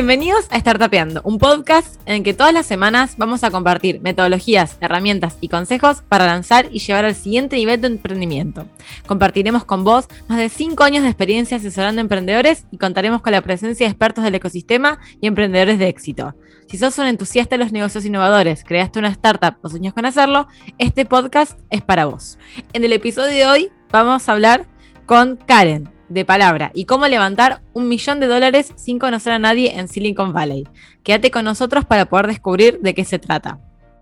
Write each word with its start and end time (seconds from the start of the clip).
Bienvenidos 0.00 0.46
a 0.48 0.58
Startupeando, 0.58 1.20
un 1.24 1.36
podcast 1.36 2.00
en 2.06 2.14
el 2.14 2.22
que 2.22 2.32
todas 2.32 2.54
las 2.54 2.64
semanas 2.64 3.16
vamos 3.18 3.44
a 3.44 3.50
compartir 3.50 4.00
metodologías, 4.00 4.78
herramientas 4.80 5.36
y 5.42 5.48
consejos 5.50 6.00
para 6.08 6.24
lanzar 6.24 6.68
y 6.72 6.78
llevar 6.78 7.04
al 7.04 7.14
siguiente 7.14 7.56
nivel 7.56 7.82
de 7.82 7.88
emprendimiento. 7.88 8.66
Compartiremos 9.06 9.66
con 9.66 9.84
vos 9.84 10.08
más 10.26 10.38
de 10.38 10.48
5 10.48 10.82
años 10.84 11.02
de 11.02 11.10
experiencia 11.10 11.58
asesorando 11.58 12.00
emprendedores 12.00 12.64
y 12.70 12.78
contaremos 12.78 13.20
con 13.20 13.32
la 13.32 13.42
presencia 13.42 13.84
de 13.86 13.90
expertos 13.90 14.24
del 14.24 14.36
ecosistema 14.36 15.00
y 15.20 15.26
emprendedores 15.26 15.78
de 15.78 15.88
éxito. 15.88 16.34
Si 16.66 16.78
sos 16.78 16.96
un 16.96 17.04
entusiasta 17.04 17.56
de 17.56 17.62
los 17.62 17.72
negocios 17.72 18.06
innovadores, 18.06 18.64
creaste 18.64 19.00
una 19.00 19.08
startup 19.08 19.56
o 19.60 19.68
sueñas 19.68 19.92
con 19.92 20.06
hacerlo, 20.06 20.48
este 20.78 21.04
podcast 21.04 21.60
es 21.68 21.82
para 21.82 22.06
vos. 22.06 22.38
En 22.72 22.84
el 22.84 22.94
episodio 22.94 23.34
de 23.34 23.44
hoy 23.44 23.70
vamos 23.92 24.26
a 24.26 24.32
hablar 24.32 24.66
con 25.04 25.36
Karen, 25.36 25.90
de 26.10 26.24
palabra 26.26 26.70
y 26.74 26.84
cómo 26.84 27.08
levantar 27.08 27.62
un 27.72 27.88
millón 27.88 28.20
de 28.20 28.26
dólares 28.26 28.74
sin 28.76 28.98
conocer 28.98 29.32
a 29.32 29.38
nadie 29.38 29.78
en 29.78 29.88
Silicon 29.88 30.34
Valley. 30.34 30.68
Quédate 31.02 31.30
con 31.30 31.46
nosotros 31.46 31.86
para 31.86 32.04
poder 32.06 32.26
descubrir 32.26 32.80
de 32.80 32.94
qué 32.94 33.04
se 33.04 33.18
trata. 33.18 33.60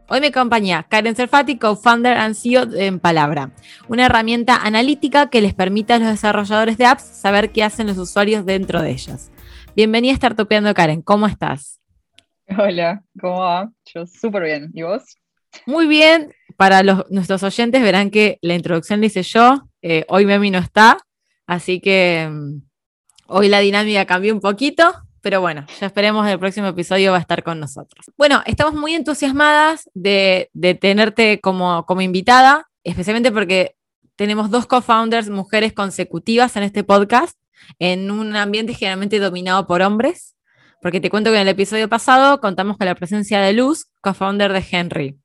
Hoy 0.09 0.21
me 0.21 0.29
acompaña 0.29 0.85
Karen 0.85 1.15
Serfati, 1.15 1.59
co-founder 1.59 2.17
and 2.17 2.35
CEO 2.35 2.65
de 2.65 2.87
En 2.87 2.99
Palabra, 2.99 3.53
una 3.89 4.07
herramienta 4.07 4.57
analítica 4.57 5.29
que 5.29 5.43
les 5.43 5.53
permite 5.53 5.93
a 5.93 5.99
los 5.99 6.09
desarrolladores 6.09 6.79
de 6.79 6.87
apps 6.87 7.03
saber 7.05 7.53
qué 7.53 7.63
hacen 7.63 7.87
los 7.87 7.99
usuarios 7.99 8.47
dentro 8.47 8.81
de 8.81 8.91
ellas. 8.91 9.31
Bienvenida 9.77 10.15
a 10.15 10.17
Startupeando, 10.17 10.73
Karen. 10.73 11.03
¿Cómo 11.03 11.27
estás? 11.27 11.79
Hola, 12.57 13.03
¿cómo 13.21 13.41
va? 13.41 13.71
Yo 13.95 14.07
súper 14.07 14.45
bien. 14.45 14.71
¿Y 14.73 14.83
vos? 14.83 15.03
Muy 15.67 15.87
bien. 15.87 16.33
Para 16.57 16.83
nuestros 16.83 17.43
oyentes 17.43 17.83
verán 17.83 18.11
que 18.11 18.39
la 18.41 18.55
introducción 18.55 19.01
la 19.01 19.07
hice 19.07 19.23
yo. 19.23 19.69
Eh, 19.83 20.07
hoy 20.09 20.25
Memi 20.25 20.51
no 20.51 20.59
está, 20.59 20.99
Así 21.49 21.81
que 21.81 22.29
mm, 22.31 22.61
hoy 23.27 23.49
la 23.49 23.61
dinámica 23.61 24.05
cambió 24.05 24.35
un 24.35 24.41
poquito, 24.41 24.95
pero 25.23 25.41
bueno, 25.41 25.67
ya 25.81 25.87
esperemos 25.87 26.29
el 26.29 26.39
próximo 26.39 26.69
episodio 26.69 27.11
va 27.11 27.17
a 27.17 27.23
estar 27.23 27.43
con 27.43 27.59
nosotros. 27.59 28.07
Bueno, 28.19 28.43
estamos 28.45 28.75
muy 28.75 28.95
entusiasmadas 28.95 29.89
de, 29.95 30.51
tenerte 30.81 31.41
como, 31.41 31.87
como 31.87 32.03
invitada, 32.03 32.69
especialmente 32.85 33.33
porque 33.33 33.77
tenemos 34.15 34.51
dos 34.51 34.67
co-founders 34.67 35.31
mujeres 35.31 35.73
consecutivas 35.73 36.55
en 36.57 36.65
este 36.65 36.85
podcast, 36.85 37.37
en 37.79 38.11
un 38.11 38.37
ambiente 38.37 38.75
generalmente 38.75 39.19
dominado 39.19 39.67
por 39.67 39.81
hombres, 39.81 40.37
porque 40.83 41.01
te 41.01 41.09
cuento 41.09 41.31
que 41.31 41.37
en 41.37 41.43
el 41.43 41.49
episodio 41.49 41.89
pasado 41.89 42.41
contamos 42.41 42.77
con 42.77 42.87
la 42.87 42.95
presencia 42.95 43.41
de 43.41 43.55
Luz, 43.55 43.87
co-founder 44.03 44.53
de 44.53 44.65
Henry. 44.71 45.19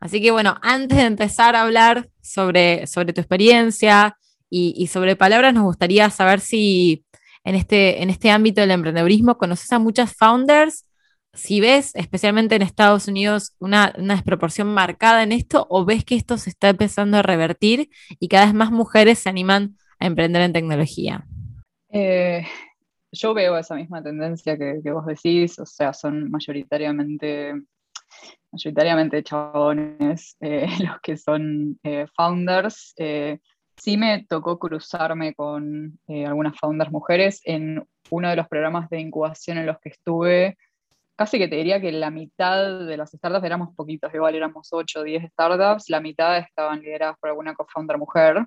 Así 0.00 0.22
que 0.22 0.30
bueno, 0.30 0.56
antes 0.62 0.96
de 0.96 1.04
empezar 1.04 1.56
a 1.56 1.62
hablar 1.62 2.08
sobre, 2.22 2.86
sobre 2.86 3.12
tu 3.12 3.20
experiencia, 3.20 4.16
y, 4.50 4.86
sobre 4.86 5.16
palabras 5.16 5.54
nos 5.54 5.64
gustaría 5.64 6.08
saber 6.10 6.40
si 6.40 7.04
en 7.44 7.54
este, 7.54 8.02
en 8.02 8.10
este 8.10 8.30
ámbito 8.30 8.60
del 8.60 8.70
emprendedurismo 8.70 9.38
conoces 9.38 9.72
a 9.72 9.78
muchas 9.78 10.14
founders, 10.14 10.86
si 11.34 11.60
ves, 11.60 11.94
especialmente 11.94 12.56
en 12.56 12.62
Estados 12.62 13.06
Unidos, 13.08 13.54
una, 13.58 13.94
desproporción 13.96 14.68
marcada 14.68 15.22
en 15.22 15.32
esto 15.32 15.66
o 15.70 15.84
ves 15.84 16.04
que 16.04 16.16
esto 16.16 16.38
se 16.38 16.50
está 16.50 16.70
empezando 16.70 17.18
a 17.18 17.22
revertir 17.22 17.90
y 18.18 18.28
cada 18.28 18.46
vez 18.46 18.54
más 18.54 18.70
mujeres 18.70 19.20
se 19.20 19.28
animan 19.28 19.76
a 20.00 20.06
emprender 20.06 20.42
en 20.42 20.52
tecnología. 20.52 21.24
Eh, 21.90 22.44
yo 23.12 23.34
veo 23.34 23.56
esa 23.56 23.74
misma 23.74 24.02
tendencia 24.02 24.56
que, 24.56 24.80
vos 24.90 25.06
decís, 25.06 25.58
o 25.58 25.66
sea, 25.66 25.92
son 25.92 26.30
mayoritariamente 26.30 27.54
mayoritariamente 28.50 29.22
chabones 29.22 30.36
eh, 30.40 30.66
los 30.80 31.00
que 31.02 31.16
son 31.16 31.78
eh, 31.82 32.06
founders. 32.16 32.94
Sí 33.78 33.96
me 33.96 34.24
tocó 34.28 34.58
cruzarme 34.58 35.34
con 35.34 35.98
eh, 36.08 36.26
algunas 36.26 36.58
founders 36.58 36.90
mujeres 36.90 37.40
en 37.44 37.86
uno 38.10 38.28
de 38.28 38.36
los 38.36 38.48
programas 38.48 38.90
de 38.90 39.00
incubación 39.00 39.56
en 39.58 39.66
los 39.66 39.78
que 39.78 39.90
estuve. 39.90 40.58
Casi 41.16 41.38
que 41.38 41.48
te 41.48 41.56
diría 41.56 41.80
que 41.80 41.92
la 41.92 42.10
mitad 42.10 42.86
de 42.86 42.96
las 42.96 43.12
startups 43.12 43.44
éramos 43.44 43.74
poquitos, 43.76 44.12
igual 44.12 44.34
éramos 44.34 44.68
8 44.72 45.00
o 45.00 45.02
10 45.04 45.30
startups, 45.32 45.90
la 45.90 46.00
mitad 46.00 46.38
estaban 46.38 46.80
lideradas 46.80 47.16
por 47.20 47.30
alguna 47.30 47.54
co-founder 47.54 47.98
mujer, 47.98 48.46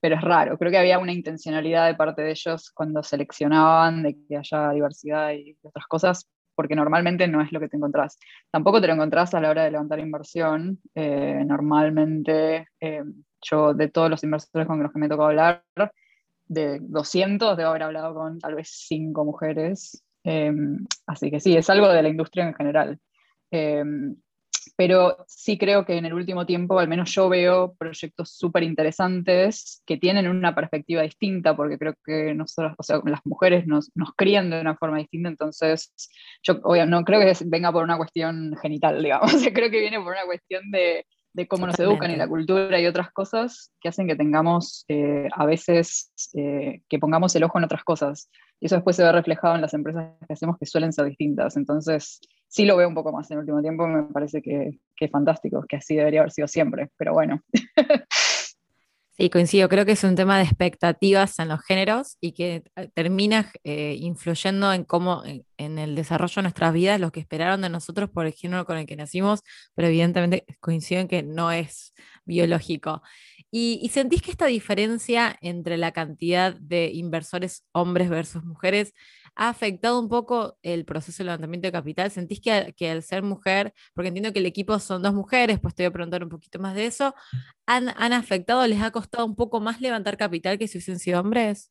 pero 0.00 0.16
es 0.16 0.22
raro, 0.22 0.56
creo 0.56 0.70
que 0.70 0.78
había 0.78 0.98
una 0.98 1.12
intencionalidad 1.12 1.86
de 1.86 1.94
parte 1.94 2.22
de 2.22 2.30
ellos 2.30 2.70
cuando 2.72 3.02
seleccionaban 3.02 4.02
de 4.02 4.16
que 4.26 4.36
haya 4.36 4.70
diversidad 4.70 5.32
y 5.32 5.56
otras 5.62 5.86
cosas, 5.86 6.28
porque 6.54 6.74
normalmente 6.74 7.28
no 7.28 7.40
es 7.40 7.52
lo 7.52 7.60
que 7.60 7.68
te 7.68 7.76
encontrás. 7.76 8.18
Tampoco 8.50 8.80
te 8.80 8.86
lo 8.86 8.94
encontrás 8.94 9.34
a 9.34 9.40
la 9.40 9.50
hora 9.50 9.64
de 9.64 9.70
levantar 9.70 9.98
inversión. 10.00 10.80
Eh, 10.94 11.42
normalmente 11.46 12.66
eh, 12.80 13.02
yo 13.42 13.74
de 13.74 13.88
todos 13.88 14.10
los 14.10 14.22
inversores 14.24 14.66
con 14.66 14.82
los 14.82 14.92
que 14.92 14.98
me 14.98 15.08
tocó 15.08 15.24
hablar, 15.26 15.64
de 16.46 16.80
200 16.80 17.56
debo 17.56 17.70
haber 17.70 17.84
hablado 17.84 18.14
con 18.14 18.38
tal 18.38 18.54
vez 18.56 18.68
5 18.88 19.24
mujeres. 19.24 20.04
Em, 20.24 20.84
así 21.06 21.30
que 21.30 21.40
sí, 21.40 21.56
es 21.56 21.70
algo 21.70 21.88
de 21.88 22.02
la 22.02 22.08
industria 22.08 22.46
en 22.46 22.54
general. 22.54 22.98
Em, 23.50 24.16
pero 24.76 25.24
sí 25.28 25.58
creo 25.58 25.84
que 25.84 25.96
en 25.96 26.06
el 26.06 26.14
último 26.14 26.46
tiempo, 26.46 26.78
al 26.78 26.88
menos 26.88 27.12
yo 27.14 27.28
veo 27.28 27.74
proyectos 27.74 28.30
súper 28.30 28.62
interesantes 28.62 29.82
que 29.86 29.96
tienen 29.96 30.28
una 30.28 30.54
perspectiva 30.54 31.02
distinta, 31.02 31.54
porque 31.56 31.78
creo 31.78 31.94
que 32.04 32.34
nosotros, 32.34 32.74
o 32.78 32.82
sea, 32.82 33.00
las 33.04 33.20
mujeres 33.24 33.66
nos, 33.66 33.90
nos 33.94 34.14
crían 34.14 34.50
de 34.50 34.60
una 34.60 34.76
forma 34.76 34.98
distinta, 34.98 35.28
entonces 35.28 35.92
yo 36.42 36.54
no 36.86 37.04
creo 37.04 37.20
que 37.20 37.32
venga 37.46 37.72
por 37.72 37.84
una 37.84 37.96
cuestión 37.96 38.56
genital, 38.60 39.02
digamos, 39.02 39.32
creo 39.52 39.70
que 39.70 39.80
viene 39.80 39.98
por 39.98 40.12
una 40.12 40.24
cuestión 40.24 40.70
de, 40.70 41.06
de 41.32 41.46
cómo 41.46 41.66
nos 41.66 41.78
educan 41.78 42.10
y 42.10 42.16
la 42.16 42.28
cultura 42.28 42.80
y 42.80 42.86
otras 42.86 43.10
cosas 43.12 43.72
que 43.80 43.88
hacen 43.88 44.06
que 44.06 44.16
tengamos 44.16 44.84
eh, 44.88 45.28
a 45.32 45.46
veces 45.46 46.12
eh, 46.34 46.82
que 46.88 46.98
pongamos 46.98 47.34
el 47.36 47.44
ojo 47.44 47.58
en 47.58 47.64
otras 47.64 47.84
cosas. 47.84 48.30
Y 48.60 48.66
eso 48.66 48.74
después 48.74 48.96
se 48.96 49.02
ve 49.02 49.12
reflejado 49.12 49.54
en 49.54 49.62
las 49.62 49.72
empresas 49.72 50.12
que 50.26 50.32
hacemos 50.32 50.58
que 50.58 50.66
suelen 50.66 50.92
ser 50.92 51.06
distintas. 51.06 51.56
Entonces, 51.56 52.20
sí 52.48 52.66
lo 52.66 52.76
veo 52.76 52.88
un 52.88 52.94
poco 52.94 53.12
más 53.12 53.30
en 53.30 53.36
el 53.36 53.40
último 53.40 53.62
tiempo, 53.62 53.86
me 53.86 54.02
parece 54.04 54.42
que, 54.42 54.80
que 54.96 55.04
es 55.06 55.10
fantástico, 55.10 55.64
que 55.68 55.76
así 55.76 55.94
debería 55.94 56.20
haber 56.20 56.32
sido 56.32 56.48
siempre, 56.48 56.90
pero 56.96 57.12
bueno. 57.12 57.42
Sí, 59.20 59.28
coincido, 59.28 59.68
creo 59.68 59.84
que 59.84 59.92
es 59.92 60.02
un 60.02 60.16
tema 60.16 60.38
de 60.38 60.44
expectativas 60.44 61.38
en 61.40 61.48
los 61.48 61.60
géneros 61.62 62.16
y 62.22 62.32
que 62.32 62.64
eh, 62.74 62.88
termina 62.94 63.52
eh, 63.64 63.94
influyendo 64.00 64.72
en 64.72 64.84
cómo, 64.84 65.22
en, 65.58 65.78
el 65.78 65.94
desarrollo 65.94 66.36
de 66.36 66.42
nuestras 66.44 66.72
vidas, 66.72 66.98
lo 66.98 67.12
que 67.12 67.20
esperaron 67.20 67.60
de 67.60 67.68
nosotros 67.68 68.08
por 68.08 68.24
el 68.24 68.32
género 68.32 68.64
con 68.64 68.78
el 68.78 68.86
que 68.86 68.96
nacimos, 68.96 69.40
pero 69.74 69.88
evidentemente 69.88 70.46
coincido 70.60 71.02
en 71.02 71.08
que 71.08 71.22
no 71.22 71.52
es 71.52 71.92
biológico. 72.24 73.02
¿Y, 73.50 73.90
sentís 73.92 74.22
que 74.22 74.30
esta 74.30 74.46
diferencia 74.46 75.36
entre 75.42 75.76
la 75.76 75.92
cantidad 75.92 76.54
de 76.54 76.90
inversores 76.90 77.66
hombres 77.72 78.08
versus 78.08 78.42
mujeres 78.42 78.94
ha 79.34 79.48
afectado 79.48 79.98
un 80.00 80.08
poco 80.08 80.58
el 80.62 80.84
proceso 80.84 81.22
de 81.22 81.26
levantamiento 81.26 81.66
de 81.68 81.72
capital? 81.72 82.10
¿Sentís 82.10 82.40
que, 82.40 82.74
que, 82.76 82.90
al 82.90 83.02
ser 83.02 83.22
mujer, 83.22 83.72
porque 83.94 84.08
entiendo 84.08 84.32
que 84.32 84.40
el 84.40 84.46
equipo 84.46 84.78
son 84.78 85.02
dos 85.02 85.14
mujeres, 85.14 85.58
pues 85.60 85.74
te 85.74 85.82
voy 85.84 85.88
a 85.88 85.92
preguntar 85.92 86.22
un 86.22 86.30
poquito 86.30 86.58
más 86.58 86.74
de 86.74 86.86
eso, 86.86 87.14
¿han, 87.66 87.90
han 87.96 88.12
afectado, 88.12 88.66
les 88.66 88.80
ha 88.82 88.90
costado 88.90 89.26
un 89.26 89.36
poco 89.36 89.60
más 89.60 89.80
levantar 89.80 90.16
capital 90.16 90.58
que 90.58 90.68
si 90.68 90.78
hubiesen 90.78 90.98
sido 90.98 91.20
hombres? 91.20 91.70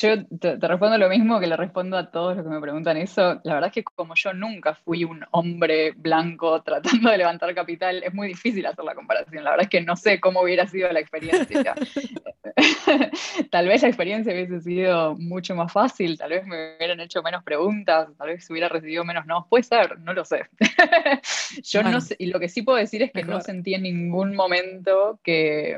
Yo 0.00 0.24
te, 0.24 0.56
respondo 0.56 0.96
lo 0.96 1.10
mismo 1.10 1.38
que 1.38 1.46
le 1.46 1.58
respondo 1.58 1.98
a 1.98 2.10
todos 2.10 2.34
los 2.34 2.46
que 2.46 2.50
me 2.50 2.60
preguntan 2.60 2.96
eso. 2.96 3.38
La 3.44 3.54
verdad 3.54 3.66
es 3.68 3.74
que 3.74 3.84
como 3.84 4.14
yo 4.14 4.32
nunca 4.32 4.74
fui 4.74 5.04
un 5.04 5.22
hombre 5.32 5.92
blanco 5.92 6.62
tratando 6.64 7.10
de 7.10 7.18
levantar 7.18 7.54
capital, 7.54 8.02
es 8.02 8.14
muy 8.14 8.28
difícil 8.28 8.64
hacer 8.64 8.82
la 8.82 8.94
comparación. 8.94 9.44
La 9.44 9.50
verdad 9.50 9.64
es 9.64 9.70
que 9.70 9.82
no 9.82 9.96
sé 9.96 10.18
cómo 10.18 10.40
hubiera 10.40 10.66
sido 10.66 10.90
la 10.90 11.00
experiencia. 11.00 11.74
tal 13.50 13.68
vez 13.68 13.82
la 13.82 13.88
experiencia 13.88 14.32
hubiese 14.32 14.60
sido 14.62 15.16
mucho 15.16 15.54
más 15.54 15.70
fácil, 15.70 16.16
tal 16.16 16.30
vez 16.30 16.46
me 16.46 16.76
hubieran 16.76 17.00
hecho 17.00 17.22
menos 17.22 17.44
preguntas, 17.44 18.08
tal 18.16 18.28
vez 18.28 18.48
hubiera 18.48 18.70
recibido 18.70 19.04
menos 19.04 19.26
no. 19.26 19.46
Puede 19.50 19.64
ser, 19.64 19.98
no 19.98 20.14
lo 20.14 20.24
sé. 20.24 20.48
yo 21.62 21.82
no 21.82 22.00
sé, 22.00 22.16
y 22.18 22.26
lo 22.26 22.40
que 22.40 22.48
sí 22.48 22.62
puedo 22.62 22.78
decir 22.78 23.02
es 23.02 23.12
que 23.12 23.22
no 23.22 23.42
sentí 23.42 23.74
en 23.74 23.82
ningún 23.82 24.34
momento 24.34 25.20
que, 25.22 25.76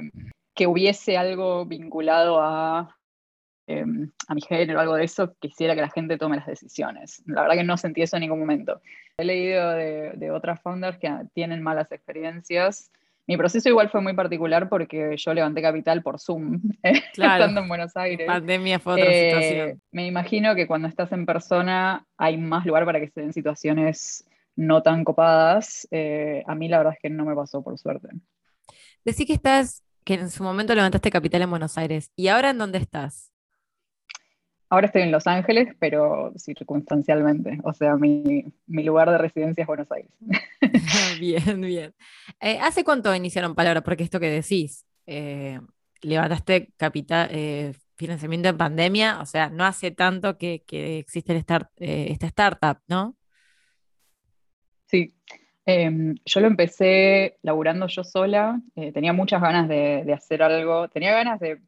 que 0.54 0.68
hubiese 0.68 1.18
algo 1.18 1.66
vinculado 1.66 2.40
a 2.40 2.96
Em, 3.72 4.10
a 4.28 4.34
mi 4.34 4.42
género 4.42 4.78
o 4.78 4.82
algo 4.82 4.94
de 4.96 5.04
eso, 5.04 5.34
quisiera 5.40 5.74
que 5.74 5.80
la 5.80 5.90
gente 5.90 6.18
tome 6.18 6.36
las 6.36 6.46
decisiones. 6.46 7.22
La 7.26 7.42
verdad 7.42 7.56
que 7.56 7.64
no 7.64 7.76
sentí 7.76 8.02
eso 8.02 8.16
en 8.16 8.22
ningún 8.22 8.38
momento. 8.38 8.80
He 9.16 9.24
leído 9.24 9.70
de, 9.70 10.30
otras 10.30 10.60
founders 10.60 10.98
que 10.98 11.10
tienen 11.32 11.62
malas 11.62 11.90
experiencias. 11.90 12.90
Mi 13.26 13.36
proceso 13.36 13.68
igual 13.68 13.88
fue 13.88 14.00
muy 14.00 14.14
particular 14.14 14.68
porque 14.68 15.16
yo 15.16 15.32
levanté 15.32 15.62
capital 15.62 16.02
por 16.02 16.18
Zoom, 16.18 16.60
estando 16.82 17.60
en 17.60 17.68
Buenos 17.68 17.96
Aires. 17.96 18.26
Pandemia 18.26 18.78
fue 18.78 18.94
otra 18.94 19.04
eh, 19.06 19.30
situación. 19.30 19.82
Me 19.90 20.06
imagino 20.06 20.54
que 20.54 20.66
cuando 20.66 20.88
estás 20.88 21.12
en 21.12 21.24
persona 21.24 22.04
hay 22.18 22.36
más 22.36 22.66
lugar 22.66 22.84
para 22.84 23.00
que 23.00 23.08
se 23.08 23.20
den 23.20 23.32
situaciones 23.32 24.26
no 24.54 24.82
tan 24.82 25.04
copadas. 25.04 25.88
Eh, 25.90 26.42
a 26.46 26.54
mí 26.54 26.68
la 26.68 26.78
verdad 26.78 26.94
es 26.94 27.00
que 27.00 27.10
no 27.10 27.24
me 27.24 27.34
pasó, 27.34 27.62
por 27.62 27.78
suerte. 27.78 28.08
Decí 29.04 29.24
que 29.24 29.34
estás, 29.34 29.82
que 30.04 30.14
en 30.14 30.30
su 30.30 30.42
momento 30.42 30.74
levantaste 30.74 31.10
capital 31.10 31.42
en 31.42 31.50
Buenos 31.50 31.78
Aires. 31.78 32.10
¿Y 32.16 32.28
ahora 32.28 32.50
en 32.50 32.58
dónde 32.58 32.78
estás? 32.78 33.31
Ahora 34.72 34.86
estoy 34.86 35.02
en 35.02 35.12
Los 35.12 35.26
Ángeles, 35.26 35.68
pero 35.78 36.32
circunstancialmente. 36.38 37.58
O 37.62 37.74
sea, 37.74 37.96
mi, 37.96 38.46
lugar 38.66 39.10
de 39.10 39.18
residencia 39.18 39.60
es 39.60 39.66
Buenos 39.68 39.92
Aires. 39.92 40.10
bien, 41.20 41.60
bien. 41.60 41.94
Eh, 42.40 42.58
¿Hace 42.58 42.82
cuánto 42.82 43.14
iniciaron 43.14 43.54
Palabra? 43.54 43.82
Porque 43.82 44.02
esto 44.02 44.18
que 44.18 44.30
decís, 44.30 44.86
eh, 45.06 45.60
levantaste 46.00 46.72
capital, 46.78 47.28
eh, 47.32 47.74
financiamiento 47.96 48.48
en 48.48 48.56
pandemia, 48.56 49.20
o 49.20 49.26
sea, 49.26 49.50
no 49.50 49.66
hace 49.66 49.90
tanto 49.90 50.38
que, 50.38 50.64
existe 50.70 51.36
esta 51.36 52.26
startup, 52.28 52.78
¿no? 52.88 53.14
Sí, 54.86 55.14
em, 55.66 56.14
yo 56.24 56.40
lo 56.40 56.46
empecé 56.46 57.36
laburando 57.42 57.88
yo 57.88 58.04
sola, 58.04 58.58
tenía 58.94 59.12
muchas 59.12 59.42
ganas 59.42 59.68
de, 59.68 60.10
hacer 60.14 60.42
algo, 60.42 60.88
tenía 60.88 61.12
ganas 61.12 61.40
de, 61.40 61.60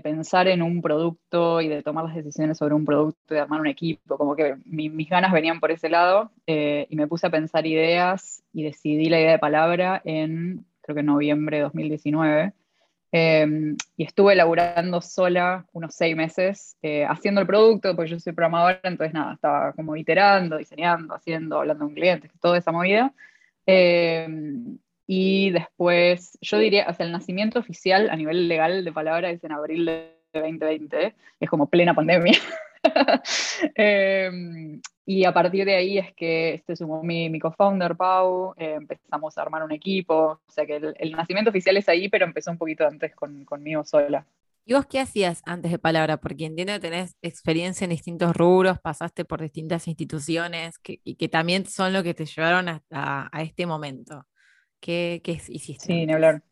pensar 0.00 0.48
en 0.48 0.62
un 0.62 0.80
producto 0.82 1.60
y 1.60 1.68
de 1.68 1.82
tomar 1.82 2.04
las 2.04 2.14
decisiones 2.14 2.58
sobre 2.58 2.74
un 2.74 2.84
producto, 2.84 3.34
de 3.34 3.40
armar 3.40 3.60
un 3.60 3.66
equipo, 3.66 4.16
como 4.16 4.34
que 4.36 4.56
mis 4.64 5.08
ganas 5.08 5.32
venían 5.32 5.60
por 5.60 5.70
ese 5.70 5.88
lado 5.88 6.30
eh, 6.46 6.86
y 6.88 6.96
me 6.96 7.06
puse 7.06 7.26
a 7.26 7.30
pensar 7.30 7.66
ideas 7.66 8.42
y 8.52 8.62
decidí 8.62 9.08
la 9.08 9.20
idea 9.20 9.32
de 9.32 9.38
palabra 9.38 10.00
en, 10.04 10.64
creo 10.80 10.94
que 10.94 11.00
en 11.00 11.06
noviembre 11.06 11.58
de 11.58 11.62
2019. 11.64 12.52
Em, 13.14 13.76
y 13.94 14.04
estuve 14.04 14.34
laburando 14.34 15.02
sola 15.02 15.66
unos 15.72 15.94
seis 15.94 16.16
meses 16.16 16.78
eh, 16.80 17.04
haciendo 17.04 17.42
el 17.42 17.46
producto, 17.46 17.94
porque 17.94 18.10
yo 18.10 18.18
soy 18.18 18.32
programadora, 18.32 18.80
entonces 18.84 19.12
nada, 19.12 19.34
estaba 19.34 19.72
como 19.74 19.96
iterando, 19.96 20.56
diseñando, 20.56 21.14
haciendo, 21.14 21.58
hablando 21.58 21.84
con 21.84 21.94
clientes, 21.94 22.30
toda 22.40 22.56
esa 22.56 22.72
movida. 22.72 23.12
Em, 23.66 24.78
y 25.14 25.50
después, 25.50 26.38
yo 26.40 26.56
diría, 26.56 26.86
o 26.88 27.02
el 27.02 27.12
nacimiento 27.12 27.58
oficial 27.58 28.08
a 28.08 28.16
nivel 28.16 28.48
legal 28.48 28.82
de 28.82 28.92
palabra 28.92 29.28
es 29.28 29.44
en 29.44 29.52
abril 29.52 29.84
de 29.84 30.16
2020, 30.32 31.14
es 31.38 31.50
como 31.50 31.68
plena 31.68 31.92
pandemia. 31.92 32.32
Em, 33.76 34.80
y 35.04 35.24
a 35.24 35.32
partir 35.32 35.66
de 35.66 35.76
ahí 35.76 35.98
es 35.98 36.14
que 36.14 36.54
este 36.54 36.76
sumó 36.76 37.02
mi, 37.02 37.28
mi 37.28 37.38
co-founder, 37.38 37.94
Pau, 37.94 38.54
eh, 38.56 38.76
empezamos 38.78 39.36
a 39.36 39.42
armar 39.42 39.62
un 39.62 39.72
equipo, 39.72 40.40
o 40.44 40.50
sea 40.50 40.64
que 40.64 40.76
el, 40.76 41.12
nacimiento 41.12 41.50
oficial 41.50 41.76
es 41.76 41.90
ahí, 41.90 42.08
pero 42.08 42.24
empezó 42.24 42.50
un 42.50 42.58
poquito 42.58 42.86
antes 42.86 43.14
con, 43.14 43.44
conmigo 43.44 43.84
sola. 43.84 44.26
¿Y 44.64 44.72
vos 44.72 44.86
qué 44.86 44.98
hacías 44.98 45.42
antes 45.44 45.72
de 45.72 45.78
Palabra? 45.78 46.16
Porque 46.16 46.46
entiendo 46.46 46.72
que 46.72 46.80
tenés 46.80 47.16
experiencia 47.20 47.84
en 47.84 47.90
distintos 47.90 48.34
rubros, 48.34 48.80
pasaste 48.80 49.26
por 49.26 49.42
distintas 49.42 49.88
instituciones 49.88 50.80
y 50.84 51.16
que 51.16 51.28
también 51.28 51.66
son 51.66 51.92
lo 51.92 52.02
que 52.02 52.14
te 52.14 52.24
llevaron 52.24 52.80
a, 52.90 53.30
este 53.42 53.66
momento. 53.66 54.24
¿Qué, 54.82 55.20
qué 55.22 55.32
hiciste? 55.32 55.86
Sí, 55.86 56.06
ni 56.06 56.12
hablar. 56.12 56.42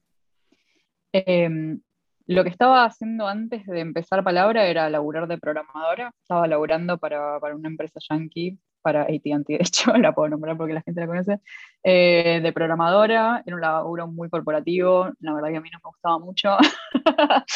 Em, 1.12 1.80
lo 2.26 2.44
que 2.44 2.50
estaba 2.50 2.84
haciendo 2.84 3.26
antes 3.26 3.66
de 3.66 3.80
empezar 3.80 4.22
palabra 4.22 4.66
era 4.66 4.88
laburar 4.88 5.26
de 5.26 5.36
programadora. 5.36 6.14
Estaba 6.22 6.46
laburando 6.46 6.96
para, 6.96 7.38
una 7.38 7.68
empresa 7.68 7.98
yankee, 8.08 8.56
para 8.82 9.02
ATT, 9.02 9.48
de 9.48 9.56
hecho, 9.56 9.92
la 9.98 10.14
puedo 10.14 10.28
nombrar 10.28 10.56
porque 10.56 10.74
la 10.74 10.82
gente 10.82 11.00
la 11.00 11.08
conoce, 11.08 11.40
eh, 11.82 12.38
de 12.40 12.52
programadora. 12.52 13.42
Era 13.44 13.56
un 13.56 13.62
laburo 13.62 14.06
muy 14.06 14.30
corporativo, 14.30 15.10
la 15.18 15.34
verdad 15.34 15.50
que 15.50 15.56
a 15.56 15.60
mí 15.60 15.70
no 15.72 15.80
me 15.82 15.90
gustaba 15.90 16.18
mucho. 16.20 16.56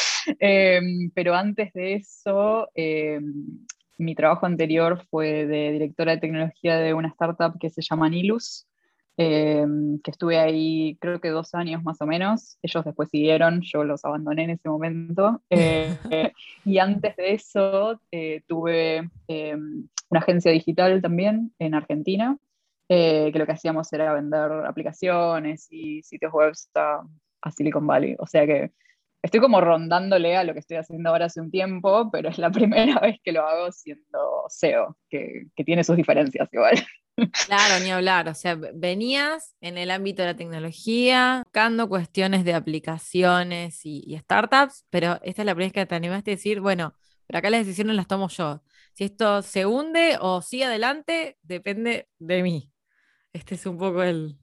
Em, 0.40 1.10
pero 1.14 1.34
antes 1.34 1.72
de 1.74 1.94
eso, 1.94 2.68
em, 2.74 3.64
mi 3.98 4.14
trabajo 4.14 4.46
anterior 4.46 5.04
fue 5.10 5.46
de 5.46 5.70
directora 5.70 6.12
de 6.12 6.18
tecnología 6.18 6.78
de 6.78 6.94
una 6.94 7.08
startup 7.08 7.58
que 7.60 7.70
se 7.70 7.82
llama 7.82 8.08
Nilus. 8.08 8.66
Em, 9.16 10.00
que 10.00 10.10
estuve 10.10 10.40
ahí 10.40 10.98
creo 11.00 11.20
que 11.20 11.28
dos 11.28 11.54
años 11.54 11.84
más 11.84 12.00
o 12.00 12.06
menos. 12.06 12.58
Ellos 12.62 12.84
después 12.84 13.08
siguieron, 13.10 13.60
yo 13.62 13.84
los 13.84 14.04
abandoné 14.04 14.44
en 14.44 14.50
ese 14.50 14.68
momento. 14.68 15.42
Eh, 16.10 16.32
y 16.64 16.78
antes 16.78 17.16
de 17.16 17.34
eso 17.34 18.00
eh, 18.10 18.42
tuve 18.46 19.08
em, 19.28 19.88
una 20.10 20.20
agencia 20.20 20.50
digital 20.52 21.00
también 21.00 21.52
en 21.58 21.74
Argentina, 21.74 22.36
eh, 22.88 23.30
que 23.32 23.38
lo 23.38 23.46
que 23.46 23.52
hacíamos 23.52 23.92
era 23.92 24.12
vender 24.12 24.50
aplicaciones 24.66 25.66
y 25.70 26.02
sitios 26.02 26.32
web 26.32 26.52
a, 26.74 27.02
a 27.42 27.50
Silicon 27.50 27.86
Valley. 27.86 28.16
O 28.18 28.26
sea 28.26 28.46
que 28.46 28.72
estoy 29.22 29.40
como 29.40 29.60
rondándole 29.60 30.36
a 30.36 30.44
lo 30.44 30.52
que 30.52 30.60
estoy 30.60 30.76
haciendo 30.76 31.10
ahora 31.10 31.26
hace 31.26 31.40
un 31.40 31.50
tiempo, 31.50 32.10
pero 32.10 32.28
es 32.28 32.38
la 32.38 32.50
primera 32.50 33.00
vez 33.00 33.18
que 33.22 33.32
lo 33.32 33.46
hago 33.46 33.72
siendo 33.72 34.44
SEO, 34.48 34.96
que, 35.08 35.46
que 35.56 35.64
tiene 35.64 35.84
sus 35.84 35.96
diferencias 35.96 36.48
igual. 36.52 36.76
Claro, 37.46 37.82
ni 37.82 37.90
hablar. 37.90 38.28
O 38.28 38.34
sea, 38.34 38.56
venías 38.56 39.54
en 39.60 39.78
el 39.78 39.90
ámbito 39.90 40.22
de 40.22 40.28
la 40.28 40.36
tecnología, 40.36 41.42
buscando 41.44 41.88
cuestiones 41.88 42.44
de 42.44 42.54
aplicaciones 42.54 43.80
y, 43.84 44.16
startups, 44.18 44.84
pero 44.90 45.20
esta 45.22 45.42
es 45.42 45.46
la 45.46 45.54
primera 45.54 45.66
vez 45.66 45.72
que 45.72 45.86
te 45.86 45.94
animaste 45.94 46.32
a 46.32 46.34
decir, 46.34 46.60
bueno, 46.60 46.94
pero 47.26 47.38
acá 47.38 47.50
las 47.50 47.66
decisiones 47.66 47.96
las 47.96 48.06
tomo 48.06 48.28
yo. 48.28 48.62
Si 48.92 49.04
esto 49.04 49.42
se 49.42 49.66
hunde 49.66 50.18
o 50.20 50.42
sigue 50.42 50.64
adelante, 50.64 51.38
depende 51.42 52.08
de 52.18 52.42
mí. 52.42 52.70
Este 53.32 53.56
es 53.56 53.66
un 53.66 53.78
poco 53.78 54.02
el, 54.02 54.38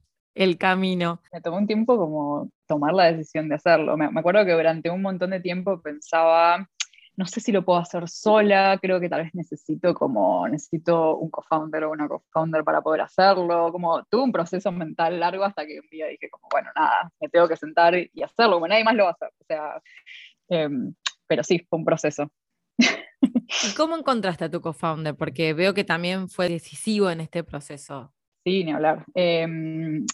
camino. 0.58 1.20
Me 1.32 1.40
tomó 1.40 1.58
un 1.58 1.66
tiempo 1.66 1.96
como 1.96 2.50
tomar 2.66 2.94
la 2.94 3.12
decisión 3.12 3.48
de 3.48 3.54
hacerlo. 3.56 3.96
me 3.96 4.06
acuerdo 4.06 4.44
que 4.44 4.52
durante 4.52 4.90
un 4.90 5.02
montón 5.02 5.30
de 5.30 5.40
tiempo 5.40 5.80
pensaba, 5.80 6.68
no 7.16 7.26
sé 7.26 7.40
si 7.40 7.52
lo 7.52 7.64
puedo 7.64 7.78
hacer 7.78 8.08
sola, 8.08 8.78
creo 8.80 9.00
que 9.00 9.08
tal 9.08 9.22
vez 9.22 9.34
necesito 9.34 9.94
como, 9.94 10.48
necesito 10.48 11.16
un 11.16 11.30
co-founder 11.30 11.84
o 11.84 11.90
una 11.90 12.08
co-founder 12.08 12.64
para 12.64 12.80
poder 12.80 13.02
hacerlo, 13.02 13.70
como 13.70 14.02
tuve 14.04 14.22
un 14.22 14.32
proceso 14.32 14.72
mental 14.72 15.20
largo 15.20 15.44
hasta 15.44 15.66
que 15.66 15.80
un 15.80 15.88
día 15.90 16.06
dije 16.06 16.30
como, 16.30 16.48
bueno, 16.50 16.70
nada, 16.74 17.10
me 17.20 17.28
tengo 17.28 17.48
que 17.48 17.56
sentar 17.56 17.94
y 17.94 18.22
hacerlo, 18.22 18.54
como 18.54 18.68
nadie 18.68 18.84
más 18.84 18.94
lo 18.94 19.04
va 19.04 19.10
a 19.10 19.12
hacer, 19.12 19.28
o 19.28 19.44
sea, 19.44 19.82
em, 20.48 20.94
pero 21.26 21.42
sí, 21.42 21.66
fue 21.68 21.78
un 21.78 21.84
proceso. 21.84 22.30
¿Y 22.78 23.74
cómo 23.76 23.96
encontraste 23.96 24.46
a 24.46 24.50
tu 24.50 24.60
co-founder? 24.60 25.14
Porque 25.14 25.52
veo 25.54 25.74
que 25.74 25.84
también 25.84 26.28
fue 26.28 26.48
decisivo 26.48 27.10
en 27.10 27.20
este 27.20 27.44
proceso. 27.44 28.12
Sí, 28.44 28.64
ni 28.64 28.72
hablar. 28.72 29.04
Em, 29.14 30.04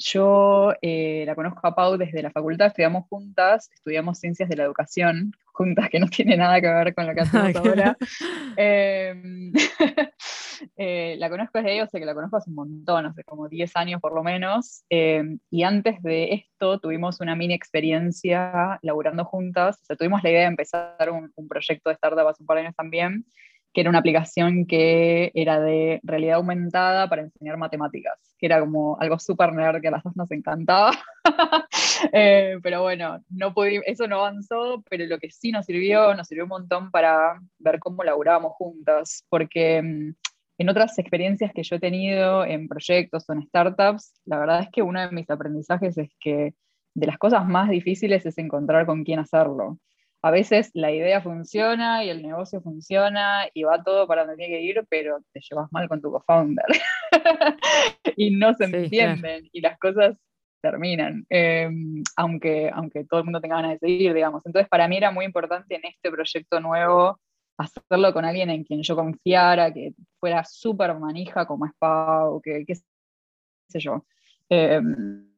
yo 0.00 0.72
eh, 0.80 1.24
la 1.26 1.34
conozco 1.34 1.60
a 1.66 1.74
Pau 1.74 1.98
desde 1.98 2.22
la 2.22 2.30
facultad, 2.30 2.68
estudiamos 2.68 3.06
juntas, 3.08 3.70
estudiamos 3.72 4.18
ciencias 4.18 4.48
de 4.48 4.56
la 4.56 4.64
educación, 4.64 5.32
juntas 5.52 5.90
que 5.90 6.00
no 6.00 6.06
tiene 6.10 6.36
nada 6.36 6.60
que 6.60 6.68
ver 6.68 6.94
con 6.94 7.06
lo 7.06 7.14
que 7.14 7.20
hacemos 7.20 7.54
ahora. 7.54 7.96
Em, 8.56 9.52
eh, 10.76 11.16
la 11.18 11.30
conozco 11.30 11.58
desde 11.58 11.74
ella, 11.74 11.84
o 11.84 11.86
sea 11.86 12.00
que 12.00 12.06
la 12.06 12.14
conozco 12.14 12.38
hace 12.38 12.50
un 12.50 12.56
montón, 12.56 13.06
hace 13.06 13.24
como 13.24 13.48
10 13.48 13.76
años 13.76 14.00
por 14.00 14.14
lo 14.14 14.22
menos. 14.22 14.84
Em, 14.88 15.38
y 15.50 15.62
antes 15.62 16.02
de 16.02 16.32
esto 16.32 16.80
tuvimos 16.80 17.20
una 17.20 17.36
mini 17.36 17.54
experiencia 17.54 18.78
laburando 18.82 19.24
juntas, 19.24 19.80
o 19.82 19.84
sea, 19.84 19.96
tuvimos 19.96 20.22
la 20.22 20.30
idea 20.30 20.40
de 20.40 20.46
empezar 20.46 21.10
un, 21.10 21.30
un 21.34 21.48
proyecto 21.48 21.90
de 21.90 21.94
startup 21.94 22.26
hace 22.26 22.42
un 22.42 22.46
par 22.46 22.56
de 22.56 22.62
años 22.62 22.76
también 22.76 23.24
que 23.72 23.80
era 23.82 23.90
una 23.90 24.00
aplicación 24.00 24.66
que 24.66 25.30
era 25.34 25.60
de 25.60 26.00
realidad 26.02 26.36
aumentada 26.36 27.08
para 27.08 27.22
enseñar 27.22 27.56
matemáticas, 27.56 28.18
que 28.38 28.46
era 28.46 28.60
como 28.60 28.96
algo 29.00 29.18
súper 29.18 29.52
nerd 29.52 29.80
que 29.80 29.88
a 29.88 29.92
las 29.92 30.02
dos 30.02 30.16
nos 30.16 30.30
encantaba. 30.30 30.92
Eh, 32.12 32.56
pero 32.62 32.80
bueno, 32.80 33.22
no 33.28 33.52
eso 33.84 34.08
no 34.08 34.20
avanzó, 34.20 34.82
pero 34.88 35.04
lo 35.04 35.18
que 35.18 35.30
sí 35.30 35.52
nos 35.52 35.66
sirvió, 35.66 36.14
nos 36.14 36.26
sirvió 36.26 36.44
un 36.44 36.48
montón 36.48 36.90
para 36.90 37.38
ver 37.58 37.78
cómo 37.78 38.02
laburábamos 38.02 38.52
juntas, 38.54 39.26
porque 39.28 39.82
mm, 39.82 40.14
en 40.58 40.68
otras 40.70 40.98
experiencias 40.98 41.52
que 41.52 41.62
yo 41.62 41.76
he 41.76 41.80
tenido 41.80 42.46
en 42.46 42.68
proyectos 42.68 43.28
o 43.28 43.34
en 43.34 43.42
startups, 43.42 44.14
la 44.24 44.38
verdad 44.38 44.60
es 44.60 44.68
que 44.72 44.80
uno 44.80 45.00
de 45.00 45.10
mis 45.10 45.28
aprendizajes 45.28 45.98
es 45.98 46.10
que 46.18 46.54
de 46.94 47.06
las 47.06 47.18
cosas 47.18 47.46
más 47.46 47.68
difíciles 47.68 48.24
es 48.24 48.38
encontrar 48.38 48.86
con 48.86 49.04
quién 49.04 49.18
hacerlo 49.18 49.78
a 50.22 50.30
veces 50.30 50.70
la 50.74 50.92
idea 50.92 51.22
funciona 51.22 52.04
y 52.04 52.10
el 52.10 52.22
negocio 52.22 52.60
funciona 52.60 53.48
y 53.54 53.62
va 53.62 53.82
todo 53.82 54.06
para 54.06 54.22
donde 54.22 54.36
tiene 54.36 54.54
que 54.54 54.62
ir, 54.62 54.86
pero 54.88 55.18
te 55.32 55.40
llevas 55.40 55.72
mal 55.72 55.88
con 55.88 56.00
tu 56.00 56.10
co-founder 56.10 56.66
y 58.16 58.30
no 58.36 58.52
se 58.54 58.64
entienden 58.64 59.48
y 59.52 59.60
las 59.60 59.78
cosas 59.78 60.16
terminan, 60.60 61.24
em, 61.30 62.02
aunque, 62.16 62.70
aunque 62.72 63.04
todo 63.04 63.20
el 63.20 63.24
mundo 63.24 63.40
tenga 63.40 63.56
ganas 63.56 63.72
de 63.72 63.78
seguir, 63.78 64.12
digamos. 64.12 64.44
Entonces, 64.44 64.68
para 64.68 64.88
mí 64.88 64.96
era 64.98 65.10
muy 65.10 65.24
importante 65.24 65.74
en 65.74 65.84
este 65.84 66.10
proyecto 66.10 66.60
nuevo 66.60 67.18
hacerlo 67.56 68.12
con 68.12 68.24
alguien 68.24 68.50
en 68.50 68.64
quien 68.64 68.82
yo 68.82 68.96
confiara, 68.96 69.72
que 69.72 69.94
fuera 70.18 70.44
súper 70.44 70.94
manija 70.98 71.46
como 71.46 71.66
es 71.66 71.72
Pau, 71.78 72.40
que 72.40 72.64
qué 72.66 72.74
sé 72.74 73.80
yo. 73.80 74.04
Em, 74.48 75.30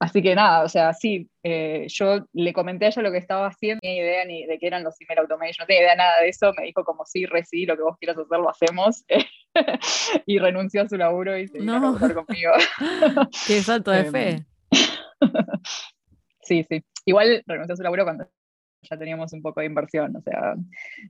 Así 0.00 0.22
que 0.22 0.34
nada, 0.36 0.62
o 0.62 0.68
sea, 0.68 0.92
sí, 0.94 1.28
eh, 1.42 1.86
yo 1.88 2.24
le 2.32 2.52
comenté 2.52 2.84
a 2.84 2.88
ella 2.88 3.02
lo 3.02 3.10
que 3.10 3.18
estaba 3.18 3.48
haciendo, 3.48 3.80
no 3.82 3.88
tenía 3.88 4.02
idea 4.02 4.24
ni 4.24 4.46
de 4.46 4.58
qué 4.58 4.68
eran 4.68 4.84
los 4.84 4.94
email 5.00 5.18
automation, 5.18 5.64
no 5.64 5.66
tenía 5.66 5.82
idea 5.82 5.96
nada 5.96 6.20
de 6.20 6.28
eso, 6.28 6.52
me 6.56 6.66
dijo 6.66 6.84
como 6.84 7.04
sí, 7.04 7.26
reci, 7.26 7.66
lo 7.66 7.76
que 7.76 7.82
vos 7.82 7.96
quieras 7.98 8.16
hacer 8.16 8.38
lo 8.38 8.48
hacemos, 8.48 9.04
y 10.26 10.38
renunció 10.38 10.82
a 10.82 10.88
su 10.88 10.96
laburo 10.96 11.36
y 11.36 11.48
se 11.48 11.58
vino 11.58 11.76
a 11.76 11.80
trabajar 11.80 12.14
conmigo. 12.14 12.52
qué 13.48 13.60
salto 13.60 13.90
de 13.90 14.04
fe. 14.04 14.28
Em, 14.30 14.44
sí, 16.42 16.64
sí, 16.68 16.84
igual 17.04 17.42
renunció 17.46 17.74
a 17.74 17.76
su 17.76 17.82
laburo 17.82 18.04
cuando 18.04 18.28
ya 18.82 18.96
teníamos 18.96 19.32
un 19.32 19.42
poco 19.42 19.60
de 19.60 19.66
inversión, 19.66 20.14
o 20.16 20.20
sea, 20.20 20.54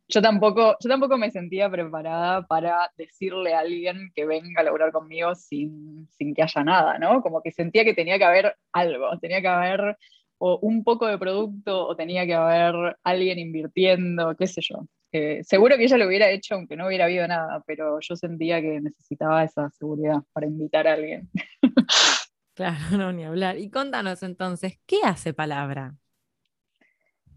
yo 0.09 0.23
tampoco, 0.23 0.77
yo 0.81 0.89
tampoco 0.89 1.17
me 1.19 1.31
sentía 1.31 1.71
preparada 1.71 2.47
para 2.47 2.91
decirle 2.97 3.55
a 3.55 3.61
alguien 3.61 4.11
que 4.15 4.27
venga 4.27 4.61
a 4.61 4.65
laburar 4.65 4.93
conmigo 4.93 5.35
sin, 5.35 6.09
sin 6.11 6.35
que 6.35 6.43
haya 6.43 6.65
nada, 6.65 6.99
¿no? 6.99 7.23
Como 7.23 7.43
que 7.43 7.53
sentía 7.53 7.85
que 7.85 7.95
tenía 7.95 8.19
que 8.19 8.25
haber 8.25 8.57
algo, 8.73 9.19
tenía 9.19 9.41
que 9.41 9.49
haber 9.49 9.97
o 10.39 10.59
un 10.61 10.85
poco 10.85 11.07
de 11.07 11.19
producto 11.19 11.87
o 11.87 11.97
tenía 11.97 12.25
que 12.27 12.35
haber 12.35 12.97
alguien 13.03 13.39
invirtiendo, 13.39 14.37
qué 14.37 14.47
sé 14.47 14.61
yo. 14.63 14.87
Eh, 15.11 15.43
seguro 15.43 15.77
que 15.77 15.85
ella 15.85 15.97
lo 15.97 16.07
hubiera 16.07 16.31
hecho 16.31 16.55
aunque 16.55 16.77
no 16.77 16.87
hubiera 16.87 17.07
habido 17.07 17.27
nada, 17.27 17.63
pero 17.67 17.99
yo 18.01 18.15
sentía 18.15 18.61
que 18.61 18.81
necesitaba 18.81 19.43
esa 19.43 19.71
seguridad 19.71 20.19
para 20.33 20.47
invitar 20.47 20.87
a 20.87 20.95
alguien. 20.95 21.29
Claro, 22.59 22.97
no, 22.99 23.13
ni 23.13 23.23
hablar. 23.23 23.57
Y 23.57 23.71
contanos 23.71 24.25
entonces, 24.25 24.81
¿qué 24.85 24.97
hace 25.05 25.33
Palabra? 25.33 25.95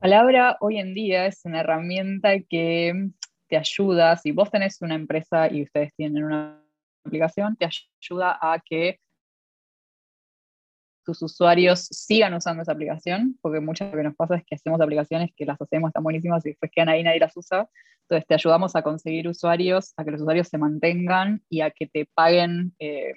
Palabra 0.01 0.57
hoy 0.61 0.79
en 0.79 0.95
día 0.95 1.27
es 1.27 1.41
una 1.45 1.59
herramienta 1.59 2.31
que 2.49 3.11
te 3.47 3.55
ayuda, 3.55 4.17
si 4.17 4.31
vos 4.31 4.49
tenés 4.49 4.81
una 4.81 4.95
empresa 4.95 5.47
y 5.47 5.61
ustedes 5.61 5.93
tienen 5.93 6.23
una 6.23 6.59
aplicación, 7.05 7.55
te 7.55 7.67
ayuda 7.67 8.35
a 8.41 8.59
que 8.65 8.99
tus 11.05 11.21
usuarios 11.21 11.81
sigan 11.81 12.33
usando 12.33 12.63
esa 12.63 12.71
aplicación, 12.71 13.37
porque 13.43 13.59
mucho 13.59 13.85
lo 13.85 13.91
que 13.91 14.01
nos 14.01 14.15
pasa 14.15 14.37
es 14.37 14.43
que 14.43 14.55
hacemos 14.55 14.81
aplicaciones 14.81 15.29
que 15.37 15.45
las 15.45 15.61
hacemos, 15.61 15.89
están 15.89 16.01
buenísimas 16.01 16.43
y 16.47 16.49
después 16.49 16.71
quedan 16.73 16.89
ahí, 16.89 17.03
nadie 17.03 17.19
las 17.19 17.37
usa. 17.37 17.69
Entonces 18.09 18.25
te 18.25 18.33
ayudamos 18.33 18.75
a 18.75 18.81
conseguir 18.81 19.27
usuarios, 19.27 19.93
a 19.97 20.03
que 20.03 20.09
los 20.09 20.21
usuarios 20.21 20.47
se 20.47 20.57
mantengan 20.57 21.43
y 21.47 21.61
a 21.61 21.69
que 21.69 21.85
te 21.85 22.09
paguen, 22.15 22.73
eh, 22.79 23.13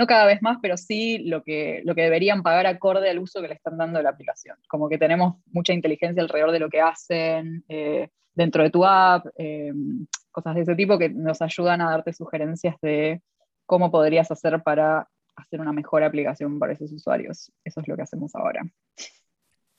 no 0.00 0.06
cada 0.06 0.24
vez 0.24 0.40
más, 0.40 0.56
pero 0.62 0.78
sí 0.78 1.18
lo 1.18 1.42
que, 1.42 1.82
lo 1.84 1.94
que 1.94 2.00
deberían 2.00 2.42
pagar 2.42 2.66
acorde 2.66 3.10
al 3.10 3.18
uso 3.18 3.42
que 3.42 3.48
le 3.48 3.54
están 3.54 3.76
dando 3.76 3.98
de 3.98 4.04
la 4.04 4.08
aplicación. 4.08 4.56
Como 4.66 4.88
que 4.88 4.96
tenemos 4.96 5.36
mucha 5.52 5.74
inteligencia 5.74 6.22
alrededor 6.22 6.52
de 6.52 6.58
lo 6.58 6.70
que 6.70 6.80
hacen 6.80 7.62
eh, 7.68 8.08
dentro 8.32 8.62
de 8.62 8.70
tu 8.70 8.82
app, 8.86 9.26
eh, 9.36 9.74
cosas 10.32 10.54
de 10.54 10.62
ese 10.62 10.74
tipo 10.74 10.98
que 10.98 11.10
nos 11.10 11.42
ayudan 11.42 11.82
a 11.82 11.90
darte 11.90 12.14
sugerencias 12.14 12.76
de 12.80 13.20
cómo 13.66 13.90
podrías 13.90 14.30
hacer 14.30 14.62
para 14.62 15.06
hacer 15.36 15.60
una 15.60 15.74
mejor 15.74 16.02
aplicación 16.02 16.58
para 16.58 16.72
esos 16.72 16.90
usuarios. 16.92 17.52
Eso 17.62 17.80
es 17.82 17.86
lo 17.86 17.94
que 17.94 18.02
hacemos 18.02 18.34
ahora. 18.34 18.62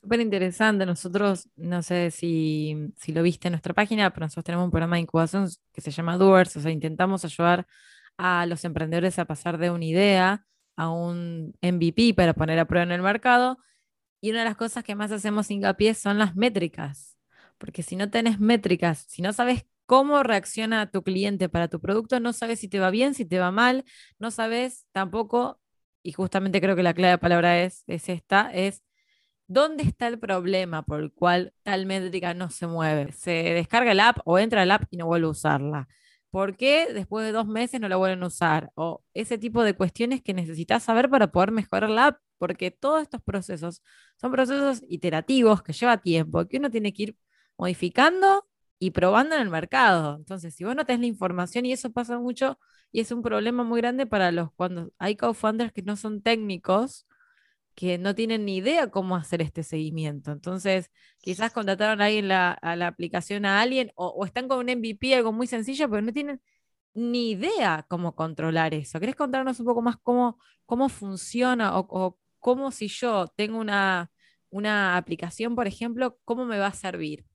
Súper 0.04 0.20
interesante. 0.20 0.86
Nosotros, 0.86 1.50
no 1.56 1.82
sé 1.82 2.12
si, 2.12 2.94
si, 2.96 3.12
lo 3.12 3.24
viste 3.24 3.48
en 3.48 3.54
nuestra 3.54 3.74
página, 3.74 4.12
pero 4.12 4.28
nosotros 4.28 4.46
tenemos 4.46 4.66
un 4.66 4.72
programa 4.72 4.98
de 4.98 5.01
incubación 5.01 5.48
que 5.74 5.82
se 5.82 5.90
llama 5.90 6.18
Doers, 6.18 6.56
o 6.58 6.62
sea, 6.62 6.70
intentamos 6.70 7.25
ayudar 7.25 7.66
a 8.18 8.46
los 8.46 8.65
emprendedores 8.65 9.20
a 9.20 9.25
pasar 9.25 9.58
de 9.58 9.72
una 9.72 9.86
idea 9.86 10.46
a 10.75 10.89
un 10.89 11.53
MVP 11.62 12.13
para 12.15 12.34
poner 12.34 12.60
a 12.60 12.65
prueba 12.65 12.84
en 12.84 12.91
el 12.91 13.01
mercado. 13.01 13.58
Y 14.22 14.32
una 14.32 14.39
de 14.39 14.46
las 14.46 14.58
cosas 14.58 14.84
que 14.84 14.96
más 14.96 15.12
hacemos 15.12 15.50
hincapié 15.51 15.94
son 15.94 16.18
las 16.20 16.36
métricas, 16.36 17.18
porque 17.58 17.84
si 17.84 17.96
no 17.96 18.10
tenés 18.10 18.39
métricas, 18.39 19.06
si 19.10 19.22
no 19.22 19.34
sabes 19.34 19.65
cómo 19.86 20.24
reacciona 20.24 20.89
tu 20.91 21.03
cliente 21.03 21.50
para 21.50 21.68
tu 21.68 21.80
producto, 21.82 22.20
no 22.20 22.34
sabes 22.34 22.60
si 22.60 22.68
te 22.68 22.80
va 22.80 22.91
bien, 22.91 23.13
si 23.13 23.25
te 23.25 23.39
va 23.39 23.51
mal, 23.51 23.84
no 24.20 24.32
sabes 24.32 24.86
tampoco, 24.91 25.60
y 26.03 26.13
justamente 26.13 26.62
creo 26.62 26.75
que 26.75 26.84
la 26.84 26.94
clave 26.94 27.18
palabra 27.18 27.62
es, 27.63 27.84
es 27.88 28.10
esta, 28.10 28.51
es 28.53 28.84
dónde 29.48 29.84
está 29.84 30.08
el 30.08 30.20
problema 30.20 30.84
por 30.84 31.01
el 31.01 31.12
cual 31.12 31.53
tal 31.63 31.86
métrica 31.86 32.34
no 32.34 32.50
se 32.50 32.68
mueve. 32.68 33.12
Se 33.12 33.32
descarga 33.32 33.94
la 33.94 34.10
app 34.10 34.20
o 34.25 34.39
entra 34.39 34.65
la 34.65 34.75
app 34.75 34.84
y 34.91 34.98
no 34.98 35.08
vuelve 35.08 35.27
a 35.27 35.32
usarla. 35.32 35.88
¿Por 36.32 36.56
qué 36.58 36.94
después 36.94 37.26
de 37.26 37.34
dos 37.34 37.48
meses 37.48 37.82
no 37.82 37.90
la 37.90 37.98
vuelven 37.98 38.24
a 38.24 38.28
usar? 38.28 38.72
O 38.76 39.04
ese 39.14 39.38
tipo 39.38 39.64
de 39.64 39.76
cuestiones 39.76 40.22
que 40.22 40.34
necesitas 40.34 40.84
saber 40.84 41.10
para 41.10 41.32
poder 41.32 41.52
mejorar 41.52 41.90
la 41.90 42.08
app, 42.08 42.20
porque 42.38 42.72
todos 42.72 43.02
estos 43.02 43.22
procesos 43.22 43.84
son 44.18 44.32
procesos 44.32 44.82
iterativos 44.90 45.62
que 45.64 45.74
lleva 45.74 45.98
tiempo, 45.98 46.48
que 46.48 46.58
uno 46.58 46.72
tiene 46.72 46.94
que 46.94 47.04
ir 47.04 47.18
modificando 47.58 48.48
y 48.80 48.92
probando 48.92 49.36
en 49.36 49.42
el 49.42 49.50
mercado. 49.50 50.16
Entonces, 50.18 50.56
si 50.56 50.64
vos 50.64 50.76
no 50.76 50.86
tenés 50.86 51.02
la 51.02 51.08
información, 51.08 51.66
y 51.66 51.74
eso 51.74 51.92
pasa 51.92 52.18
mucho, 52.20 52.58
y 52.92 53.02
es 53.02 53.12
un 53.12 53.22
problema 53.22 53.64
muy 53.64 53.82
grande 53.82 54.06
para 54.08 54.32
los 54.32 54.52
cuando 54.54 54.92
hay 54.98 55.16
co-founders 55.16 55.72
que 55.74 55.84
no 55.84 55.96
son 55.98 56.22
técnicos, 56.22 57.06
que 57.75 57.98
no 57.98 58.16
tienen 58.16 58.46
ni 58.46 58.58
idea 58.58 58.90
cómo 58.90 59.16
hacer 59.16 59.42
este 59.42 59.63
seguimiento. 59.63 60.32
Entonces, 60.32 60.92
quizás 61.20 61.51
contrataron 61.54 62.01
ahí 62.01 62.22
la, 62.22 62.51
a 62.51 62.75
la 62.75 62.88
aplicación 62.88 63.46
a 63.46 63.62
alguien 63.62 63.92
o, 63.96 64.25
están 64.25 64.48
con 64.48 64.60
un 64.60 64.70
MVP, 64.70 65.16
algo 65.16 65.32
muy 65.32 65.48
sencillo, 65.48 65.90
pero 65.90 66.01
no 66.01 66.12
tienen 66.12 66.42
ni 66.94 67.32
idea 67.32 67.86
cómo 67.88 68.16
controlar 68.16 68.74
eso. 68.74 69.00
¿Querés 69.00 69.16
contarnos 69.16 69.60
un 69.60 69.66
poco 69.66 69.82
más 69.82 69.98
cómo, 69.98 70.38
cómo 70.66 70.90
funciona 70.90 71.78
o, 71.78 72.18
cómo 72.40 72.72
si 72.72 72.88
yo 72.88 73.28
tengo 73.36 73.60
una, 73.60 74.12
una 74.50 74.98
aplicación, 74.98 75.56
por 75.56 75.68
ejemplo, 75.68 76.18
cómo 76.25 76.46
me 76.46 76.58
va 76.60 76.68
a 76.68 76.74
servir? 76.74 77.25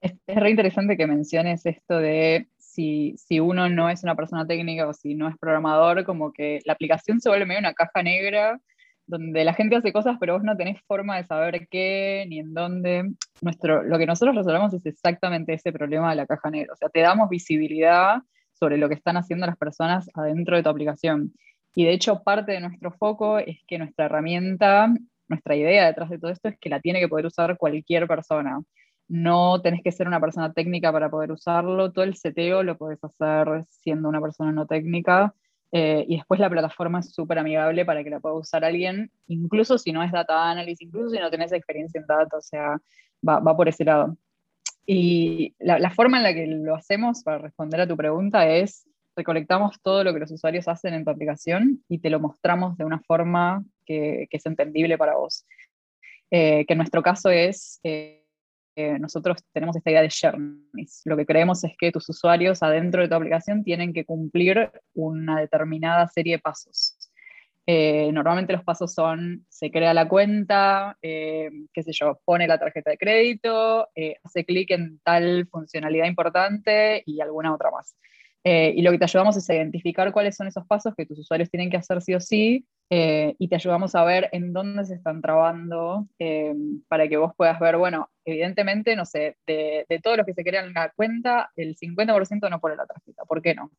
Es, 0.00 0.14
re 0.26 0.50
interesante 0.50 0.96
que 0.96 1.06
menciones 1.06 1.66
esto 1.66 1.98
de 1.98 2.48
si, 2.56 3.14
si, 3.18 3.38
uno 3.38 3.68
no 3.68 3.90
es 3.90 4.02
una 4.02 4.16
persona 4.16 4.46
técnica 4.46 4.88
o 4.88 4.94
si 4.94 5.14
no 5.14 5.28
es 5.28 5.36
programador, 5.38 6.04
como 6.04 6.32
que 6.32 6.60
la 6.64 6.72
aplicación 6.72 7.20
se 7.20 7.28
vuelve 7.28 7.44
medio 7.44 7.60
una 7.60 7.74
caja 7.74 8.02
negra 8.02 8.60
donde 9.10 9.44
la 9.44 9.54
gente 9.54 9.76
hace 9.76 9.92
cosas 9.92 10.16
pero 10.18 10.34
vos 10.34 10.42
no 10.42 10.56
tenés 10.56 10.80
forma 10.86 11.16
de 11.16 11.24
saber 11.24 11.68
qué 11.68 12.24
ni 12.28 12.38
en 12.38 12.54
dónde. 12.54 13.12
Nuestro, 13.42 13.82
lo 13.82 13.98
que 13.98 14.06
nosotros 14.06 14.36
resolvemos 14.36 14.72
es 14.74 14.86
exactamente 14.86 15.52
ese 15.54 15.72
problema 15.72 16.10
de 16.10 16.16
la 16.16 16.26
caja 16.26 16.50
negra. 16.50 16.72
O 16.72 16.76
sea, 16.76 16.88
te 16.88 17.00
damos 17.00 17.28
visibilidad 17.28 18.18
sobre 18.52 18.78
lo 18.78 18.88
que 18.88 18.94
están 18.94 19.16
haciendo 19.16 19.46
las 19.46 19.56
personas 19.56 20.08
adentro 20.14 20.56
de 20.56 20.62
tu 20.62 20.68
aplicación. 20.68 21.32
Y 21.74 21.84
de 21.84 21.92
hecho, 21.92 22.22
parte 22.22 22.52
de 22.52 22.60
nuestro 22.60 22.90
foco 22.92 23.38
es 23.38 23.58
que 23.66 23.78
nuestra 23.78 24.06
herramienta, 24.06 24.92
nuestra 25.28 25.56
idea 25.56 25.86
detrás 25.86 26.10
de 26.10 26.18
todo 26.18 26.30
esto 26.30 26.48
es 26.48 26.58
que 26.58 26.68
la 26.68 26.80
tiene 26.80 27.00
que 27.00 27.08
poder 27.08 27.26
usar 27.26 27.56
cualquier 27.56 28.06
persona 28.08 28.60
no 29.10 29.60
tenés 29.60 29.82
que 29.82 29.90
ser 29.90 30.06
una 30.06 30.20
persona 30.20 30.52
técnica 30.52 30.92
para 30.92 31.10
poder 31.10 31.32
usarlo, 31.32 31.90
todo 31.90 32.04
el 32.04 32.14
seteo 32.14 32.62
lo 32.62 32.78
podés 32.78 33.02
hacer 33.02 33.64
siendo 33.68 34.08
una 34.08 34.20
persona 34.20 34.52
no 34.52 34.66
técnica. 34.66 35.34
Eh, 35.72 36.04
y 36.08 36.16
después 36.16 36.40
la 36.40 36.50
plataforma 36.50 36.98
es 36.98 37.12
súper 37.12 37.38
amigable 37.38 37.84
para 37.84 38.02
que 38.02 38.10
la 38.10 38.20
pueda 38.20 38.34
usar 38.34 38.64
alguien, 38.64 39.10
incluso 39.28 39.78
si 39.78 39.92
no 39.92 40.02
es 40.02 40.10
data 40.10 40.50
analysis, 40.50 40.82
incluso 40.82 41.10
si 41.10 41.20
no 41.20 41.30
tenés 41.30 41.52
experiencia 41.52 42.00
en 42.00 42.06
data, 42.06 42.36
o 42.36 42.40
sea, 42.40 42.76
va, 43.26 43.56
por 43.56 43.68
ese 43.68 43.84
lado. 43.84 44.16
Y 44.86 45.54
la, 45.60 45.90
forma 45.90 46.16
en 46.16 46.22
la 46.24 46.34
que 46.34 46.46
lo 46.46 46.74
hacemos, 46.74 47.22
para 47.22 47.38
responder 47.38 47.80
a 47.80 47.86
tu 47.86 47.96
pregunta, 47.96 48.48
es 48.48 48.86
recolectamos 49.16 49.80
todo 49.82 50.02
lo 50.02 50.12
que 50.12 50.20
los 50.20 50.30
usuarios 50.32 50.66
hacen 50.66 50.94
en 50.94 51.04
tu 51.04 51.10
aplicación 51.10 51.84
y 51.88 51.98
te 51.98 52.10
lo 52.10 52.20
mostramos 52.20 52.76
de 52.76 52.84
una 52.84 53.00
forma 53.00 53.64
que, 53.84 54.26
es 54.30 54.46
entendible 54.46 54.98
para 54.98 55.16
vos. 55.16 55.44
Eh, 56.30 56.64
que 56.66 56.72
en 56.72 56.78
nuestro 56.78 57.02
caso 57.02 57.30
es... 57.30 57.80
Eh, 57.84 58.19
nosotros 58.98 59.38
tenemos 59.52 59.76
esta 59.76 59.90
idea 59.90 60.02
de 60.02 60.10
journeys. 60.10 61.02
Lo 61.04 61.16
que 61.16 61.26
creemos 61.26 61.64
es 61.64 61.72
que 61.78 61.92
tus 61.92 62.08
usuarios 62.08 62.62
adentro 62.62 63.02
de 63.02 63.08
tu 63.08 63.14
aplicación 63.14 63.64
tienen 63.64 63.92
que 63.92 64.04
cumplir 64.04 64.70
una 64.94 65.40
determinada 65.40 66.06
serie 66.08 66.36
de 66.36 66.38
pasos. 66.40 66.96
Eh, 67.66 68.10
normalmente 68.12 68.52
los 68.52 68.64
pasos 68.64 68.92
son, 68.92 69.46
se 69.48 69.70
crea 69.70 69.94
la 69.94 70.08
cuenta, 70.08 70.96
eh, 71.02 71.50
qué 71.72 71.82
sé 71.82 71.92
yo, 71.92 72.20
pone 72.24 72.48
la 72.48 72.58
tarjeta 72.58 72.90
de 72.90 72.98
crédito, 72.98 73.88
eh, 73.94 74.16
hace 74.24 74.44
clic 74.44 74.70
en 74.72 74.98
tal 75.04 75.46
funcionalidad 75.48 76.06
importante 76.06 77.02
y 77.06 77.20
alguna 77.20 77.54
otra 77.54 77.70
más. 77.70 77.94
Eh, 78.42 78.72
y 78.74 78.82
lo 78.82 78.90
que 78.90 78.98
te 78.98 79.04
ayudamos 79.04 79.36
es 79.36 79.48
a 79.50 79.54
identificar 79.54 80.12
cuáles 80.12 80.34
son 80.34 80.46
esos 80.46 80.66
pasos 80.66 80.94
que 80.96 81.04
tus 81.04 81.18
usuarios 81.18 81.50
tienen 81.50 81.70
que 81.70 81.76
hacer 81.76 82.00
sí 82.00 82.14
o 82.14 82.20
sí, 82.20 82.66
eh, 82.88 83.36
y 83.38 83.48
te 83.48 83.56
ayudamos 83.56 83.94
a 83.94 84.04
ver 84.04 84.28
en 84.32 84.52
dónde 84.52 84.84
se 84.84 84.94
están 84.94 85.20
trabando 85.20 86.08
eh, 86.18 86.54
para 86.88 87.06
que 87.06 87.18
vos 87.18 87.32
puedas 87.36 87.60
ver, 87.60 87.76
bueno, 87.76 88.10
evidentemente, 88.30 88.96
no 88.96 89.04
sé, 89.04 89.36
de, 89.46 89.86
de 89.88 89.98
todos 90.00 90.16
los 90.16 90.26
que 90.26 90.34
se 90.34 90.44
crean 90.44 90.72
la 90.72 90.90
cuenta, 90.90 91.50
el 91.56 91.76
50% 91.76 92.48
no 92.48 92.60
pone 92.60 92.76
la 92.76 92.86
tarjeta. 92.86 93.24
¿Por 93.24 93.42
qué 93.42 93.54
no? 93.54 93.70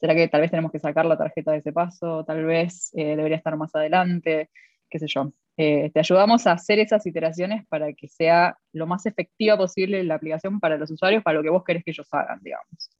¿Será 0.00 0.14
que 0.14 0.28
tal 0.28 0.42
vez 0.42 0.50
tenemos 0.50 0.72
que 0.72 0.78
sacar 0.78 1.06
la 1.06 1.16
tarjeta 1.16 1.52
de 1.52 1.58
ese 1.58 1.72
paso? 1.72 2.24
Tal 2.24 2.44
vez 2.44 2.90
debería 2.92 3.36
estar 3.36 3.56
más 3.56 3.74
adelante, 3.74 4.50
qué 4.90 4.98
sé 4.98 5.06
yo. 5.08 5.32
te 5.56 5.92
ayudamos 5.94 6.46
a 6.46 6.52
hacer 6.52 6.78
esas 6.78 7.06
iteraciones 7.06 7.66
para 7.68 7.92
que 7.92 8.08
sea 8.08 8.58
lo 8.72 8.86
más 8.86 9.06
efectiva 9.06 9.56
posible 9.56 10.04
la 10.04 10.16
aplicación 10.16 10.60
para 10.60 10.76
los 10.76 10.90
usuarios, 10.90 11.22
para 11.22 11.38
lo 11.38 11.42
que 11.42 11.50
vos 11.50 11.64
querés 11.64 11.84
que 11.84 11.92
ellos 11.92 12.08
hagan, 12.12 12.40
digamos. 12.42 12.90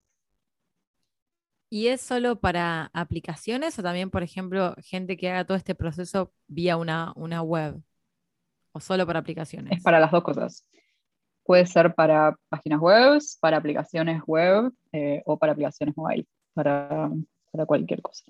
¿Y 1.74 1.88
es 1.88 2.00
solo 2.00 2.38
para 2.38 2.90
aplicaciones 2.94 3.76
o 3.78 3.82
también, 3.82 4.08
por 4.08 4.22
ejemplo, 4.22 4.76
gente 4.78 5.16
que 5.16 5.28
haga 5.28 5.44
todo 5.44 5.56
este 5.56 5.74
proceso 5.74 6.32
vía 6.46 6.76
una, 6.76 7.12
una 7.16 7.42
web? 7.42 7.82
¿O 8.70 8.78
solo 8.78 9.04
para 9.06 9.18
aplicaciones? 9.18 9.76
Es 9.78 9.82
para 9.82 9.98
las 9.98 10.12
dos 10.12 10.22
cosas. 10.22 10.64
Puede 11.44 11.66
ser 11.66 11.94
para 11.94 12.36
páginas 12.48 12.80
web, 12.80 13.20
para 13.40 13.58
aplicaciones 13.58 14.22
web 14.26 14.72
eh, 14.92 15.22
o 15.26 15.38
para 15.38 15.52
aplicaciones 15.52 15.96
mobile, 15.96 16.26
para, 16.54 17.10
para 17.52 17.66
cualquier 17.66 18.02
cosa. 18.02 18.24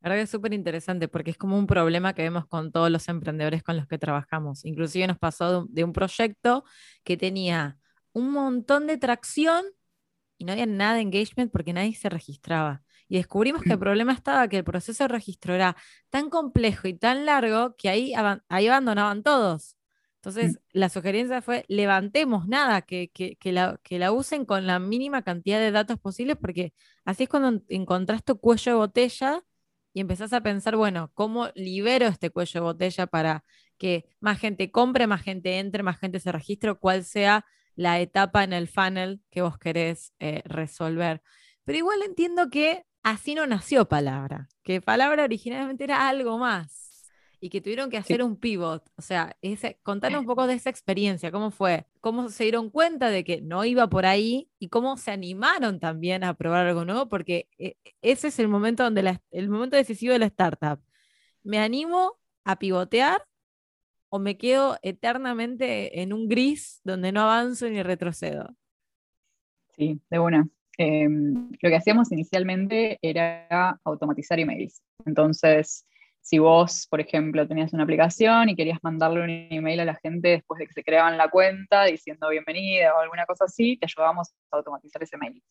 La 0.00 0.08
verdad 0.08 0.20
que 0.20 0.24
es 0.24 0.30
súper 0.30 0.54
interesante 0.54 1.08
porque 1.08 1.30
es 1.30 1.36
como 1.36 1.58
un 1.58 1.66
problema 1.66 2.14
que 2.14 2.22
vemos 2.22 2.46
con 2.46 2.72
todos 2.72 2.90
los 2.90 3.06
emprendedores 3.08 3.62
con 3.62 3.76
los 3.76 3.86
que 3.86 3.98
trabajamos. 3.98 4.64
Inclusive 4.64 5.06
nos 5.06 5.18
pasó 5.18 5.66
de 5.68 5.84
un 5.84 5.92
proyecto 5.92 6.64
que 7.04 7.18
tenía 7.18 7.76
un 8.12 8.32
montón 8.32 8.86
de 8.86 8.96
tracción, 8.96 9.64
y 10.38 10.44
no 10.44 10.52
había 10.52 10.66
nada 10.66 10.94
de 10.94 11.02
engagement 11.02 11.52
porque 11.52 11.74
nadie 11.74 11.94
se 11.94 12.08
registraba. 12.08 12.82
Y 13.08 13.18
descubrimos 13.18 13.62
que 13.62 13.74
el 13.74 13.78
problema 13.78 14.12
estaba 14.12 14.48
que 14.48 14.56
el 14.56 14.64
proceso 14.64 15.04
de 15.04 15.08
registro 15.08 15.54
era 15.54 15.76
tan 16.08 16.30
complejo 16.30 16.88
y 16.88 16.94
tan 16.94 17.26
largo 17.26 17.76
que 17.76 17.90
ahí, 17.90 18.14
ahí 18.48 18.68
abandonaban 18.68 19.22
todos. 19.22 19.76
Entonces, 20.22 20.52
mm. 20.52 20.58
la 20.72 20.88
sugerencia 20.90 21.42
fue, 21.42 21.64
levantemos 21.68 22.46
nada, 22.46 22.82
que, 22.82 23.10
que, 23.10 23.36
que, 23.36 23.52
la, 23.52 23.80
que 23.82 23.98
la 23.98 24.12
usen 24.12 24.44
con 24.44 24.66
la 24.66 24.78
mínima 24.78 25.22
cantidad 25.22 25.58
de 25.58 25.70
datos 25.70 25.98
posibles, 25.98 26.36
porque 26.36 26.74
así 27.04 27.24
es 27.24 27.28
cuando 27.28 27.62
encontrás 27.68 28.22
tu 28.24 28.38
cuello 28.38 28.72
de 28.72 28.78
botella 28.78 29.42
y 29.92 30.00
empezás 30.00 30.32
a 30.32 30.42
pensar, 30.42 30.76
bueno, 30.76 31.10
¿cómo 31.14 31.48
libero 31.54 32.06
este 32.06 32.30
cuello 32.30 32.60
de 32.60 32.64
botella 32.64 33.06
para 33.06 33.44
que 33.78 34.04
más 34.20 34.38
gente 34.38 34.70
compre, 34.70 35.06
más 35.06 35.22
gente 35.22 35.58
entre, 35.58 35.82
más 35.82 35.98
gente 35.98 36.20
se 36.20 36.30
registre, 36.32 36.74
cuál 36.74 37.02
sea 37.04 37.46
la 37.74 37.98
etapa 37.98 38.44
en 38.44 38.52
el 38.52 38.68
funnel 38.68 39.22
que 39.30 39.40
vos 39.40 39.58
querés 39.58 40.12
eh, 40.18 40.42
resolver. 40.44 41.22
Pero 41.64 41.78
igual 41.78 42.02
entiendo 42.02 42.50
que 42.50 42.84
así 43.02 43.34
no 43.34 43.46
nació 43.46 43.88
palabra, 43.88 44.48
que 44.62 44.82
palabra 44.82 45.24
originalmente 45.24 45.84
era 45.84 46.08
algo 46.08 46.36
más. 46.36 46.89
Y 47.40 47.48
que 47.48 47.60
tuvieron 47.60 47.90
que 47.90 47.96
hacer 47.96 48.22
un 48.22 48.36
pivot. 48.36 48.84
O 48.96 49.02
sea, 49.02 49.36
ese, 49.40 49.78
contanos 49.82 50.20
un 50.20 50.26
poco 50.26 50.46
de 50.46 50.54
esa 50.54 50.70
experiencia, 50.70 51.32
cómo 51.32 51.50
fue, 51.50 51.86
cómo 52.00 52.28
se 52.28 52.44
dieron 52.44 52.70
cuenta 52.70 53.10
de 53.10 53.24
que 53.24 53.40
no 53.40 53.64
iba 53.64 53.88
por 53.88 54.06
ahí 54.06 54.50
y 54.58 54.68
cómo 54.68 54.96
se 54.96 55.10
animaron 55.10 55.80
también 55.80 56.22
a 56.22 56.34
probar 56.34 56.66
algo 56.66 56.84
nuevo, 56.84 57.08
porque 57.08 57.48
eh, 57.58 57.76
ese 58.02 58.28
es 58.28 58.38
el 58.38 58.48
momento 58.48 58.84
donde 58.84 59.20
el 59.30 59.48
momento 59.48 59.76
decisivo 59.76 60.12
de 60.12 60.18
la 60.18 60.26
startup. 60.26 60.80
Me 61.42 61.58
animo 61.58 62.18
a 62.44 62.58
pivotear 62.58 63.24
o 64.10 64.18
me 64.18 64.36
quedo 64.36 64.76
eternamente 64.82 66.02
en 66.02 66.12
un 66.12 66.28
gris 66.28 66.80
donde 66.84 67.12
no 67.12 67.22
avanzo 67.22 67.68
ni 67.68 67.82
retrocedo. 67.82 68.54
Sí, 69.76 70.00
de 70.10 70.18
una. 70.18 70.48
Em, 70.76 71.50
lo 71.60 71.70
que 71.70 71.76
hacíamos 71.76 72.10
inicialmente 72.10 72.98
era 73.02 73.80
automatizar 73.84 74.38
emails. 74.38 74.82
Entonces, 75.06 75.86
si 76.20 76.38
vos, 76.38 76.86
por 76.90 77.00
ejemplo, 77.00 77.46
tenías 77.46 77.72
una 77.72 77.84
aplicación 77.84 78.48
y 78.48 78.56
querías 78.56 78.78
mandarle 78.82 79.22
un 79.22 79.30
email 79.30 79.80
a 79.80 79.84
la 79.84 79.94
gente 79.96 80.28
después 80.28 80.58
de 80.58 80.66
que 80.66 80.72
se 80.72 80.84
creaban 80.84 81.16
la 81.16 81.28
cuenta 81.28 81.84
diciendo 81.84 82.28
bienvenida 82.28 82.94
o 82.94 83.00
alguna 83.00 83.26
cosa 83.26 83.46
así, 83.46 83.76
te 83.78 83.86
ayudábamos 83.86 84.32
a 84.50 84.56
automatizar 84.56 85.02
ese 85.02 85.16
mail. 85.16 85.42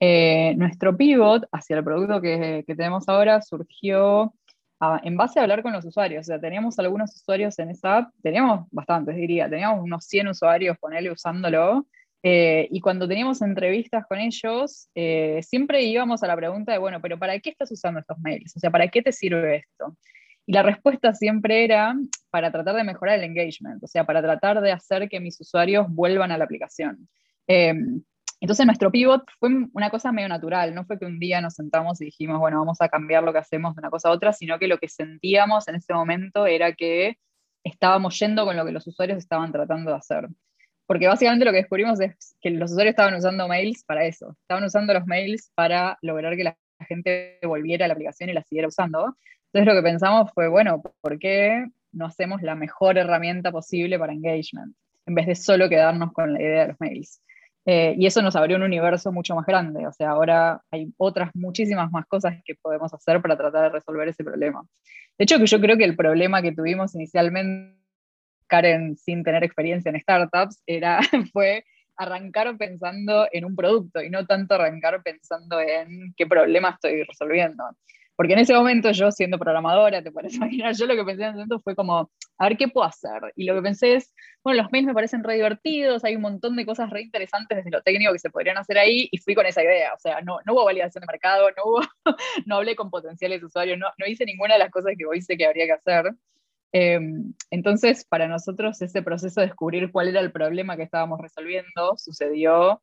Eh, 0.00 0.54
nuestro 0.56 0.96
pivot 0.96 1.46
hacia 1.52 1.76
el 1.76 1.84
producto 1.84 2.20
que, 2.20 2.64
tenemos 2.66 3.08
ahora 3.08 3.40
surgió 3.40 4.34
en 5.04 5.16
base 5.16 5.38
a 5.38 5.42
hablar 5.42 5.62
con 5.62 5.72
los 5.72 5.84
usuarios. 5.84 6.22
O 6.22 6.24
sea, 6.24 6.40
teníamos 6.40 6.78
algunos 6.78 7.14
usuarios 7.14 7.58
en 7.60 7.70
esa 7.70 7.98
app, 7.98 8.12
teníamos 8.20 8.66
bastantes, 8.72 9.14
diría, 9.14 9.48
teníamos 9.48 9.80
unos 9.80 10.04
100 10.04 10.28
usuarios, 10.28 10.76
ponele, 10.78 11.12
usándolo. 11.12 11.86
Eh, 12.22 12.68
y 12.70 12.80
cuando 12.80 13.08
teníamos 13.08 13.42
entrevistas 13.42 14.06
con 14.06 14.18
ellos, 14.18 14.88
eh, 14.94 15.40
siempre 15.42 15.82
íbamos 15.82 16.22
a 16.22 16.28
la 16.28 16.36
pregunta 16.36 16.72
de, 16.72 16.78
bueno, 16.78 17.00
pero 17.00 17.18
¿para 17.18 17.38
qué 17.40 17.50
estás 17.50 17.72
usando 17.72 18.00
estos 18.00 18.18
mails? 18.18 18.56
O 18.56 18.60
sea, 18.60 18.70
¿para 18.70 18.88
qué 18.88 19.02
te 19.02 19.12
sirve 19.12 19.56
esto? 19.56 19.96
Y 20.46 20.52
la 20.52 20.62
respuesta 20.62 21.14
siempre 21.14 21.64
era 21.64 21.94
para 22.30 22.50
tratar 22.52 22.76
de 22.76 22.84
mejorar 22.84 23.18
el 23.18 23.24
engagement, 23.24 23.82
o 23.82 23.86
sea, 23.86 24.04
para 24.04 24.22
tratar 24.22 24.60
de 24.60 24.72
hacer 24.72 25.08
que 25.08 25.20
mis 25.20 25.40
usuarios 25.40 25.86
vuelvan 25.88 26.30
a 26.32 26.38
la 26.38 26.44
aplicación. 26.44 27.08
Em, 27.46 28.02
entonces 28.40 28.66
nuestro 28.66 28.90
pivot 28.90 29.24
fue 29.38 29.50
una 29.72 29.90
cosa 29.90 30.10
medio 30.10 30.28
natural, 30.28 30.74
no 30.74 30.84
fue 30.84 30.98
que 30.98 31.06
un 31.06 31.18
día 31.18 31.40
nos 31.40 31.54
sentamos 31.54 32.00
y 32.00 32.06
dijimos, 32.06 32.38
bueno, 32.40 32.58
vamos 32.58 32.80
a 32.80 32.88
cambiar 32.88 33.22
lo 33.22 33.32
que 33.32 33.38
hacemos 33.38 33.74
de 33.74 33.80
una 33.80 33.90
cosa 33.90 34.08
a 34.08 34.12
otra, 34.12 34.32
sino 34.32 34.58
que 34.58 34.66
lo 34.66 34.78
que 34.78 34.88
sentíamos 34.88 35.68
en 35.68 35.76
ese 35.76 35.94
momento 35.94 36.46
era 36.46 36.72
que 36.72 37.18
estábamos 37.64 38.18
yendo 38.18 38.44
con 38.44 38.56
lo 38.56 38.64
que 38.64 38.72
los 38.72 38.86
usuarios 38.86 39.18
estaban 39.18 39.52
tratando 39.52 39.92
de 39.92 39.96
hacer. 39.96 40.28
Porque 40.92 41.08
básicamente 41.08 41.46
lo 41.46 41.52
que 41.52 41.56
descubrimos 41.56 41.98
es 42.00 42.36
que 42.42 42.50
los 42.50 42.70
usuarios 42.70 42.92
estaban 42.92 43.14
usando 43.14 43.48
mails 43.48 43.82
para 43.82 44.04
eso, 44.04 44.36
estaban 44.42 44.62
usando 44.62 44.92
los 44.92 45.06
mails 45.06 45.50
para 45.54 45.96
lograr 46.02 46.36
que 46.36 46.44
la 46.44 46.56
gente 46.86 47.38
volviera 47.44 47.86
a 47.86 47.88
la 47.88 47.94
aplicación 47.94 48.28
y 48.28 48.34
la 48.34 48.42
siguiera 48.42 48.68
usando. 48.68 49.16
Entonces 49.46 49.74
lo 49.74 49.80
que 49.80 49.88
pensamos 49.88 50.30
fue, 50.34 50.48
bueno, 50.48 50.82
¿por 51.00 51.18
qué 51.18 51.64
no 51.92 52.04
hacemos 52.04 52.42
la 52.42 52.56
mejor 52.56 52.98
herramienta 52.98 53.50
posible 53.50 53.98
para 53.98 54.12
engagement? 54.12 54.76
En 55.06 55.14
vez 55.14 55.26
de 55.28 55.34
solo 55.34 55.66
quedarnos 55.70 56.12
con 56.12 56.34
la 56.34 56.42
idea 56.42 56.60
de 56.60 56.68
los 56.68 56.76
mails. 56.78 57.22
Eh, 57.64 57.94
y 57.96 58.04
eso 58.04 58.20
nos 58.20 58.36
abrió 58.36 58.58
un 58.58 58.64
universo 58.64 59.12
mucho 59.12 59.34
más 59.34 59.46
grande. 59.46 59.86
O 59.86 59.92
sea, 59.92 60.10
ahora 60.10 60.60
hay 60.70 60.92
otras 60.98 61.30
muchísimas 61.32 61.90
más 61.90 62.04
cosas 62.04 62.34
que 62.44 62.54
podemos 62.54 62.92
hacer 62.92 63.22
para 63.22 63.38
tratar 63.38 63.62
de 63.62 63.78
resolver 63.78 64.08
ese 64.08 64.24
problema. 64.24 64.62
De 65.16 65.24
hecho, 65.24 65.38
que 65.38 65.46
yo 65.46 65.58
creo 65.58 65.78
que 65.78 65.84
el 65.84 65.96
problema 65.96 66.42
que 66.42 66.52
tuvimos 66.52 66.94
inicialmente 66.94 67.81
Karen 68.52 68.98
sin 68.98 69.24
tener 69.24 69.42
experiencia 69.44 69.90
en 69.90 69.98
startups, 69.98 70.62
era, 70.66 71.00
fue 71.32 71.64
arrancar 71.96 72.54
pensando 72.58 73.26
en 73.32 73.46
un 73.46 73.56
producto 73.56 74.02
y 74.02 74.10
no 74.10 74.26
tanto 74.26 74.54
arrancar 74.54 75.02
pensando 75.02 75.58
en 75.58 76.12
qué 76.18 76.26
problema 76.26 76.70
estoy 76.70 77.02
resolviendo. 77.04 77.64
Porque 78.14 78.34
en 78.34 78.40
ese 78.40 78.52
momento 78.52 78.92
yo 78.92 79.10
siendo 79.10 79.38
programadora, 79.38 80.02
te 80.02 80.12
puedes 80.12 80.34
imaginar, 80.36 80.74
yo 80.74 80.86
lo 80.86 80.96
que 80.96 81.04
pensé 81.04 81.22
en 81.22 81.28
ese 81.30 81.36
momento 81.36 81.60
fue 81.60 81.74
como, 81.74 82.10
a 82.36 82.48
ver 82.48 82.58
qué 82.58 82.68
puedo 82.68 82.86
hacer. 82.86 83.32
Y 83.36 83.44
lo 83.44 83.54
que 83.54 83.62
pensé 83.62 83.94
es, 83.94 84.14
bueno, 84.44 84.62
los 84.62 84.70
mails 84.70 84.86
me 84.86 84.92
parecen 84.92 85.24
re 85.24 85.36
divertidos, 85.36 86.04
hay 86.04 86.16
un 86.16 86.22
montón 86.22 86.54
de 86.56 86.66
cosas 86.66 86.90
re 86.90 87.00
interesantes 87.00 87.56
desde 87.56 87.70
lo 87.70 87.80
técnico 87.80 88.12
que 88.12 88.18
se 88.18 88.28
podrían 88.28 88.58
hacer 88.58 88.76
ahí 88.76 89.08
y 89.10 89.16
fui 89.16 89.34
con 89.34 89.46
esa 89.46 89.64
idea. 89.64 89.94
O 89.94 89.98
sea, 89.98 90.20
no, 90.20 90.40
no 90.44 90.52
hubo 90.52 90.66
validación 90.66 91.00
de 91.00 91.06
mercado, 91.06 91.48
no, 91.56 91.62
hubo, 91.64 91.80
no 92.46 92.56
hablé 92.56 92.76
con 92.76 92.90
potenciales 92.90 93.42
usuarios, 93.42 93.78
no, 93.78 93.86
no 93.96 94.06
hice 94.06 94.26
ninguna 94.26 94.54
de 94.54 94.60
las 94.60 94.70
cosas 94.70 94.92
que 94.98 95.06
hoy 95.06 95.22
sé 95.22 95.38
que 95.38 95.46
habría 95.46 95.64
que 95.64 95.72
hacer. 95.72 96.12
Em, 96.72 97.34
entonces, 97.50 98.04
para 98.04 98.28
nosotros 98.28 98.80
ese 98.80 99.02
proceso 99.02 99.40
de 99.40 99.48
descubrir 99.48 99.92
cuál 99.92 100.08
era 100.08 100.20
el 100.20 100.32
problema 100.32 100.76
que 100.76 100.82
estábamos 100.82 101.20
resolviendo 101.20 101.96
sucedió 101.98 102.80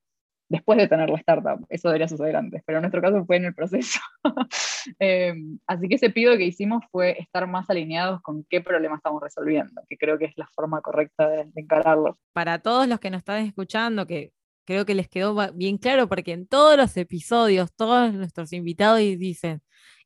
después 0.50 0.78
de 0.78 0.88
tener 0.88 1.10
la 1.10 1.18
startup. 1.18 1.66
Eso 1.70 1.90
debería 1.90 2.08
suceder 2.08 2.36
antes, 2.36 2.62
pero 2.66 2.80
en 2.80 2.84
nuestro 2.84 3.02
caso 3.02 3.24
fue 3.26 3.38
en 3.38 3.46
el 3.46 3.54
proceso. 3.54 4.00
Em, 4.98 5.60
así 5.68 5.88
que 5.88 5.96
ese 5.96 6.10
pido 6.10 6.38
que 6.38 6.46
hicimos 6.46 6.84
fue 6.92 7.20
estar 7.20 7.46
más 7.48 7.70
alineados 7.70 8.22
con 8.22 8.46
qué 8.50 8.62
problema 8.62 8.96
estamos 8.96 9.22
resolviendo, 9.22 9.82
que 9.88 9.98
creo 9.98 10.18
que 10.18 10.26
es 10.26 10.34
la 10.38 10.48
forma 10.56 10.82
correcta 10.82 11.30
de, 11.30 11.52
encararlo. 11.56 12.18
Para 12.34 12.60
todos 12.60 12.88
los 12.88 13.00
que 13.00 13.10
nos 13.10 13.20
están 13.20 13.44
escuchando, 13.44 14.08
que 14.08 14.32
creo 14.66 14.86
que 14.86 14.96
les 14.96 15.10
quedó 15.10 15.36
bien 15.54 15.78
claro, 15.78 16.08
porque 16.08 16.32
en 16.32 16.48
todos 16.48 16.78
los 16.78 16.96
episodios, 16.96 17.74
todos 17.76 18.14
nuestros 18.14 18.54
invitados 18.54 19.00
dicen, 19.00 19.62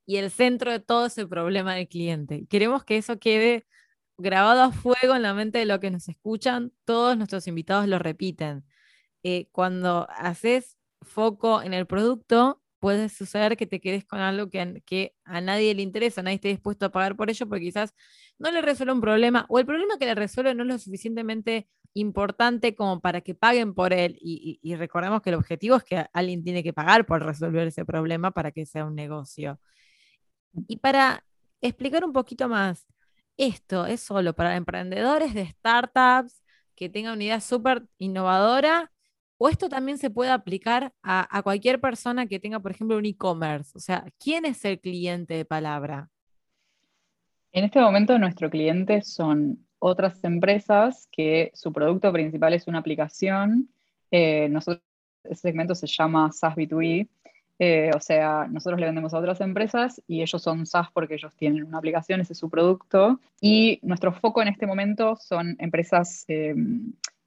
y 0.06 0.18
el 0.18 0.32
centro 0.32 0.72
de 0.72 0.80
todo 0.80 1.08
ese 1.08 1.28
problema 1.28 1.76
del 1.76 1.88
cliente. 1.88 2.46
Queremos 2.50 2.84
que 2.84 2.98
eso 2.98 3.20
quede 3.20 3.66
grabado 4.18 4.62
a 4.64 4.72
fuego 4.72 5.16
en 5.16 5.22
la 5.24 5.34
mente 5.34 5.60
de 5.60 5.66
los 5.66 5.80
que 5.80 5.92
nos 5.92 6.08
escuchan, 6.10 6.72
todos 6.86 7.18
nuestros 7.18 7.48
invitados 7.48 7.88
lo 7.88 8.00
repiten. 8.00 8.64
Eh, 9.24 9.48
cuando 9.52 10.08
haces 10.10 10.78
foco 11.02 11.62
en 11.62 11.74
el 11.74 11.88
producto, 11.88 12.62
puede 12.80 13.10
suceder 13.10 13.56
que 13.58 13.66
te 13.66 13.80
quedes 13.80 14.06
con 14.06 14.20
algo 14.20 14.50
que 14.50 15.16
a, 15.24 15.42
nadie 15.42 15.74
le 15.74 15.82
interesa, 15.82 16.22
nadie 16.22 16.36
esté 16.36 16.50
dispuesto 16.50 16.86
a 16.86 16.92
pagar 16.92 17.16
por 17.16 17.30
ello, 17.30 17.48
porque 17.48 17.64
quizás 17.64 17.94
no 18.38 18.52
le 18.52 18.62
resuelve 18.62 18.94
un 18.94 19.02
problema, 19.02 19.46
o 19.50 19.60
el 19.60 19.66
problema 19.66 19.98
que 19.98 20.06
le 20.06 20.16
resuelve 20.16 20.54
no 20.54 20.64
es 20.64 20.70
lo 20.70 20.78
suficientemente 20.78 21.70
importante 21.94 22.76
como 22.76 23.00
para 23.00 23.22
que 23.22 23.36
paguen 23.36 23.74
por 23.74 23.94
él. 23.94 24.18
Y, 24.20 24.60
y 24.62 24.76
recordemos 24.76 25.22
que 25.22 25.30
el 25.30 25.36
objetivo 25.38 25.78
es 25.78 25.84
que 25.84 26.06
alguien 26.12 26.44
tiene 26.44 26.64
que 26.64 26.74
pagar 26.74 27.06
por 27.06 27.24
resolver 27.24 27.68
ese 27.68 27.86
problema 27.86 28.32
para 28.32 28.52
que 28.52 28.66
sea 28.66 28.86
un 28.86 28.96
negocio. 28.96 29.60
Y 30.68 30.78
para 30.78 31.24
explicar 31.62 32.06
un 32.06 32.14
poquito 32.14 32.48
más, 32.48 32.86
esto 33.38 33.86
es 33.86 34.02
solo 34.02 34.34
para 34.34 34.56
emprendedores 34.56 35.34
de 35.34 35.48
startups 35.48 36.44
que 36.76 36.90
tengan 36.90 37.14
una 37.14 37.24
idea 37.24 37.42
súper 37.42 37.84
innovadora 37.98 38.92
o 39.38 39.50
esto 39.50 39.68
también 39.68 39.98
se 39.98 40.10
puede 40.10 40.32
aplicar 40.32 40.94
a, 41.02 41.42
cualquier 41.44 41.82
persona 41.82 42.28
que 42.28 42.40
tenga, 42.40 42.62
por 42.62 42.72
ejemplo, 42.72 42.98
un 42.98 43.06
e-commerce. 43.06 43.72
O 43.76 43.80
sea, 43.80 44.06
¿quién 44.18 44.46
es 44.46 44.64
el 44.64 44.80
cliente 44.80 45.34
de 45.34 45.44
palabra? 45.44 46.10
En 47.52 47.66
este 47.66 47.82
momento 47.82 48.18
nuestro 48.18 48.50
cliente 48.50 49.02
son 49.02 49.68
otras 49.80 50.24
empresas 50.24 51.10
que 51.12 51.52
su 51.54 51.74
producto 51.74 52.14
principal 52.14 52.54
es 52.54 52.68
una 52.68 52.80
aplicación. 52.80 53.70
Eh, 54.12 54.48
nosotros, 54.50 54.82
ese 55.26 55.42
segmento 55.42 55.76
se 55.76 55.88
llama 55.88 56.32
SaaS 56.32 56.56
B2B 56.56 57.10
eh, 57.60 57.92
o 57.96 58.00
sea, 58.00 58.48
nosotros 58.50 58.80
le 58.80 58.88
vendemos 58.88 59.14
a 59.14 59.20
otras 59.20 59.40
empresas 59.42 60.02
y 60.08 60.22
ellos 60.22 60.42
son 60.42 60.66
SaaS 60.66 60.88
porque 60.94 61.16
ellos 61.16 61.34
tienen 61.36 61.64
una 61.64 61.78
aplicación, 61.78 62.22
ese 62.22 62.34
es 62.34 62.40
su 62.40 62.50
producto. 62.50 63.20
Y 63.40 63.80
nuestro 63.84 64.12
foco 64.12 64.42
en 64.42 64.48
este 64.48 64.66
momento 64.66 65.16
son 65.18 65.56
empresas 65.60 66.26
eh, 66.28 66.56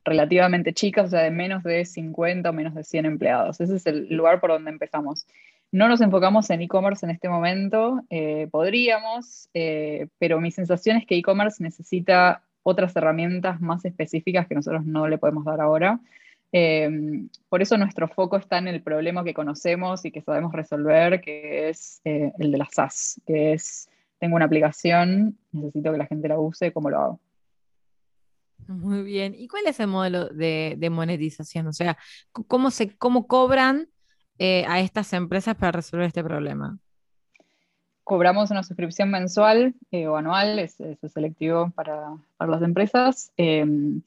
relativamente 0.04 0.72
chicas, 0.72 1.06
o 1.06 1.10
sea, 1.10 1.22
de 1.22 1.30
menos 1.30 1.62
de 1.62 1.84
50 1.84 2.50
o 2.50 2.52
menos 2.52 2.74
de 2.74 2.84
100 2.84 3.06
empleados. 3.06 3.60
Ese 3.60 3.76
es 3.76 3.86
el 3.86 4.08
lugar 4.14 4.40
por 4.40 4.50
donde 4.50 4.70
empezamos. 4.70 5.26
No 5.72 5.88
nos 5.88 6.00
enfocamos 6.00 6.48
en 6.50 6.62
e-commerce 6.62 7.04
en 7.04 7.10
este 7.10 7.28
momento, 7.28 8.00
eh, 8.08 8.48
podríamos, 8.50 9.48
pero 9.52 10.40
mi 10.40 10.50
sensación 10.52 10.96
es 10.96 11.06
que 11.06 11.16
e-commerce 11.16 11.62
necesita 11.62 12.42
otras 12.62 12.94
herramientas 12.96 13.60
más 13.60 13.84
específicas 13.84 14.46
que 14.46 14.54
nosotros 14.54 14.84
no 14.84 15.08
le 15.08 15.18
podemos 15.18 15.44
dar 15.44 15.60
ahora. 15.60 16.00
Em, 16.58 17.28
por 17.50 17.60
eso 17.60 17.76
nuestro 17.76 18.08
foco 18.08 18.38
está 18.38 18.56
en 18.56 18.68
el 18.68 18.82
problema 18.82 19.22
que 19.22 19.34
conocemos 19.34 20.06
y 20.06 20.10
que 20.10 20.22
sabemos 20.22 20.54
resolver, 20.54 21.20
que 21.20 21.68
es 21.68 22.00
eh, 22.02 22.32
el 22.38 22.50
de 22.50 22.56
las 22.56 22.70
SaaS, 22.72 23.20
que 23.26 23.52
es, 23.52 23.90
tengo 24.18 24.36
una 24.36 24.46
aplicación, 24.46 25.36
necesito 25.52 25.92
que 25.92 25.98
la 25.98 26.06
gente 26.06 26.28
la 26.28 26.38
use, 26.38 26.72
¿cómo 26.72 26.88
lo 26.88 26.98
hago? 26.98 27.20
Muy 28.68 29.02
bien. 29.02 29.34
¿Y 29.36 29.48
cuál 29.48 29.66
es 29.66 29.78
el 29.80 29.88
modelo 29.88 30.30
de, 30.30 30.88
monetización? 30.90 31.66
O 31.66 31.74
sea, 31.74 31.98
¿cómo, 32.32 32.70
se, 32.70 32.96
cómo 32.96 33.26
cobran 33.26 33.90
eh, 34.38 34.64
a 34.66 34.80
estas 34.80 35.12
empresas 35.12 35.56
para 35.56 35.72
resolver 35.72 36.06
este 36.06 36.24
problema? 36.24 36.78
Cobramos 38.02 38.50
una 38.50 38.62
suscripción 38.62 39.10
mensual 39.10 39.74
eh, 39.90 40.06
o 40.06 40.16
anual, 40.16 40.58
eso 40.58 40.84
es 41.02 41.12
selectivo 41.12 41.70
para, 41.74 42.16
para 42.38 42.50
las 42.50 42.62
empresas. 42.62 43.30
Em, 43.36 44.00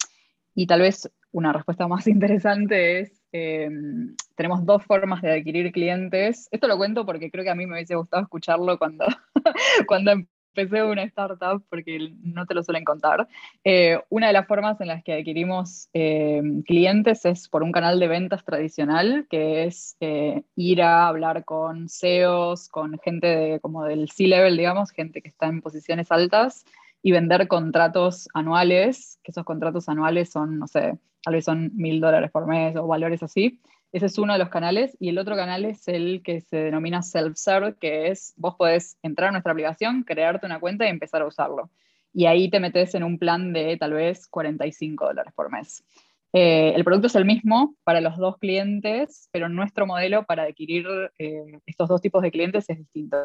y 0.55 0.65
tal 0.65 0.81
vez 0.81 1.12
una 1.32 1.54
respuesta 1.54 1.88
más 1.88 2.08
interesante 2.08 3.00
es, 3.02 3.22
em, 3.32 4.15
tenemos 4.36 4.65
dos 4.65 4.84
formas 4.84 5.22
de 5.22 5.34
adquirir 5.34 5.72
clientes. 5.72 6.48
Esto 6.52 6.68
lo 6.68 6.78
cuento 6.78 7.06
porque 7.06 7.32
creo 7.32 7.44
que 7.44 7.52
a 7.52 7.56
mí 7.56 7.65
me 7.65 7.74
hubiese 7.74 7.96
gustado 7.96 8.24
escucharlo 8.24 8.78
cuando, 8.78 9.06
cuando 9.88 10.12
empecé 10.56 10.84
una 10.84 11.04
startup, 11.04 11.63
porque 11.70 12.12
no 12.22 12.46
te 12.46 12.54
lo 12.54 12.63
suelen 12.63 12.84
contar. 12.84 13.28
Eh, 13.63 14.00
una 14.10 14.28
de 14.28 14.34
las 14.34 14.48
formas 14.48 14.80
en 14.82 14.88
las 14.88 15.04
que 15.04 15.13
adquirimos 15.13 15.89
em, 15.94 16.63
clientes 16.63 17.26
es 17.26 17.48
por 17.48 17.63
un 17.63 17.72
canal 17.72 18.00
de 18.00 18.08
ventas 18.08 18.44
tradicional, 18.44 19.28
que 19.30 19.65
es 19.65 19.96
eh, 20.00 20.44
ir 20.56 20.82
a 20.82 21.08
hablar 21.08 21.46
con 21.46 21.88
CEOs, 21.88 22.70
con 22.70 22.98
gente 23.00 23.28
de, 23.28 23.60
como 23.60 23.86
del 23.86 24.10
C-level, 24.10 24.58
digamos, 24.58 24.92
gente 24.92 25.22
que 25.22 25.30
está 25.30 25.48
en 25.48 25.62
posiciones 25.62 26.12
altas 26.12 26.65
y 27.02 27.12
vender 27.12 27.48
contratos 27.48 28.28
anuales, 28.34 29.20
que 29.24 29.32
esos 29.32 29.46
contratos 29.46 29.88
anuales 29.88 30.30
son, 30.32 30.60
no 30.60 30.68
sé, 30.68 30.98
tal 31.23 31.34
vez 31.34 31.45
son 31.45 31.71
mil 31.75 31.99
dólares 32.01 32.32
por 32.32 32.47
mes 32.47 32.75
o 32.75 32.88
valores 32.88 33.23
así. 33.23 33.60
Ese 33.91 34.05
es 34.05 34.17
uno 34.17 34.34
de 34.34 34.39
los 34.39 34.49
canales. 34.49 34.95
Y 34.99 35.10
el 35.10 35.17
otro 35.17 35.36
canal 35.36 35.65
es 35.65 35.88
el 35.88 36.21
que 36.23 36.41
se 36.41 36.58
denomina 36.58 37.01
self-serve, 37.01 37.75
que 37.79 38.10
es 38.10 38.34
vos 38.38 38.55
podés 38.55 38.97
entrar 39.01 39.29
a 39.29 39.32
nuestra 39.32 39.51
aplicación, 39.51 40.03
crearte 40.03 40.45
una 40.45 40.60
cuenta 40.60 40.86
y 40.86 40.89
empezar 40.89 41.21
a 41.21 41.27
usarlo. 41.27 41.69
Y 42.13 42.25
ahí 42.25 42.49
te 42.49 42.60
metes 42.60 42.95
en 42.95 43.03
un 43.03 43.17
plan 43.17 43.53
de 43.53 43.77
tal 43.77 43.93
vez 43.93 44.27
45 44.27 45.05
dólares 45.05 45.34
por 45.36 45.51
mes. 45.51 45.84
Eh, 46.32 46.73
el 46.75 46.84
producto 46.84 47.08
es 47.08 47.15
el 47.15 47.25
mismo 47.25 47.75
para 47.84 48.01
los 48.01 48.17
dos 48.17 48.38
clientes, 48.38 49.29
pero 49.32 49.49
nuestro 49.49 49.88
modelo 49.88 50.25
para 50.25 50.43
adquirir 50.43 50.86
eh, 51.17 51.60
estos 51.65 51.89
dos 51.89 52.01
tipos 52.01 52.21
de 52.21 52.32
clientes 52.32 52.69
es 52.69 52.77
distinto. 52.77 53.17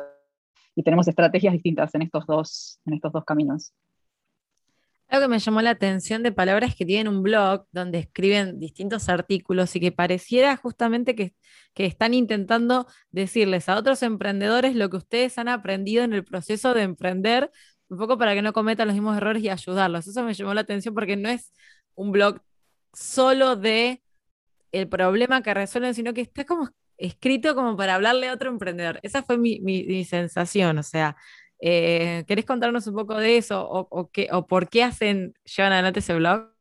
Y 0.75 0.83
tenemos 0.83 1.07
estrategias 1.07 1.53
distintas 1.53 1.95
en 1.95 2.03
estos 2.03 2.27
dos, 2.27 2.81
en 2.87 2.95
estos 2.95 3.13
dos 3.13 3.25
caminos. 3.25 3.73
Algo 5.09 5.27
que 5.27 5.29
me 5.29 5.39
llamó 5.39 5.61
la 5.63 5.71
atención 5.71 6.23
de 6.23 6.33
palabras 6.33 6.75
que 6.75 6.85
tienen 6.87 7.09
un 7.09 7.23
blog 7.23 7.67
donde 7.73 7.99
escriben 7.99 8.59
distintos 8.59 9.09
artículos 9.09 9.77
y 9.77 9.81
que 9.81 9.93
pareciera 9.93 10.57
justamente 10.57 11.15
que, 11.15 11.35
que, 11.75 11.87
están 11.87 12.15
intentando 12.15 12.87
decirles 13.11 13.69
a 13.69 13.77
otros 13.77 14.03
emprendedores 14.03 14.75
lo 14.75 14.91
que 14.91 14.97
ustedes 14.97 15.39
han 15.39 15.49
aprendido 15.49 16.05
en 16.05 16.15
el 16.15 16.25
proceso 16.25 16.75
de 16.75 16.83
emprender, 16.83 17.51
un 17.89 17.99
poco 17.99 18.19
para 18.19 18.35
que 18.35 18.43
no 18.43 18.53
cometan 18.53 18.89
los 18.89 18.95
mismos 18.95 19.17
errores 19.17 19.43
y 19.43 19.51
ayudarlos. 19.51 20.07
Eso 20.07 20.23
me 20.25 20.35
llamó 20.35 20.55
la 20.55 20.63
atención 20.63 20.95
porque 20.95 21.17
no 21.17 21.29
es 21.29 21.53
un 21.95 22.11
blog 22.13 22.41
solo 22.93 23.57
de 23.57 24.03
el 24.73 24.89
problema 24.89 25.43
que 25.43 25.55
resuelven, 25.55 25.95
sino 25.95 26.15
que 26.15 26.23
está 26.23 26.45
como 26.45 26.71
escrito 26.99 27.55
como 27.55 27.77
para 27.77 27.95
hablarle 27.95 28.29
a 28.29 28.35
otro 28.35 28.51
emprendedor. 28.51 29.01
Esa 29.03 29.23
fue 29.23 29.39
mi, 29.39 30.05
sensación, 30.05 30.79
o 30.79 30.83
sea, 30.83 31.17
eh, 31.61 32.25
¿querés 32.27 32.45
contarnos 32.45 32.87
un 32.87 32.95
poco 32.95 33.17
de 33.17 33.37
eso 33.37 33.67
o, 33.69 34.11
qué, 34.11 34.29
o 34.33 34.47
por 34.47 34.69
qué 34.69 34.83
hacen, 34.83 35.35
llevan 35.45 35.73
adelante 35.73 36.01
ese 36.01 36.15
blog? 36.15 36.53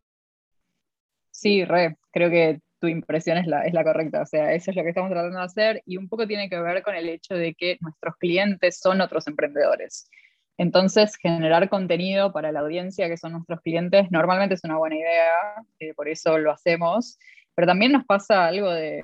Sí, 1.32 1.66
re, 1.66 1.98
creo 2.12 2.30
que 2.30 2.62
tu 2.80 2.88
impresión 2.88 3.38
es 3.38 3.48
la, 3.48 3.66
es 3.66 3.74
la 3.74 3.84
correcta, 3.84 4.22
o 4.22 4.26
sea, 4.26 4.54
eso 4.54 4.72
es 4.72 4.78
lo 4.78 4.84
que 4.84 4.90
estamos 4.90 5.10
tratando 5.10 5.40
de 5.40 5.46
hacer 5.46 5.82
y 5.86 5.98
un 5.98 6.10
poco 6.10 6.28
tiene 6.28 6.50
que 6.50 6.60
ver 6.60 6.84
con 6.84 6.96
el 6.96 7.08
hecho 7.10 7.34
de 7.34 7.54
que 7.54 7.78
nuestros 7.80 8.16
clientes 8.18 8.80
son 8.80 9.02
otros 9.02 9.28
emprendedores. 9.28 10.10
Entonces, 10.58 11.16
generar 11.16 11.70
contenido 11.70 12.32
para 12.32 12.52
la 12.52 12.60
audiencia, 12.60 13.08
que 13.08 13.18
son 13.18 13.32
nuestros 13.32 13.62
clientes, 13.62 14.12
normalmente 14.12 14.56
es 14.56 14.64
una 14.64 14.78
buena 14.78 14.98
idea, 14.98 15.34
eh, 15.80 15.94
por 15.96 16.08
eso 16.08 16.38
lo 16.38 16.52
hacemos, 16.52 17.18
pero 17.56 17.68
también 17.68 17.92
nos 17.92 18.06
pasa 18.06 18.46
algo 18.46 18.70
de, 18.70 19.04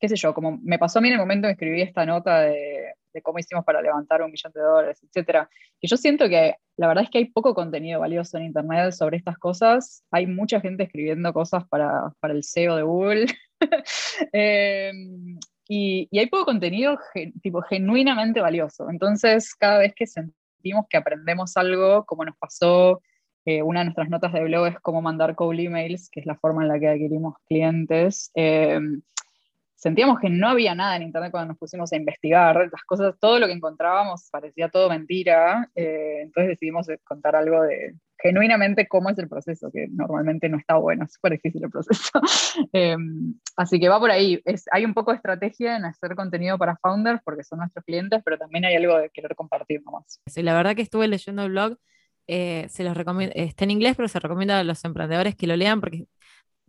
qué 0.00 0.08
sé 0.08 0.16
yo, 0.16 0.34
como 0.34 0.58
me 0.62 0.78
pasó 0.78 0.98
a 0.98 1.02
mí 1.02 1.08
en 1.08 1.14
el 1.14 1.20
momento 1.20 1.46
en 1.46 1.50
que 1.54 1.64
escribí 1.64 1.82
esta 1.82 2.06
nota 2.06 2.40
de, 3.12 3.22
cómo 3.22 3.38
hicimos 3.38 3.64
para 3.64 3.82
levantar 3.82 4.22
un 4.22 4.30
millón 4.30 4.52
de 4.52 4.60
dólares, 4.60 5.00
etcétera, 5.02 5.48
que 5.80 5.88
yo 5.88 5.96
siento 5.96 6.28
que 6.28 6.56
la 6.76 6.88
verdad 6.88 7.04
es 7.04 7.10
que 7.10 7.18
hay 7.18 7.26
poco 7.26 7.54
contenido 7.54 8.00
valioso 8.00 8.38
en 8.38 8.44
Internet 8.44 8.92
sobre 8.92 9.16
estas 9.16 9.38
cosas, 9.38 10.04
hay 10.10 10.26
mucha 10.26 10.60
gente 10.60 10.84
escribiendo 10.84 11.32
cosas 11.32 11.64
para, 11.68 12.12
el 12.22 12.42
SEO 12.42 12.76
de 12.76 12.82
Google. 12.82 13.26
Em, 14.32 15.38
y, 15.68 16.08
hay 16.18 16.26
poco 16.26 16.46
contenido 16.46 16.98
tipo 17.42 17.60
genuinamente 17.62 18.40
valioso. 18.40 18.88
Entonces, 18.90 19.54
cada 19.54 19.78
vez 19.78 19.94
que 19.94 20.06
se 20.06 20.22
sentimos 20.60 20.86
que 20.88 20.96
aprendemos 20.96 21.56
algo, 21.56 22.04
como 22.04 22.24
nos 22.24 22.36
pasó, 22.36 23.00
eh, 23.46 23.62
una 23.62 23.80
de 23.80 23.86
nuestras 23.86 24.10
notas 24.10 24.32
de 24.32 24.44
blog 24.44 24.66
es 24.66 24.80
cómo 24.80 25.00
mandar 25.00 25.34
cold 25.34 25.60
emails, 25.60 26.10
que 26.10 26.20
es 26.20 26.26
la 26.26 26.36
forma 26.36 26.62
en 26.62 26.68
la 26.68 26.78
que 26.78 26.88
adquirimos 26.88 27.34
clientes. 27.48 28.30
Eh, 28.34 28.78
sentíamos 29.80 30.20
que 30.20 30.28
no 30.28 30.48
había 30.48 30.74
nada 30.74 30.96
en 30.96 31.02
Internet 31.02 31.30
cuando 31.30 31.48
nos 31.48 31.58
pusimos 31.58 31.90
a 31.92 31.96
investigar, 31.96 32.68
las 32.70 32.84
cosas, 32.84 33.14
todo 33.18 33.38
lo 33.38 33.46
que 33.46 33.54
encontrábamos 33.54 34.28
parecía 34.30 34.68
todo 34.68 34.90
mentira, 34.90 35.70
eh, 35.74 36.20
entonces 36.22 36.50
decidimos 36.50 36.86
contar 37.02 37.34
algo 37.34 37.62
de 37.62 37.94
genuinamente 38.18 38.86
cómo 38.86 39.08
es 39.08 39.18
el 39.18 39.28
proceso, 39.28 39.70
que 39.72 39.88
normalmente 39.88 40.50
no 40.50 40.58
está 40.58 40.76
bueno, 40.76 41.06
es 41.06 41.14
súper 41.14 41.32
difícil 41.32 41.64
el 41.64 41.70
proceso. 41.70 42.10
así 43.56 43.80
que 43.80 43.88
va 43.88 43.98
por 43.98 44.10
ahí, 44.10 44.42
es, 44.44 44.66
hay 44.70 44.84
un 44.84 44.92
poco 44.92 45.12
de 45.12 45.16
estrategia 45.16 45.76
en 45.76 45.86
hacer 45.86 46.14
contenido 46.14 46.58
para 46.58 46.76
founders, 46.76 47.22
porque 47.24 47.42
son 47.42 47.60
nuestros 47.60 47.82
clientes, 47.86 48.20
pero 48.22 48.36
también 48.36 48.66
hay 48.66 48.76
algo 48.76 48.98
de 48.98 49.08
querer 49.08 49.34
compartir 49.34 49.82
nomás. 49.82 50.20
Sí, 50.26 50.42
la 50.42 50.54
verdad 50.54 50.76
que 50.76 50.82
estuve 50.82 51.08
leyendo 51.08 51.44
el 51.44 51.52
blog 51.52 51.78
eh, 52.32 52.68
se 52.68 52.84
los 52.84 52.96
recomiendo, 52.96 53.34
está 53.34 53.64
en 53.64 53.72
inglés, 53.72 53.96
pero 53.96 54.06
se 54.06 54.20
recomienda 54.20 54.60
a 54.60 54.62
los 54.62 54.84
emprendedores 54.84 55.34
que 55.34 55.48
lo 55.48 55.56
lean 55.56 55.80
porque 55.80 56.06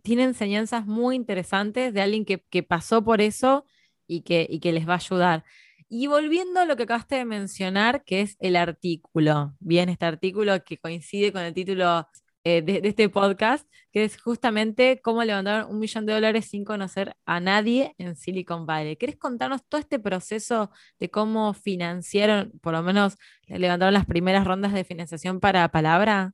tiene 0.02 0.24
enseñanzas 0.24 0.86
muy 0.86 1.16
interesantes 1.16 1.94
de 1.94 2.02
alguien 2.02 2.24
que, 2.24 2.62
pasó 2.62 3.04
por 3.04 3.20
eso 3.20 3.64
y 4.06 4.22
que, 4.22 4.72
les 4.72 4.88
va 4.88 4.94
a 4.94 4.96
ayudar. 4.96 5.44
Y 5.88 6.06
volviendo 6.06 6.60
a 6.60 6.64
lo 6.64 6.76
que 6.76 6.84
acabaste 6.84 7.16
de 7.16 7.24
mencionar, 7.24 8.02
que 8.04 8.22
es 8.22 8.36
el 8.40 8.56
artículo, 8.56 9.54
bien, 9.60 9.88
este 9.88 10.06
artículo 10.06 10.64
que 10.64 10.78
coincide 10.78 11.32
con 11.32 11.42
el 11.42 11.54
título 11.54 12.06
eh, 12.44 12.62
de, 12.62 12.80
este 12.82 13.08
podcast, 13.08 13.68
que 13.92 14.04
es 14.04 14.20
justamente 14.20 15.00
cómo 15.02 15.22
levantar 15.22 15.66
un 15.66 15.78
millón 15.78 16.06
de 16.06 16.14
dólares 16.14 16.46
sin 16.46 16.64
conocer 16.64 17.14
a 17.26 17.40
nadie 17.40 17.94
en 17.98 18.16
Silicon 18.16 18.66
Valley. 18.66 18.96
¿Querés 18.96 19.16
contarnos 19.16 19.64
todo 19.68 19.80
este 19.80 19.98
proceso 20.00 20.70
de 20.98 21.10
cómo 21.10 21.52
financiaron, 21.54 22.52
por 22.62 22.72
lo 22.72 22.82
menos 22.82 23.16
levantaron 23.46 23.94
las 23.94 24.06
primeras 24.06 24.46
rondas 24.46 24.72
de 24.72 24.84
financiación 24.84 25.40
para 25.40 25.68
Palabra? 25.68 26.32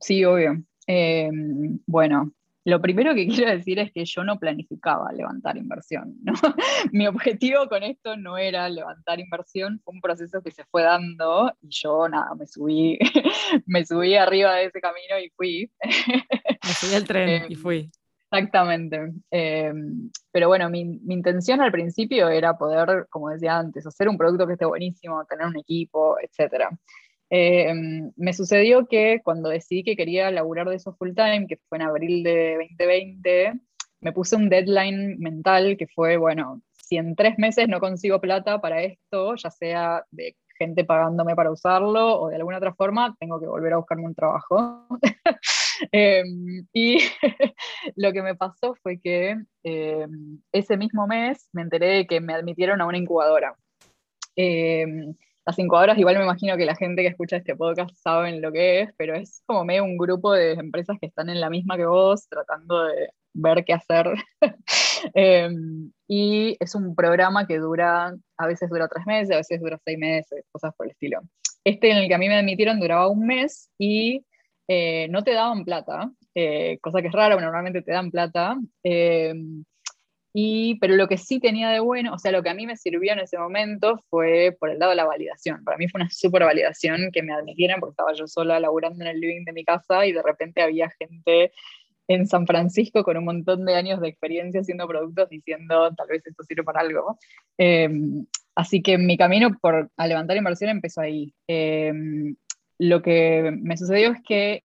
Sí, 0.00 0.24
obvio. 0.24 0.62
Em, 0.86 1.78
bueno, 1.86 2.32
lo 2.64 2.80
primero 2.80 3.14
que 3.14 3.26
quiero 3.44 3.50
decir 3.50 3.78
es 3.78 3.92
que 3.92 4.04
yo 4.04 4.24
no 4.24 4.38
planificaba 4.38 5.12
levantar 5.12 5.56
inversión. 5.56 6.16
Mi 6.92 7.06
objetivo 7.06 7.68
con 7.68 7.82
esto 7.82 8.16
no 8.16 8.38
era 8.38 8.68
levantar 8.68 9.20
inversión, 9.20 9.80
fue 9.84 9.94
un 9.94 10.00
proceso 10.00 10.42
que 10.42 10.50
se 10.50 10.64
fue 10.64 10.82
dando 10.82 11.52
y 11.62 11.68
yo 11.70 12.08
nada, 12.08 12.34
me 12.34 12.46
subí, 12.46 12.98
me 13.66 13.84
subí 13.84 14.14
arriba 14.14 14.54
de 14.54 14.66
ese 14.66 14.80
camino 14.80 15.18
y 15.18 15.30
fui. 15.30 15.70
Me 15.82 16.72
subí 16.74 16.94
al 16.94 17.04
tren 17.04 17.44
y 17.48 17.54
em, 17.54 17.60
fui. 17.60 17.90
Exactamente. 18.32 19.12
Em, 19.30 20.10
pero 20.30 20.48
bueno, 20.48 20.70
mi, 20.70 20.84
mi, 20.84 21.14
intención 21.14 21.60
al 21.60 21.72
principio 21.72 22.28
era 22.28 22.56
poder, 22.56 23.08
como 23.10 23.30
decía 23.30 23.58
antes, 23.58 23.84
hacer 23.86 24.08
un 24.08 24.16
producto 24.16 24.46
que 24.46 24.52
esté 24.52 24.66
buenísimo, 24.66 25.24
tener 25.24 25.46
un 25.46 25.58
equipo, 25.58 26.16
etc. 26.20 26.68
Em, 27.30 28.12
me 28.16 28.32
sucedió 28.32 28.86
que 28.86 29.20
cuando 29.22 29.48
decidí 29.50 29.84
que 29.84 29.96
quería 29.96 30.30
laburar 30.32 30.68
de 30.68 30.76
eso 30.76 30.94
full 30.94 31.14
time, 31.14 31.46
que 31.46 31.58
fue 31.68 31.78
en 31.78 31.82
abril 31.82 32.24
de 32.24 32.56
2020, 32.56 33.52
me 34.00 34.12
puse 34.12 34.34
un 34.34 34.48
deadline 34.48 35.16
mental 35.18 35.76
que 35.78 35.86
fue, 35.86 36.16
bueno, 36.16 36.60
si 36.72 36.96
en 36.96 37.14
tres 37.14 37.38
meses 37.38 37.68
no 37.68 37.78
consigo 37.78 38.20
plata 38.20 38.60
para 38.60 38.82
esto, 38.82 39.36
ya 39.36 39.50
sea 39.50 40.04
de 40.10 40.36
gente 40.58 40.84
pagándome 40.84 41.36
para 41.36 41.52
usarlo 41.52 42.20
o 42.20 42.28
de 42.28 42.36
alguna 42.36 42.58
otra 42.58 42.74
forma, 42.74 43.16
tengo 43.20 43.40
que 43.40 43.46
volver 43.46 43.72
a 43.74 43.76
buscarme 43.78 44.06
un 44.06 44.14
trabajo. 44.14 44.86
Em, 45.92 46.66
y 46.74 46.98
lo 47.96 48.12
que 48.12 48.20
me 48.20 48.34
pasó 48.34 48.74
fue 48.82 49.00
que 49.00 49.34
em, 49.62 50.42
ese 50.52 50.76
mismo 50.76 51.06
mes 51.06 51.48
me 51.52 51.62
enteré 51.62 51.86
de 51.86 52.06
que 52.06 52.20
me 52.20 52.34
admitieron 52.34 52.82
a 52.82 52.86
una 52.86 52.98
incubadora 52.98 53.56
las 55.46 55.58
incubadoras, 55.58 55.98
igual 55.98 56.16
me 56.18 56.24
imagino 56.24 56.56
que 56.56 56.64
la 56.64 56.76
gente 56.76 57.02
que 57.02 57.08
escucha 57.08 57.36
este 57.36 57.56
podcast 57.56 57.94
saben 57.96 58.42
lo 58.42 58.52
que 58.52 58.82
es, 58.82 58.90
pero 58.96 59.14
es 59.14 59.42
como 59.46 59.64
medio 59.64 59.84
un 59.84 59.96
grupo 59.96 60.32
de 60.32 60.52
empresas 60.52 60.98
que 61.00 61.06
están 61.06 61.28
en 61.30 61.40
la 61.40 61.50
misma 61.50 61.76
que 61.76 61.86
vos, 61.86 62.28
tratando 62.28 62.84
de 62.84 63.08
ver 63.32 63.64
qué 63.64 63.72
hacer. 63.74 64.12
Em, 65.14 65.90
y 66.06 66.58
es 66.60 66.74
un 66.74 66.94
programa 66.94 67.46
que 67.46 67.58
dura, 67.58 68.14
a 68.36 68.46
veces 68.46 68.68
dura 68.68 68.86
tres 68.86 69.06
meses, 69.06 69.30
a 69.32 69.38
veces 69.38 69.58
dura 69.58 69.80
seis 69.82 69.96
meses, 69.98 70.44
cosas 70.52 70.74
por 70.76 70.86
el 70.86 70.92
estilo. 70.92 71.20
Este 71.64 71.90
en 71.90 71.96
el 71.96 72.08
que 72.08 72.14
a 72.14 72.18
mí 72.18 72.28
me 72.28 72.36
admitieron 72.36 72.78
duraba 72.78 73.08
un 73.08 73.26
mes 73.26 73.70
y 73.78 74.26
eh, 74.68 75.08
no 75.08 75.24
te 75.24 75.32
daban 75.32 75.64
plata, 75.64 76.10
eh, 76.34 76.78
cosa 76.82 77.00
que 77.00 77.08
es 77.08 77.14
rara, 77.14 77.40
normalmente 77.40 77.80
te 77.80 77.92
dan 77.92 78.10
plata. 78.10 78.58
Em, 80.34 80.78
pero 80.80 80.96
lo 80.96 81.08
que 81.08 81.16
sí 81.16 81.40
tenía 81.40 81.70
de 81.70 81.80
bueno, 81.80 82.14
o 82.14 82.18
sea, 82.18 82.32
lo 82.32 82.42
que 82.42 82.50
a 82.50 82.54
mí 82.54 82.66
me 82.66 82.76
sirvió 82.76 83.12
en 83.12 83.20
ese 83.20 83.38
momento 83.38 84.02
fue 84.10 84.56
por 84.58 84.70
el 84.70 84.78
lado 84.78 84.90
de 84.90 84.96
la 84.96 85.04
validación. 85.04 85.64
Para 85.64 85.76
mí 85.76 85.88
fue 85.88 86.00
una 86.00 86.10
súper 86.10 86.44
validación 86.44 87.10
que 87.12 87.22
me 87.22 87.32
admitieran 87.32 87.80
porque 87.80 87.92
estaba 87.92 88.12
yo 88.12 88.26
sola 88.26 88.60
laburando 88.60 89.02
en 89.02 89.10
el 89.10 89.20
living 89.20 89.44
de 89.44 89.52
mi 89.52 89.64
casa 89.64 90.06
y 90.06 90.12
de 90.12 90.22
repente 90.22 90.62
había 90.62 90.90
gente 90.90 91.52
en 92.08 92.26
San 92.26 92.46
Francisco 92.46 93.04
con 93.04 93.16
un 93.16 93.24
montón 93.24 93.64
de 93.64 93.76
años 93.76 94.00
de 94.00 94.08
experiencia 94.08 94.60
haciendo 94.60 94.88
productos 94.88 95.28
diciendo 95.28 95.94
tal 95.94 96.08
vez 96.08 96.26
esto 96.26 96.42
sirve 96.42 96.64
para 96.64 96.80
algo. 96.80 97.18
Em, 97.56 98.26
así 98.54 98.82
que 98.82 98.98
mi 98.98 99.16
camino 99.16 99.56
por, 99.60 99.90
a 99.96 100.06
levantar 100.06 100.36
inversión 100.36 100.70
empezó 100.70 101.00
ahí. 101.02 101.32
Em, 101.46 102.36
lo 102.78 103.02
que 103.02 103.52
me 103.60 103.76
sucedió 103.76 104.12
es 104.12 104.22
que 104.26 104.64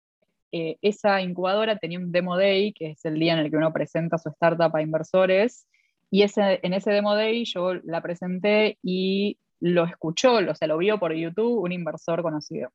eh, 0.53 0.77
esa 0.81 1.21
incubadora 1.21 1.77
tenía 1.77 1.99
un 1.99 2.11
Demo 2.11 2.37
Day, 2.37 2.73
que 2.73 2.91
es 2.91 3.03
el 3.05 3.19
día 3.19 3.33
en 3.33 3.39
el 3.39 3.49
que 3.49 3.57
uno 3.57 3.73
presenta 3.73 4.17
su 4.17 4.29
startup 4.29 4.73
a 4.75 4.81
inversores, 4.81 5.67
y 6.11 6.21
ese, 6.21 6.59
en 6.61 6.73
ese 6.73 6.91
Demo 6.91 7.15
Day 7.15 7.43
yo 7.43 7.73
la 7.73 8.01
presenté 8.01 8.77
y 8.83 9.39
lo 9.59 9.83
escuchó, 9.85 10.35
o 10.35 10.55
sea, 10.55 10.67
lo 10.67 10.77
vio 10.77 10.99
por 10.99 11.13
YouTube 11.13 11.63
un 11.63 11.71
inversor 11.71 12.21
conocido, 12.21 12.71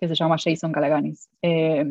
que 0.00 0.08
se 0.08 0.14
llama 0.14 0.36
Jason 0.42 0.72
Calaganis. 0.72 1.28
Eh, 1.42 1.84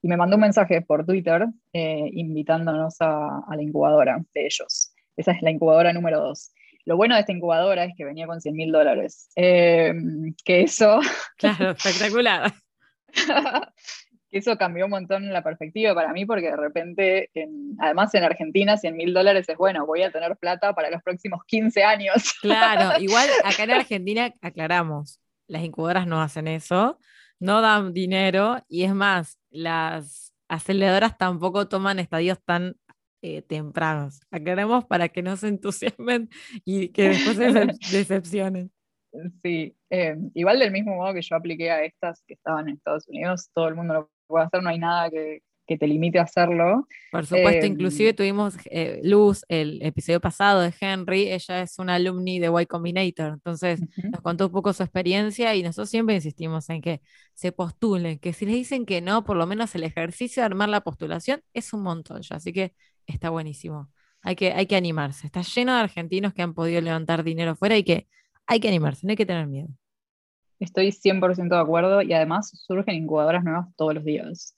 y 0.00 0.08
me 0.08 0.16
mandó 0.16 0.36
un 0.36 0.42
mensaje 0.42 0.80
por 0.82 1.04
Twitter 1.04 1.46
eh, 1.72 2.10
invitándonos 2.12 3.00
a, 3.00 3.40
a, 3.46 3.56
la 3.56 3.62
incubadora 3.62 4.18
de 4.34 4.46
ellos. 4.46 4.94
Esa 5.16 5.32
es 5.32 5.42
la 5.42 5.50
incubadora 5.50 5.92
número 5.92 6.20
dos. 6.20 6.52
Lo 6.86 6.96
bueno 6.96 7.14
de 7.14 7.20
esta 7.20 7.32
incubadora 7.32 7.84
es 7.84 7.94
que 7.96 8.04
venía 8.04 8.26
con 8.26 8.40
100 8.40 8.54
mil 8.54 8.72
dólares. 8.72 9.30
Em, 9.34 10.34
que 10.44 10.62
eso... 10.62 11.00
Claro, 11.38 11.70
espectacular. 11.70 12.52
eso 14.34 14.58
cambió 14.58 14.86
un 14.86 14.90
montón 14.90 15.32
la 15.32 15.44
perspectiva 15.44 15.94
para 15.94 16.12
mí 16.12 16.26
porque 16.26 16.50
de 16.50 16.56
repente, 16.56 17.30
además 17.78 18.12
en 18.14 18.24
Argentina, 18.24 18.76
100 18.76 18.96
mil 18.96 19.14
dólares 19.14 19.48
es 19.48 19.56
bueno, 19.56 19.86
voy 19.86 20.02
a 20.02 20.10
tener 20.10 20.36
plata 20.36 20.74
para 20.74 20.90
los 20.90 21.02
próximos 21.02 21.42
15 21.46 21.84
años. 21.84 22.14
Claro, 22.42 23.00
igual 23.00 23.28
acá 23.44 23.64
en 23.64 23.70
Argentina 23.70 24.34
aclaramos, 24.42 25.20
las 25.46 25.62
incubadoras 25.62 26.06
no 26.06 26.20
hacen 26.20 26.48
eso, 26.48 26.98
no 27.38 27.60
dan 27.60 27.92
dinero 27.92 28.62
y 28.68 28.82
es 28.82 28.94
más, 28.94 29.38
las 29.50 30.34
aceleradoras 30.48 31.16
tampoco 31.16 31.68
toman 31.68 32.00
estadios 32.00 32.38
tan 32.44 32.76
eh, 33.22 33.42
tempranos. 33.42 34.20
Aclaremos 34.30 34.84
para 34.84 35.08
que 35.08 35.22
no 35.22 35.36
se 35.36 35.48
entusiasmen 35.48 36.28
y 36.64 36.88
que 36.88 37.10
después 37.10 37.36
se 37.36 37.46
decepcionen. 37.96 38.72
Sí, 39.42 39.76
eh, 39.90 40.16
igual 40.34 40.58
del 40.58 40.72
mismo 40.72 40.96
modo 40.96 41.14
que 41.14 41.22
yo 41.22 41.36
apliqué 41.36 41.70
a 41.70 41.84
estas 41.84 42.22
que 42.26 42.34
estaban 42.34 42.68
en 42.68 42.74
Estados 42.74 43.06
Unidos, 43.06 43.48
todo 43.54 43.68
el 43.68 43.76
mundo 43.76 43.94
lo 43.94 44.13
puede 44.26 44.46
hacer, 44.46 44.62
no 44.62 44.70
hay 44.70 44.78
nada 44.78 45.10
que, 45.10 45.42
te 45.66 45.86
limite 45.86 46.18
a 46.18 46.24
hacerlo. 46.24 46.86
Por 47.10 47.24
supuesto, 47.24 47.64
inclusive 47.64 48.10
em, 48.10 48.16
tuvimos 48.16 48.54
eh, 48.66 49.00
Luz, 49.02 49.46
el 49.48 49.80
episodio 49.82 50.20
pasado 50.20 50.60
de 50.60 50.74
Henry, 50.78 51.32
ella 51.32 51.62
es 51.62 51.78
una 51.78 51.94
alumni 51.94 52.38
de 52.38 52.50
Y 52.60 52.66
Combinator, 52.66 53.32
entonces 53.32 53.80
nos 53.96 54.20
contó 54.20 54.46
un 54.46 54.52
poco 54.52 54.74
su 54.74 54.82
experiencia 54.82 55.54
y 55.54 55.62
nosotros 55.62 55.88
siempre 55.88 56.16
insistimos 56.16 56.68
en 56.68 56.82
que 56.82 57.00
se 57.32 57.50
postulen, 57.50 58.18
que 58.18 58.34
si 58.34 58.44
les 58.44 58.56
dicen 58.56 58.84
que 58.84 59.00
no, 59.00 59.24
por 59.24 59.38
lo 59.38 59.46
menos 59.46 59.74
el 59.74 59.84
ejercicio 59.84 60.42
de 60.42 60.46
armar 60.46 60.68
la 60.68 60.82
postulación 60.82 61.40
es 61.54 61.72
un 61.72 61.82
montón 61.82 62.20
ya, 62.20 62.36
así 62.36 62.52
que 62.52 62.74
está 63.06 63.30
buenísimo. 63.30 63.90
Hay 64.20 64.36
que, 64.36 64.52
hay 64.52 64.66
que 64.66 64.76
animarse, 64.76 65.26
está 65.26 65.40
lleno 65.40 65.72
de 65.72 65.80
argentinos 65.80 66.34
que 66.34 66.42
han 66.42 66.52
podido 66.52 66.82
levantar 66.82 67.24
dinero 67.24 67.56
fuera 67.56 67.76
y 67.78 67.84
que 67.84 68.06
hay 68.46 68.60
que 68.60 68.68
animarse, 68.68 69.06
no 69.06 69.12
hay 69.12 69.16
que 69.16 69.26
tener 69.26 69.46
miedo. 69.46 69.68
Estoy 70.60 70.92
100% 70.92 71.54
de 71.54 71.60
acuerdo 71.60 72.02
y 72.02 72.12
además 72.12 72.50
surgen 72.54 72.94
incubadoras 72.94 73.44
nuevas 73.44 73.66
todos 73.76 73.94
los 73.94 74.04
días. 74.04 74.54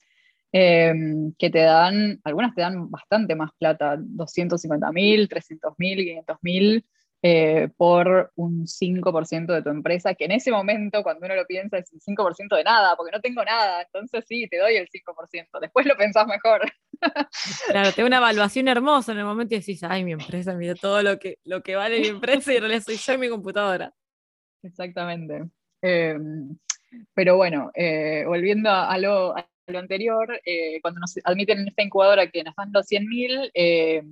Em, 0.51 1.33
que 1.37 1.49
te 1.49 1.59
dan, 1.59 2.19
algunas 2.23 2.55
te 2.55 2.61
dan 2.61 2.89
bastante 2.89 3.35
más 3.35 3.51
plata, 3.59 3.97
250 3.99 4.91
mil, 4.91 5.27
300 5.27 5.73
mil, 5.77 5.97
500 5.97 6.37
mil, 6.41 6.85
eh, 7.21 7.69
por 7.75 8.31
un 8.35 8.67
5% 8.67 9.51
de 9.51 9.61
tu 9.61 9.69
empresa, 9.69 10.13
que 10.13 10.25
en 10.25 10.31
ese 10.31 10.51
momento, 10.51 11.03
cuando 11.03 11.25
uno 11.25 11.35
lo 11.35 11.45
piensa, 11.45 11.77
es 11.77 11.91
un 11.91 11.99
5% 11.99 12.55
de 12.55 12.63
nada, 12.63 12.95
porque 12.95 13.11
no 13.11 13.19
tengo 13.19 13.43
nada, 13.43 13.81
entonces 13.81 14.23
sí, 14.27 14.47
te 14.47 14.57
doy 14.57 14.77
el 14.77 14.87
5%, 14.87 15.59
después 15.59 15.85
lo 15.85 15.95
pensás 15.97 16.27
mejor. 16.27 16.61
Claro, 17.69 17.91
tengo 17.91 18.07
una 18.07 18.17
evaluación 18.17 18.67
hermosa 18.67 19.11
en 19.11 19.19
el 19.19 19.25
momento 19.25 19.53
y 19.53 19.59
decís, 19.59 19.83
ay, 19.83 20.03
mi 20.03 20.13
empresa, 20.13 20.53
mira 20.55 20.73
todo 20.73 21.03
lo 21.03 21.19
que, 21.19 21.37
lo 21.43 21.61
que 21.61 21.75
vale 21.75 21.99
mi 21.99 22.07
empresa 22.07 22.51
y 22.51 22.55
en 22.55 22.61
realidad 22.61 22.81
soy 22.81 22.97
yo 22.97 23.13
y 23.13 23.17
mi 23.19 23.29
computadora. 23.29 23.93
Exactamente. 24.63 25.43
Em, 25.81 26.57
pero 27.13 27.37
bueno, 27.37 27.71
eh, 27.75 28.23
volviendo 28.25 28.69
a 28.69 28.97
lo, 28.97 29.35
anterior, 29.67 30.39
eh, 30.45 30.79
cuando 30.81 31.01
nos 31.01 31.15
admiten 31.23 31.59
en 31.59 31.67
esta 31.67 31.83
incubadora 31.83 32.29
que 32.29 32.43
nos 32.43 32.55
dan 32.55 32.71
los 32.71 32.87
100.000, 32.87 33.51
eh, 33.53 34.03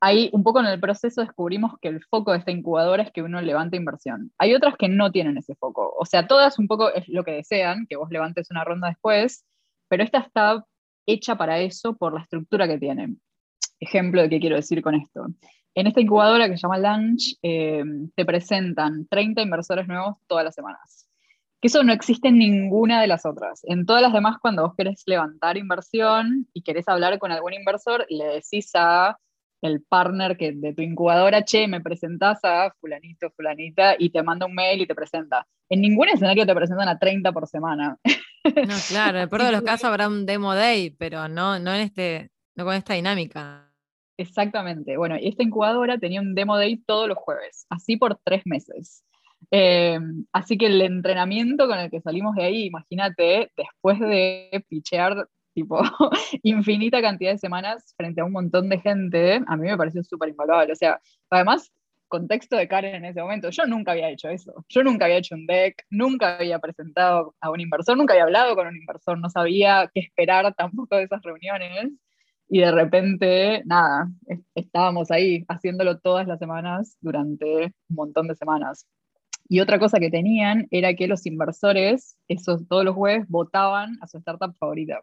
ahí 0.00 0.30
un 0.32 0.44
poco 0.44 0.60
en 0.60 0.66
el 0.66 0.78
proceso 0.78 1.22
descubrimos 1.22 1.72
que 1.80 1.88
el 1.88 2.02
foco 2.04 2.32
de 2.32 2.38
esta 2.38 2.52
incubadora 2.52 3.02
es 3.02 3.10
que 3.10 3.22
uno 3.22 3.40
levante 3.40 3.76
inversión. 3.76 4.32
Hay 4.38 4.54
otras 4.54 4.76
que 4.76 4.88
no 4.88 5.10
tienen 5.10 5.38
ese 5.38 5.54
foco, 5.56 5.94
o 5.98 6.06
sea, 6.06 6.26
todas 6.26 6.58
un 6.58 6.68
poco 6.68 6.92
es 6.92 7.08
lo 7.08 7.24
que 7.24 7.32
desean, 7.32 7.86
que 7.88 7.96
vos 7.96 8.10
levantes 8.10 8.50
una 8.50 8.64
ronda 8.64 8.88
después, 8.88 9.44
pero 9.88 10.04
esta 10.04 10.18
está 10.18 10.64
hecha 11.06 11.36
para 11.36 11.58
eso 11.60 11.96
por 11.96 12.14
la 12.14 12.22
estructura 12.22 12.68
que 12.68 12.78
tiene. 12.78 13.16
Ejemplo 13.80 14.22
de 14.22 14.28
qué 14.30 14.40
quiero 14.40 14.56
decir 14.56 14.82
con 14.82 14.94
esto. 14.94 15.26
En 15.74 15.88
esta 15.88 16.00
incubadora 16.00 16.48
que 16.48 16.56
se 16.56 16.62
llama 16.62 16.78
Lunch, 16.78 17.36
eh, 17.42 17.82
te 18.14 18.24
presentan 18.24 19.06
30 19.08 19.42
inversores 19.42 19.88
nuevos 19.88 20.16
todas 20.28 20.44
las 20.44 20.54
semanas. 20.54 21.08
Que 21.60 21.68
eso 21.68 21.82
no 21.82 21.92
existe 21.92 22.28
en 22.28 22.38
ninguna 22.38 23.00
de 23.00 23.08
las 23.08 23.26
otras. 23.26 23.62
En 23.64 23.84
todas 23.84 24.00
las 24.00 24.12
demás, 24.12 24.36
cuando 24.40 24.62
vos 24.62 24.74
querés 24.76 25.02
levantar 25.06 25.56
inversión 25.56 26.46
y 26.52 26.62
querés 26.62 26.86
hablar 26.88 27.18
con 27.18 27.32
algún 27.32 27.54
inversor, 27.54 28.06
le 28.08 28.24
decís 28.26 28.70
a 28.74 29.18
el 29.62 29.82
partner 29.82 30.36
que, 30.36 30.52
de 30.52 30.74
tu 30.74 30.82
incubadora, 30.82 31.42
che, 31.42 31.66
me 31.66 31.80
presentás 31.80 32.38
a 32.44 32.70
fulanito, 32.80 33.30
fulanita, 33.30 33.96
y 33.98 34.10
te 34.10 34.22
manda 34.22 34.46
un 34.46 34.54
mail 34.54 34.82
y 34.82 34.86
te 34.86 34.94
presenta. 34.94 35.46
En 35.70 35.80
ningún 35.80 36.08
escenario 36.08 36.46
te 36.46 36.54
presentan 36.54 36.88
a 36.88 36.98
30 36.98 37.32
por 37.32 37.48
semana. 37.48 37.98
No, 38.44 38.74
claro, 38.88 39.16
en 39.16 39.22
el 39.22 39.28
peor 39.30 39.44
de 39.44 39.52
los 39.52 39.62
casos 39.62 39.84
habrá 39.84 40.06
un 40.06 40.26
demo 40.26 40.54
day, 40.54 40.90
pero 40.90 41.28
no, 41.28 41.58
no, 41.58 41.74
en 41.74 41.80
este, 41.80 42.30
no 42.54 42.66
con 42.66 42.74
esta 42.74 42.92
dinámica. 42.92 43.73
Exactamente. 44.16 44.96
Bueno, 44.96 45.16
y 45.18 45.28
esta 45.28 45.42
incubadora 45.42 45.98
tenía 45.98 46.20
un 46.20 46.34
demo 46.34 46.56
day 46.56 46.76
todos 46.76 47.08
los 47.08 47.18
jueves, 47.18 47.66
así 47.68 47.96
por 47.96 48.18
tres 48.24 48.42
meses. 48.44 49.04
Eh, 49.50 49.98
así 50.32 50.56
que 50.56 50.66
el 50.66 50.80
entrenamiento 50.80 51.66
con 51.66 51.78
el 51.78 51.90
que 51.90 52.00
salimos 52.00 52.34
de 52.36 52.44
ahí, 52.44 52.64
imagínate, 52.66 53.50
después 53.56 53.98
de 54.00 54.64
pichear 54.68 55.28
tipo 55.54 55.80
infinita 56.42 57.00
cantidad 57.00 57.32
de 57.32 57.38
semanas 57.38 57.94
frente 57.96 58.20
a 58.20 58.24
un 58.24 58.32
montón 58.32 58.68
de 58.68 58.80
gente, 58.80 59.40
a 59.46 59.56
mí 59.56 59.68
me 59.68 59.76
pareció 59.76 60.02
súper 60.02 60.30
invaluable. 60.30 60.72
O 60.72 60.76
sea, 60.76 61.00
además, 61.30 61.72
contexto 62.08 62.56
de 62.56 62.68
Karen 62.68 62.94
en 62.96 63.04
ese 63.06 63.20
momento, 63.20 63.50
yo 63.50 63.66
nunca 63.66 63.92
había 63.92 64.10
hecho 64.10 64.28
eso. 64.28 64.64
Yo 64.68 64.82
nunca 64.84 65.06
había 65.06 65.18
hecho 65.18 65.34
un 65.34 65.46
deck, 65.46 65.84
nunca 65.90 66.36
había 66.36 66.58
presentado 66.60 67.34
a 67.40 67.50
un 67.50 67.60
inversor, 67.60 67.96
nunca 67.96 68.14
había 68.14 68.24
hablado 68.24 68.54
con 68.54 68.66
un 68.68 68.76
inversor, 68.76 69.18
no 69.18 69.30
sabía 69.30 69.90
qué 69.92 70.00
esperar 70.00 70.54
tampoco 70.54 70.96
de 70.96 71.04
esas 71.04 71.22
reuniones 71.22 71.90
y 72.48 72.60
de 72.60 72.70
repente, 72.70 73.62
nada, 73.64 74.08
estábamos 74.54 75.10
ahí 75.10 75.44
haciéndolo 75.48 75.98
todas 75.98 76.26
las 76.26 76.38
semanas 76.38 76.96
durante 77.00 77.64
un 77.88 77.96
montón 77.96 78.28
de 78.28 78.36
semanas. 78.36 78.86
Y 79.48 79.60
otra 79.60 79.78
cosa 79.78 79.98
que 79.98 80.10
tenían 80.10 80.66
era 80.70 80.94
que 80.94 81.06
los 81.06 81.26
inversores, 81.26 82.16
esos 82.28 82.66
todos 82.68 82.84
los 82.84 82.94
jueves, 82.94 83.26
votaban 83.28 83.98
a 84.00 84.06
su 84.06 84.18
startup 84.18 84.54
favorita 84.58 85.00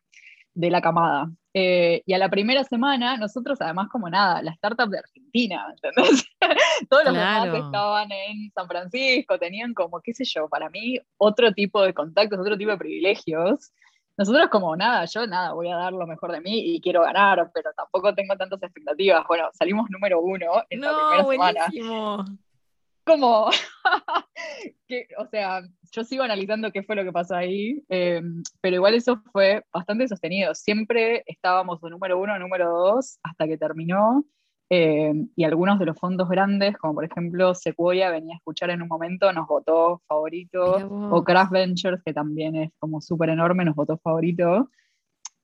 de 0.54 0.70
la 0.70 0.82
camada. 0.82 1.32
Eh, 1.54 2.02
y 2.06 2.14
a 2.14 2.18
la 2.18 2.30
primera 2.30 2.64
semana, 2.64 3.18
nosotros 3.18 3.60
además 3.62 3.90
como 3.90 4.10
nada, 4.10 4.42
la 4.42 4.52
startup 4.52 4.90
de 4.90 5.00
Argentina, 5.00 5.68
¿entendés? 5.70 6.26
Todos 6.90 7.06
los 7.06 7.14
demás 7.14 7.54
estaban 7.54 8.12
en 8.12 8.52
San 8.54 8.68
Francisco, 8.68 9.38
tenían 9.38 9.74
como, 9.74 10.02
qué 10.02 10.14
sé 10.14 10.24
yo, 10.26 10.48
para 10.48 10.70
mí 10.70 10.98
otro 11.18 11.52
tipo 11.54 11.82
de 11.82 11.94
contactos, 11.94 12.40
otro 12.40 12.58
tipo 12.58 12.72
de 12.72 12.78
privilegios. 12.78 13.72
Nosotros 14.18 14.50
como 14.50 14.76
nada, 14.76 15.06
yo 15.06 15.26
nada, 15.26 15.54
voy 15.54 15.70
a 15.70 15.76
dar 15.76 15.94
lo 15.94 16.06
mejor 16.06 16.32
de 16.32 16.42
mí 16.42 16.76
y 16.76 16.82
quiero 16.82 17.02
ganar, 17.02 17.50
pero 17.54 17.72
tampoco 17.76 18.14
tengo 18.14 18.36
tantas 18.38 18.62
expectativas. 18.62 19.26
Bueno, 19.28 19.50
salimos 19.54 19.90
número 19.90 20.22
uno 20.22 20.64
en 20.70 20.82
la 20.82 20.94
primera 20.96 21.24
buenísimo. 21.24 22.18
semana. 22.18 22.38
Como, 23.04 23.50
que, 24.88 25.08
o 25.18 25.26
sea, 25.26 25.62
yo 25.92 26.04
sigo 26.04 26.24
analizando 26.24 26.72
qué 26.72 26.84
fue 26.84 26.96
lo 26.96 27.04
que 27.04 27.12
pasó 27.12 27.36
ahí, 27.36 27.84
em, 27.90 28.44
pero 28.62 28.76
igual 28.76 28.94
eso 28.94 29.22
fue 29.32 29.66
bastante 29.74 30.08
sostenido. 30.08 30.54
Siempre 30.54 31.24
estábamos 31.26 31.82
de 31.82 31.90
número 31.90 32.20
uno, 32.20 32.38
número 32.38 32.70
dos, 32.70 33.20
hasta 33.24 33.48
que 33.48 33.58
terminó. 33.58 34.24
Eh, 34.74 35.12
y 35.36 35.44
algunos 35.44 35.80
de 35.80 35.86
los 35.86 36.00
fondos 36.00 36.30
grandes, 36.30 36.78
como 36.78 36.94
por 36.96 37.04
ejemplo 37.04 37.54
Sequoia, 37.54 38.10
venía 38.10 38.36
a 38.36 38.38
escuchar 38.38 38.70
en 38.70 38.82
un 38.82 38.88
momento, 38.88 39.34
nos 39.34 39.46
votó 39.46 40.02
favorito, 40.08 40.78
o 41.12 41.24
Craft 41.26 41.52
Ventures, 41.52 42.02
que 42.06 42.14
también 42.14 42.56
es 42.56 42.72
como 42.80 43.02
súper 43.02 43.32
enorme, 43.32 43.66
nos 43.66 43.76
votó 43.76 43.98
favorito. 43.98 44.70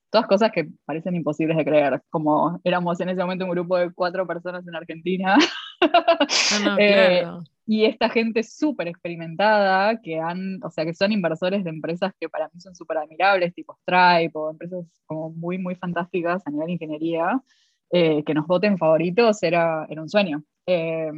Todas 0.09 0.27
cosas 0.27 0.49
que 0.53 0.69
parecen 0.85 1.13
imposibles 1.15 1.57
de 1.57 1.65
creer, 1.65 2.01
como 2.09 2.61
éramos 2.63 3.01
en 3.01 3.09
ese 3.09 3.19
momento 3.19 3.43
un 3.43 3.51
grupo 3.51 3.75
de 3.77 3.91
cuatro 3.93 4.25
personas 4.25 4.65
en 4.65 4.75
Argentina. 4.75 5.35
Eh, 6.79 7.23
y 7.67 7.85
esta 7.85 8.09
gente 8.09 8.41
súper 8.41 8.87
experimentada, 8.87 10.01
que 10.01 10.19
han, 10.19 10.59
o 10.63 10.71
sea, 10.71 10.85
que 10.85 10.93
son 10.95 11.11
inversores 11.11 11.63
de 11.63 11.69
empresas 11.69 12.13
que 12.19 12.29
para 12.29 12.49
mí 12.51 12.59
son 12.59 12.73
súper 12.73 12.97
admirables, 12.97 13.53
tipo 13.53 13.77
Stripe, 13.81 14.31
o 14.33 14.49
empresas 14.49 14.85
como 15.05 15.29
muy, 15.29 15.59
muy 15.59 15.75
fantásticas 15.75 16.41
a 16.47 16.49
nivel 16.49 16.71
ingeniería. 16.71 17.39
Eh, 17.89 18.23
que 18.25 18.33
nos 18.33 18.47
voten 18.47 18.77
favoritos 18.77 19.41
era, 19.43 19.85
era 19.89 20.01
un 20.01 20.09
sueño. 20.09 20.43
Eh, 20.65 21.09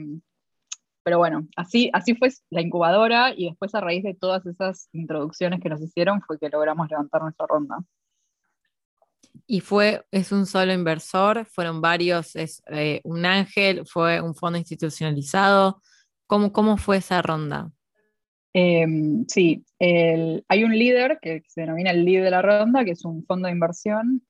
pero 1.04 1.18
bueno, 1.18 1.48
así, 1.56 1.90
así 1.94 2.14
fue 2.14 2.30
la 2.52 2.62
incubadora 2.62 3.34
y 3.36 3.48
después 3.48 3.74
a 3.74 3.82
raíz 3.82 4.04
de 4.04 4.14
todas 4.14 4.46
esas 4.46 4.90
introducciones 4.94 5.62
que 5.62 5.70
nos 5.70 5.82
hicieron 5.82 6.22
fue 6.22 6.38
que 6.38 6.50
logramos 6.50 6.88
levantar 6.90 7.24
nuestra 7.24 7.48
ronda. 7.48 7.80
Y 9.48 9.62
fue, 9.62 10.06
es 10.12 10.32
un 10.32 10.46
solo 10.46 10.72
inversor, 10.72 11.46
fueron 11.46 11.82
varios, 11.82 12.36
es 12.36 12.62
eh, 12.68 13.02
un 13.04 13.26
ángel, 13.26 13.88
fue 13.88 14.22
un 14.22 14.36
fondo 14.36 14.60
institucionalizado. 14.60 15.82
¿Cómo, 16.28 16.52
cómo 16.52 16.78
fue 16.78 16.98
esa 16.98 17.22
ronda? 17.22 17.72
sí, 19.28 19.64
hay 19.80 20.64
un 20.66 20.78
líder 20.78 21.20
que, 21.22 21.44
se 21.48 21.62
denomina 21.62 21.92
el 21.92 22.04
líder 22.04 22.26
de 22.26 22.32
la 22.32 22.42
ronda, 22.42 22.84
que 22.84 22.92
es 22.92 23.06
un 23.06 23.24
fondo 23.24 23.46
de 23.46 23.54
inversión, 23.54 24.22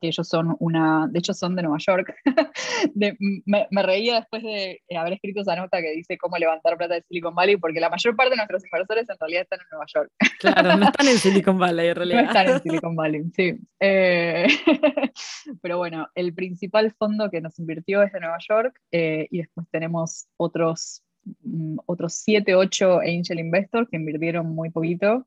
que 0.00 0.08
ellos 0.08 0.26
son 0.26 0.56
una, 0.58 1.08
de 1.10 1.18
hecho 1.18 1.34
son 1.34 1.56
de 1.56 1.62
Nueva 1.62 1.78
York. 1.78 2.14
me, 2.94 3.82
reía 3.82 4.16
después 4.16 4.42
de 4.42 4.80
haber 4.96 5.14
escrito 5.14 5.42
esa 5.42 5.56
nota 5.56 5.80
que 5.80 5.92
dice 5.92 6.18
cómo 6.18 6.36
levantar 6.38 6.76
plata 6.76 6.94
de 6.94 7.02
Silicon 7.02 7.34
Valley, 7.34 7.56
porque 7.56 7.80
la 7.80 7.90
mayor 7.90 8.16
parte 8.16 8.30
de 8.30 8.36
nuestros 8.36 8.64
inversores 8.64 9.08
en 9.08 9.16
realidad 9.18 9.42
están 9.42 9.60
en 9.60 9.66
Nueva 9.70 9.86
York. 9.94 10.10
Claro, 10.38 10.76
no 10.76 10.86
están 10.86 11.08
en 11.08 11.18
Silicon 11.18 11.58
Valley 11.58 11.88
en 11.88 11.96
realidad. 11.96 12.22
No 12.22 12.28
están 12.28 12.48
en 12.48 12.62
Silicon 12.62 12.96
Valley, 12.96 13.22
sí. 13.36 13.58
Eh, 13.80 14.46
pero 15.62 15.78
bueno, 15.78 16.08
el 16.14 16.34
principal 16.34 16.92
fondo 16.98 17.30
que 17.30 17.40
nos 17.40 17.58
invirtió 17.58 18.02
es 18.02 18.12
de 18.12 18.20
Nueva 18.20 18.38
York 18.48 18.80
y 18.90 19.38
después 19.38 19.66
tenemos 19.70 20.26
otros 20.36 21.02
Mm, 21.42 21.76
otros 21.86 22.14
7, 22.14 22.54
8 22.54 23.00
angel 23.00 23.40
investors 23.40 23.88
que 23.90 23.96
invirtieron 23.96 24.46
muy 24.54 24.70
poquito. 24.70 25.26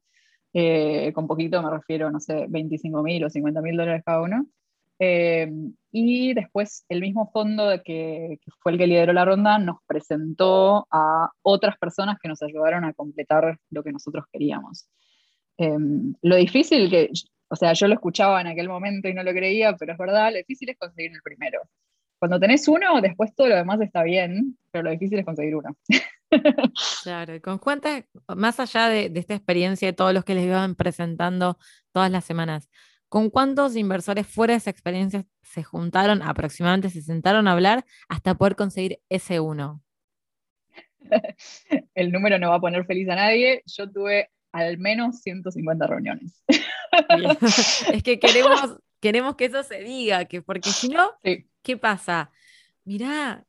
Eh, 0.53 1.11
con 1.13 1.27
poquito 1.27 1.61
me 1.63 1.71
refiero, 1.71 2.11
no 2.11 2.19
sé, 2.19 2.45
25 2.47 3.01
mil 3.03 3.23
o 3.23 3.29
50 3.29 3.61
mil 3.61 3.77
dólares 3.77 4.03
cada 4.05 4.21
uno. 4.21 4.45
Eh, 4.99 5.51
y 5.91 6.33
después 6.33 6.85
el 6.89 7.01
mismo 7.01 7.29
fondo 7.31 7.69
que, 7.83 8.39
que, 8.41 8.51
fue 8.59 8.71
el 8.71 8.77
que 8.77 8.87
lideró 8.87 9.13
la 9.13 9.25
ronda 9.25 9.57
nos 9.59 9.77
presentó 9.85 10.87
a 10.91 11.29
otras 11.41 11.77
personas 11.77 12.17
que 12.21 12.29
nos 12.29 12.41
ayudaron 12.41 12.85
a 12.85 12.93
completar 12.93 13.57
lo 13.69 13.83
que 13.83 13.91
nosotros 13.91 14.25
queríamos. 14.31 14.87
Eh, 15.57 15.77
lo 16.21 16.35
difícil 16.35 16.89
que, 16.89 17.11
o 17.49 17.55
sea, 17.55 17.73
yo 17.73 17.87
lo 17.87 17.93
escuchaba 17.93 18.41
en 18.41 18.47
aquel 18.47 18.69
momento 18.69 19.07
y 19.07 19.13
no 19.13 19.23
lo 19.23 19.31
creía, 19.31 19.75
pero 19.75 19.93
es 19.93 19.97
verdad, 19.97 20.31
lo 20.31 20.37
difícil 20.37 20.69
es 20.69 20.77
conseguir 20.77 21.11
el 21.11 21.21
primero. 21.21 21.61
Cuando 22.19 22.39
tenés 22.39 22.67
uno, 22.67 23.01
después 23.01 23.35
todo 23.35 23.49
lo 23.49 23.55
demás 23.55 23.81
está 23.81 24.03
bien, 24.03 24.57
pero 24.71 24.85
lo 24.85 24.91
difícil 24.91 25.19
es 25.19 25.25
conseguir 25.25 25.55
uno. 25.55 25.75
Claro, 27.03 27.39
con 27.43 27.59
cuántas, 27.59 28.05
más 28.35 28.59
allá 28.59 28.89
de, 28.89 29.11
esta 29.13 29.35
experiencia 29.35 29.87
de 29.87 29.93
todos 29.93 30.15
los 30.15 30.25
que 30.25 30.33
les 30.33 30.45
iban 30.45 30.73
presentando 30.73 31.59
todas 31.91 32.09
las 32.09 32.25
semanas, 32.25 32.71
¿con 33.13 33.29
cuántos 33.29 33.75
inversores 33.75 34.25
fuera 34.25 34.53
de 34.53 34.57
esa 34.57 34.71
experiencia 34.71 35.23
se 35.43 35.61
juntaron, 35.61 36.23
aproximadamente 36.23 36.89
se 36.89 37.03
sentaron 37.03 37.47
a 37.47 37.51
hablar 37.51 37.85
hasta 38.09 38.33
poder 38.33 38.55
conseguir 38.55 39.01
ese 39.07 39.39
uno? 39.39 39.83
El 41.93 42.11
número 42.11 42.39
no 42.39 42.49
va 42.49 42.55
a 42.55 42.59
poner 42.59 42.87
feliz 42.87 43.07
a 43.09 43.15
nadie. 43.15 43.61
Yo 43.67 43.87
tuve 43.87 44.31
al 44.51 44.79
menos 44.79 45.21
150 45.21 45.85
reuniones. 45.85 46.43
Es 47.93 48.01
que 48.01 48.17
queremos, 48.17 48.79
queremos 48.99 49.35
que 49.35 49.45
eso 49.45 49.61
se 49.61 49.83
diga, 49.83 50.25
que 50.25 50.41
porque 50.41 50.71
si 50.71 50.89
no, 50.89 51.11
¿qué 51.21 51.77
pasa? 51.77 52.31
Mirá, 52.83 53.45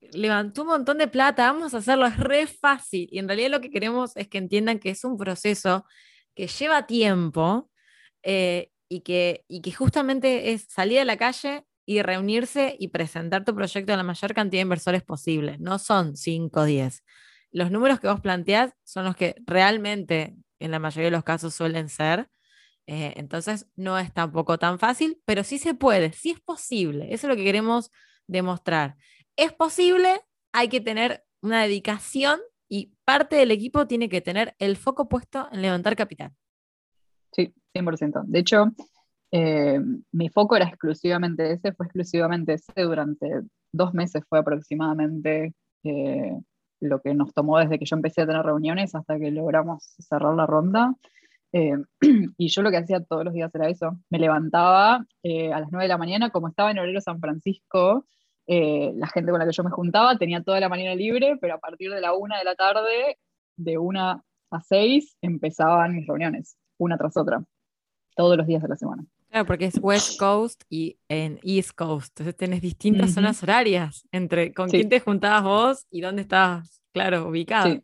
levantó 0.00 0.62
un 0.62 0.68
montón 0.68 0.98
de 0.98 1.06
plata, 1.06 1.52
vamos 1.52 1.72
a 1.72 1.78
hacerlo, 1.78 2.06
es 2.06 2.16
re 2.16 2.48
fácil. 2.48 3.08
Y 3.12 3.20
en 3.20 3.28
realidad 3.28 3.50
lo 3.50 3.60
que 3.60 3.70
queremos 3.70 4.16
es 4.16 4.26
que 4.26 4.38
entiendan 4.38 4.80
que 4.80 4.90
es 4.90 5.04
un 5.04 5.16
proceso 5.16 5.86
que 6.34 6.48
lleva 6.48 6.88
tiempo 6.88 7.70
eh, 8.24 8.72
y, 8.94 9.00
que, 9.00 9.44
y 9.48 9.60
que 9.60 9.72
justamente 9.72 10.52
es 10.52 10.66
salir 10.68 11.00
a 11.00 11.04
la 11.04 11.16
calle 11.16 11.66
y 11.84 12.00
reunirse 12.00 12.76
y 12.78 12.88
presentar 12.88 13.44
tu 13.44 13.54
proyecto 13.54 13.92
a 13.92 13.96
la 13.96 14.04
mayor 14.04 14.34
cantidad 14.34 14.60
de 14.60 14.62
inversores 14.62 15.02
posible. 15.02 15.56
No 15.58 15.80
son 15.80 16.16
5 16.16 16.60
o 16.60 16.64
10. 16.64 17.02
Los 17.50 17.72
números 17.72 17.98
que 17.98 18.06
vos 18.06 18.20
planteás 18.20 18.72
son 18.84 19.04
los 19.04 19.16
que 19.16 19.34
realmente 19.46 20.36
en 20.60 20.70
la 20.70 20.78
mayoría 20.78 21.06
de 21.06 21.16
los 21.16 21.24
casos 21.24 21.54
suelen 21.54 21.88
ser. 21.88 22.30
Eh, 22.86 23.14
entonces 23.16 23.66
no 23.74 23.98
es 23.98 24.12
tampoco 24.14 24.58
tan 24.58 24.78
fácil, 24.78 25.20
pero 25.24 25.42
sí 25.42 25.58
se 25.58 25.74
puede, 25.74 26.12
sí 26.12 26.30
es 26.30 26.40
posible. 26.40 27.12
Eso 27.12 27.26
es 27.26 27.30
lo 27.30 27.36
que 27.36 27.44
queremos 27.44 27.90
demostrar. 28.28 28.96
Es 29.36 29.52
posible, 29.52 30.20
hay 30.52 30.68
que 30.68 30.80
tener 30.80 31.24
una 31.42 31.62
dedicación 31.62 32.40
y 32.68 32.94
parte 33.04 33.36
del 33.36 33.50
equipo 33.50 33.88
tiene 33.88 34.08
que 34.08 34.20
tener 34.20 34.54
el 34.60 34.76
foco 34.76 35.08
puesto 35.08 35.48
en 35.50 35.62
levantar 35.62 35.96
capital. 35.96 36.32
Sí, 37.32 37.52
100%. 37.74 38.22
De 38.26 38.38
hecho, 38.38 38.72
eh, 39.36 39.80
mi 40.12 40.28
foco 40.28 40.54
era 40.54 40.66
exclusivamente 40.66 41.50
ese, 41.52 41.72
fue 41.72 41.86
exclusivamente 41.86 42.54
ese 42.54 42.82
durante 42.82 43.42
dos 43.72 43.92
meses, 43.92 44.22
fue 44.28 44.38
aproximadamente 44.38 45.54
eh, 45.82 46.38
lo 46.80 47.00
que 47.00 47.14
nos 47.14 47.34
tomó 47.34 47.58
desde 47.58 47.80
que 47.80 47.84
yo 47.84 47.96
empecé 47.96 48.22
a 48.22 48.26
tener 48.26 48.44
reuniones 48.44 48.94
hasta 48.94 49.18
que 49.18 49.32
logramos 49.32 49.96
cerrar 49.98 50.34
la 50.36 50.46
ronda. 50.46 50.94
Eh, 51.52 51.74
y 52.38 52.48
yo 52.48 52.62
lo 52.62 52.70
que 52.70 52.76
hacía 52.76 53.02
todos 53.02 53.24
los 53.24 53.34
días 53.34 53.52
era 53.54 53.68
eso. 53.68 53.98
Me 54.08 54.20
levantaba 54.20 54.96
a 54.96 55.60
las 55.60 55.68
9 55.72 55.84
de 55.84 55.88
la 55.88 55.98
mañana, 55.98 56.30
como 56.30 56.48
estaba 56.48 56.70
en 56.70 56.78
horario 56.78 57.00
San 57.00 57.20
Francisco, 57.20 58.06
la 58.46 59.06
gente 59.08 59.32
con 59.32 59.40
la 59.40 59.46
que 59.46 59.52
yo 59.52 59.64
me 59.64 59.70
juntaba 59.70 60.16
tenía 60.16 60.44
toda 60.44 60.60
la 60.60 60.68
mañana 60.68 60.94
libre, 60.94 61.38
pero 61.40 61.54
a 61.54 61.58
partir 61.58 61.90
de 61.90 62.00
la 62.00 62.14
1 62.14 62.36
de 62.38 62.44
la 62.44 62.54
tarde, 62.54 63.18
de 63.56 63.78
1 63.78 64.00
a 64.50 64.60
6, 64.60 65.16
empezaban 65.22 65.94
mis 65.94 66.06
reuniones, 66.06 66.56
una 66.78 66.96
tras 66.98 67.16
otra, 67.16 67.44
todos 68.14 68.36
los 68.36 68.46
días 68.46 68.62
de 68.62 68.68
la 68.68 68.76
semana. 68.76 69.04
Claro, 69.30 69.46
porque 69.46 69.64
es 69.64 69.78
West 69.82 70.18
Coast 70.18 70.62
y 70.70 70.96
en 71.08 71.40
East 71.42 71.72
Coast. 71.74 72.10
Entonces 72.10 72.36
tenés 72.36 72.62
distintas 72.62 73.12
zonas 73.12 73.42
horarias 73.42 74.06
entre 74.12 74.54
con 74.54 74.68
quién 74.68 74.88
te 74.88 75.00
juntabas 75.00 75.42
vos 75.42 75.86
y 75.90 76.00
dónde 76.00 76.22
estabas, 76.22 76.80
claro, 76.92 77.28
ubicado. 77.28 77.82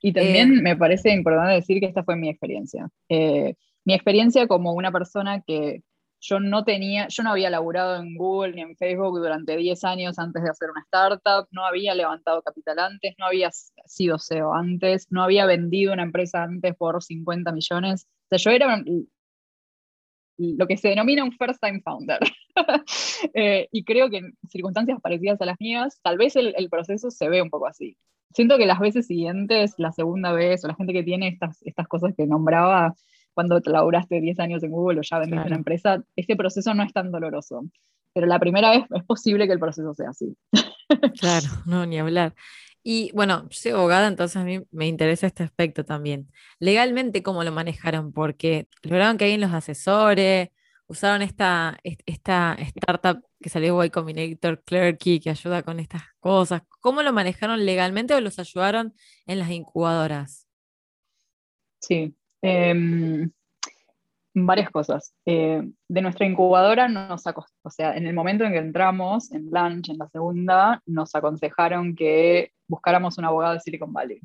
Y 0.00 0.12
también 0.12 0.58
eh, 0.58 0.62
me 0.62 0.76
parece 0.76 1.12
importante 1.12 1.54
decir 1.54 1.80
que 1.80 1.86
esta 1.86 2.04
fue 2.04 2.16
mi 2.16 2.28
experiencia. 2.28 2.88
Eh, 3.08 3.54
mi 3.84 3.94
experiencia 3.94 4.46
como 4.46 4.72
una 4.72 4.92
persona 4.92 5.40
que 5.40 5.82
yo 6.20 6.40
no 6.40 6.64
tenía, 6.64 7.08
yo 7.08 7.22
no 7.22 7.30
había 7.30 7.50
laburado 7.50 7.96
en 7.96 8.16
Google 8.16 8.52
ni 8.52 8.62
en 8.62 8.76
Facebook 8.76 9.18
durante 9.18 9.56
10 9.56 9.84
años 9.84 10.18
antes 10.18 10.42
de 10.42 10.50
hacer 10.50 10.70
una 10.70 10.82
startup, 10.82 11.48
no 11.50 11.64
había 11.64 11.94
levantado 11.94 12.42
capital 12.42 12.78
antes, 12.80 13.14
no 13.18 13.26
había 13.26 13.50
sido 13.86 14.18
CEO 14.18 14.54
antes, 14.54 15.06
no 15.10 15.22
había 15.22 15.46
vendido 15.46 15.92
una 15.92 16.02
empresa 16.02 16.42
antes 16.42 16.74
por 16.76 17.02
50 17.02 17.52
millones. 17.52 18.06
O 18.30 18.36
sea, 18.36 18.38
yo 18.38 18.50
era 18.50 18.82
lo 20.38 20.66
que 20.66 20.76
se 20.76 20.88
denomina 20.88 21.24
un 21.24 21.32
first 21.32 21.60
time 21.60 21.80
founder. 21.80 22.18
Eh, 23.34 23.68
y 23.70 23.84
creo 23.84 24.10
que 24.10 24.18
en 24.18 24.36
circunstancias 24.48 25.00
parecidas 25.00 25.40
a 25.40 25.44
las 25.44 25.56
mías, 25.60 26.00
tal 26.02 26.18
vez 26.18 26.34
el, 26.34 26.54
el, 26.56 26.68
proceso 26.68 27.10
se 27.10 27.28
ve 27.28 27.42
un 27.42 27.50
poco 27.50 27.66
así 27.66 27.96
siento 28.34 28.58
que 28.58 28.66
las 28.66 28.78
veces 28.78 29.06
siguientes, 29.06 29.74
la 29.78 29.92
segunda 29.92 30.32
vez, 30.32 30.64
o 30.64 30.68
la 30.68 30.74
gente 30.74 30.92
que 30.92 31.02
tiene 31.02 31.28
estas, 31.28 31.62
estas 31.62 31.88
cosas 31.88 32.14
que 32.16 32.26
nombraba, 32.26 32.94
cuando 33.34 33.60
te 33.60 33.70
laburaste 33.70 34.20
10 34.20 34.40
años 34.40 34.62
en 34.62 34.70
Google 34.70 35.00
o 35.00 35.02
ya 35.02 35.18
vendiste 35.18 35.46
una 35.46 35.56
empresa, 35.56 36.02
este 36.16 36.36
proceso 36.36 36.74
no 36.74 36.82
es 36.82 36.92
tan 36.92 37.12
doloroso. 37.12 37.64
Pero 38.12 38.26
la 38.26 38.38
primera 38.38 38.70
vez 38.70 38.84
es 38.90 39.04
posible 39.04 39.46
que 39.46 39.52
el 39.52 39.60
proceso 39.60 39.94
sea 39.94 40.10
así. 40.10 40.36
Claro, 41.20 41.48
no, 41.66 41.84
ni 41.84 41.98
hablar. 41.98 42.34
Y 42.82 43.10
bueno, 43.14 43.48
soy 43.50 43.72
abogada, 43.72 44.06
entonces 44.08 44.36
a 44.36 44.44
mí 44.44 44.60
me 44.70 44.86
interesa 44.86 45.26
este 45.26 45.42
aspecto 45.42 45.84
también. 45.84 46.30
Legalmente, 46.58 47.22
¿cómo 47.22 47.44
lo 47.44 47.52
manejaron? 47.52 48.12
Porque 48.12 48.68
lograron 48.82 49.18
que 49.18 49.24
alguien 49.24 49.40
los 49.40 49.52
asesore, 49.52 50.52
usaron 50.86 51.22
esta, 51.22 51.78
esta 51.84 52.54
startup 52.60 53.22
que 53.40 53.50
salió 53.50 53.84
Y 53.84 53.90
Combinator, 53.90 54.62
Clerky, 54.64 55.20
que 55.20 55.30
ayuda 55.30 55.62
con 55.62 55.80
estas 55.80 56.02
cosas. 56.18 56.62
¿Cómo 56.80 57.02
lo 57.02 57.12
manejaron 57.12 57.64
legalmente 57.66 58.14
o 58.14 58.20
los 58.20 58.38
ayudaron 58.38 58.94
en 59.26 59.38
las 59.38 59.50
incubadoras? 59.50 60.46
Sí, 61.80 62.14
em, 62.42 63.30
varias 64.34 64.70
cosas. 64.70 65.14
Eh, 65.26 65.62
de 65.88 66.02
nuestra 66.02 66.26
incubadora 66.26 66.88
nos 66.88 67.24
o 67.26 67.70
sea, 67.70 67.96
en 67.96 68.06
el 68.06 68.14
momento 68.14 68.44
en 68.44 68.52
que 68.52 68.58
entramos 68.58 69.32
en 69.32 69.50
Lunch, 69.50 69.90
en 69.90 69.98
la 69.98 70.08
segunda, 70.08 70.82
nos 70.86 71.14
aconsejaron 71.14 71.94
que 71.94 72.52
buscáramos 72.66 73.18
un 73.18 73.24
abogado 73.24 73.54
de 73.54 73.60
Silicon 73.60 73.92
Valley. 73.92 74.20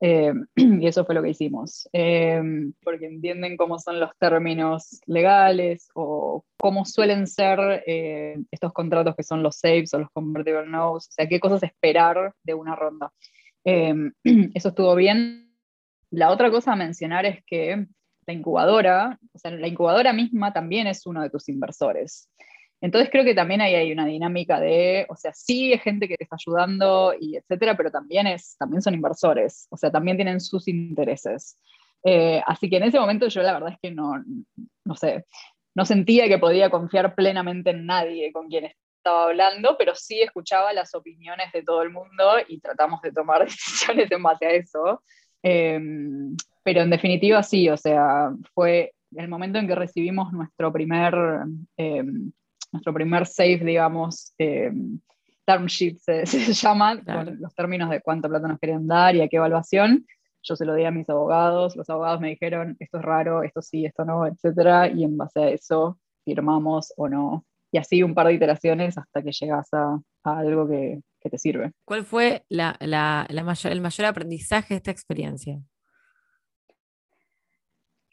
Eh, 0.00 0.32
y 0.56 0.86
eso 0.86 1.04
fue 1.04 1.14
lo 1.14 1.22
que 1.22 1.30
hicimos, 1.30 1.88
eh, 1.92 2.42
porque 2.82 3.06
entienden 3.06 3.56
cómo 3.56 3.78
son 3.78 4.00
los 4.00 4.10
términos 4.18 5.00
legales 5.06 5.88
o 5.94 6.44
cómo 6.58 6.84
suelen 6.84 7.26
ser 7.26 7.84
estos 8.50 8.72
contratos 8.72 9.14
que 9.16 9.22
son 9.22 9.42
los 9.42 9.56
saves 9.56 9.94
o 9.94 10.00
los 10.00 10.10
convertible 10.10 10.66
notes, 10.66 11.08
o 11.08 11.12
sea, 11.12 11.28
qué 11.28 11.40
cosas 11.40 11.62
esperar 11.62 12.34
de 12.42 12.54
una 12.54 12.74
ronda. 12.74 13.12
eso 13.64 14.68
estuvo 14.68 14.94
bien. 14.94 15.54
La 16.10 16.30
otra 16.30 16.50
cosa 16.50 16.72
a 16.72 16.76
mencionar 16.76 17.26
es 17.26 17.42
que 17.44 17.86
la 18.26 18.32
incubadora, 18.34 19.18
o 19.32 19.38
sea, 19.38 19.50
la 19.50 19.68
incubadora 19.68 20.12
misma 20.12 20.52
también 20.52 20.86
es 20.86 21.06
uno 21.06 21.22
de 21.22 21.30
tus 21.30 21.48
inversores. 21.48 22.28
Entonces 22.80 23.08
creo 23.10 23.24
que 23.24 23.34
también 23.34 23.60
ahí 23.60 23.74
hay 23.74 23.92
una 23.92 24.04
dinámica 24.04 24.60
de, 24.60 25.06
o 25.08 25.16
sea, 25.16 25.32
sí 25.32 25.72
hay 25.72 25.78
gente 25.78 26.06
que 26.06 26.16
te 26.16 26.24
está 26.24 26.36
ayudando 26.36 27.14
y 27.18 27.36
etcétera, 27.36 27.76
pero 27.76 27.90
también, 27.90 28.26
es, 28.26 28.56
también 28.58 28.82
son 28.82 28.94
inversores, 28.94 29.66
o 29.70 29.76
sea, 29.76 29.90
también 29.90 30.18
tienen 30.18 30.40
sus 30.40 30.68
intereses. 30.68 31.58
Eh, 32.04 32.42
así 32.46 32.68
que 32.68 32.76
en 32.76 32.82
ese 32.82 33.00
momento 33.00 33.28
yo 33.28 33.42
la 33.42 33.54
verdad 33.54 33.72
es 33.72 33.78
que 33.80 33.90
no, 33.90 34.22
no 34.84 34.94
sé, 34.96 35.24
no 35.74 35.84
sentía 35.84 36.28
que 36.28 36.38
podía 36.38 36.68
confiar 36.68 37.14
plenamente 37.14 37.70
en 37.70 37.86
nadie 37.86 38.32
con 38.32 38.48
quien 38.48 38.66
estaba 39.04 39.24
hablando, 39.24 39.76
pero 39.78 39.94
sí 39.94 40.20
escuchaba 40.20 40.72
las 40.72 40.94
opiniones 40.94 41.52
de 41.52 41.62
todo 41.62 41.82
el 41.82 41.90
mundo 41.90 42.36
y 42.48 42.60
tratamos 42.60 43.00
de 43.02 43.12
tomar 43.12 43.44
decisiones 43.44 44.10
en 44.10 44.22
base 44.22 44.46
a 44.46 44.50
eso. 44.50 45.02
Em, 45.42 46.36
pero 46.64 46.80
en 46.80 46.90
definitiva 46.90 47.42
sí, 47.42 47.68
o 47.68 47.76
sea, 47.76 48.32
fue 48.54 48.92
el 49.14 49.28
momento 49.28 49.58
en 49.58 49.68
que 49.68 49.76
recibimos 49.76 50.32
nuestro 50.32 50.72
primer 50.72 51.14
em, 51.76 52.32
nuestro 52.74 52.92
primer 52.92 53.26
save, 53.26 53.58
digamos, 53.58 54.34
eh, 54.38 54.72
term 55.46 55.66
sheet 55.66 55.98
se, 55.98 56.24
llama, 56.52 57.02
con 57.02 57.40
los 57.40 57.54
términos 57.54 57.88
de 57.88 58.00
cuánta 58.00 58.28
plata 58.28 58.48
nos 58.48 58.58
querían 58.58 58.86
dar 58.86 59.14
y 59.14 59.22
a 59.22 59.28
qué 59.28 59.36
evaluación. 59.36 60.04
Yo 60.42 60.56
se 60.56 60.66
lo 60.66 60.74
di 60.74 60.84
a 60.84 60.90
mis 60.90 61.08
abogados, 61.08 61.74
los 61.76 61.88
abogados 61.88 62.20
me 62.20 62.28
dijeron, 62.30 62.76
esto 62.78 62.98
es 62.98 63.04
raro, 63.04 63.42
esto 63.42 63.62
sí, 63.62 63.86
esto 63.86 64.04
no, 64.04 64.26
etc. 64.26 64.92
Y 64.94 65.04
en 65.04 65.16
base 65.16 65.40
a 65.40 65.48
eso 65.48 65.98
firmamos 66.24 66.92
o 66.96 67.08
no. 67.08 67.46
Y 67.72 67.78
así 67.78 68.02
un 68.02 68.14
par 68.14 68.26
de 68.26 68.34
iteraciones 68.34 68.98
hasta 68.98 69.22
que 69.22 69.32
llegas 69.32 69.68
a, 69.72 69.98
algo 70.24 70.68
que, 70.68 71.00
te 71.30 71.38
sirve. 71.38 71.72
¿Cuál 71.86 72.04
fue 72.04 72.44
la, 72.50 72.76
mayor, 73.30 73.72
el 73.72 73.80
mayor 73.80 74.06
aprendizaje 74.06 74.74
de 74.74 74.76
esta 74.76 74.90
experiencia? 74.90 75.58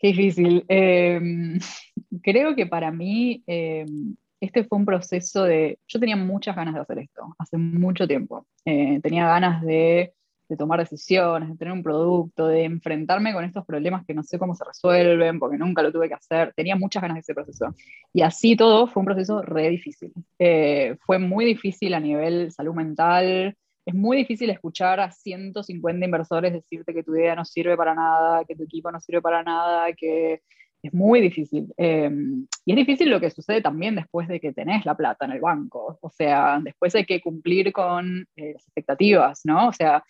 Qué 0.02 0.08
difícil. 0.08 0.66
Em, 0.68 1.60
creo 2.24 2.56
que 2.56 2.66
para 2.66 2.92
mí 2.92 3.44
em, 3.46 4.16
este 4.40 4.64
fue 4.64 4.80
un 4.80 4.86
proceso 4.86 5.44
de... 5.44 5.78
Yo 5.88 6.00
tenía 6.00 6.16
muchas 6.16 6.56
ganas 6.56 6.74
de 6.74 6.80
hacer 6.80 6.98
esto, 7.00 7.36
hace 7.38 7.58
mucho 7.58 8.08
tiempo. 8.08 8.48
Eh, 8.66 9.00
tenía 9.04 9.28
ganas 9.28 9.62
de, 9.62 10.16
tomar 10.58 10.80
decisiones, 10.80 11.50
de 11.50 11.56
tener 11.56 11.72
un 11.72 11.84
producto, 11.84 12.48
de 12.48 12.64
enfrentarme 12.64 13.32
con 13.32 13.46
estos 13.46 13.64
problemas 13.64 14.04
que 14.06 14.16
no 14.16 14.24
sé 14.24 14.40
cómo 14.40 14.56
se 14.56 14.66
resuelven, 14.66 15.40
porque 15.40 15.60
nunca 15.60 15.84
lo 15.84 15.92
tuve 15.92 16.08
que 16.08 16.16
hacer. 16.16 16.52
Tenía 16.56 16.76
muchas 16.76 17.04
ganas 17.04 17.16
de 17.16 17.20
ese 17.20 17.36
proceso. 17.36 17.76
Y 18.12 18.24
así 18.24 18.56
todo 18.56 18.88
fue 18.88 19.02
un 19.02 19.06
proceso 19.06 19.44
re 19.44 19.70
difícil. 19.70 20.12
Eh, 20.40 20.98
fue 21.06 21.20
muy 21.20 21.46
difícil 21.46 21.94
a 21.94 22.00
nivel 22.00 22.52
salud 22.52 22.74
mental, 22.74 23.56
es 23.86 23.96
muy 23.96 24.18
difícil 24.18 24.50
escuchar 24.50 25.00
a 25.00 25.12
150 25.12 26.06
inversores 26.06 26.54
decirte 26.54 26.94
que 26.94 27.04
tu 27.04 27.16
idea 27.16 27.36
no 27.36 27.46
sirve 27.46 27.76
para 27.76 27.96
nada, 27.96 28.46
que 28.46 28.56
tu 28.56 28.64
equipo 28.64 28.92
no 28.92 29.00
sirve 29.00 29.22
para 29.22 29.44
nada, 29.44 29.92
que 29.94 30.42
es 30.84 30.94
muy 30.94 31.22
difícil. 31.22 31.74
Em, 31.78 32.48
y 32.66 32.72
es 32.72 32.76
difícil 32.76 33.10
lo 33.10 33.20
que 33.20 33.30
sucede 33.30 33.62
también 33.62 33.96
después 33.96 34.28
de 34.28 34.40
que 34.40 34.54
tenés 34.54 34.86
la 34.86 34.96
plata 34.96 35.26
en 35.26 35.32
el 35.32 35.42
banco. 35.42 36.00
O 36.02 36.10
sea, 36.10 36.60
después 36.62 36.96
hay 36.96 37.06
que 37.06 37.22
cumplir 37.22 37.72
con 37.72 38.28
eh, 38.36 38.54
las 38.54 38.64
expectativas, 38.68 39.42
¿no? 39.46 39.68
O 39.70 39.74
sea, 39.74 40.04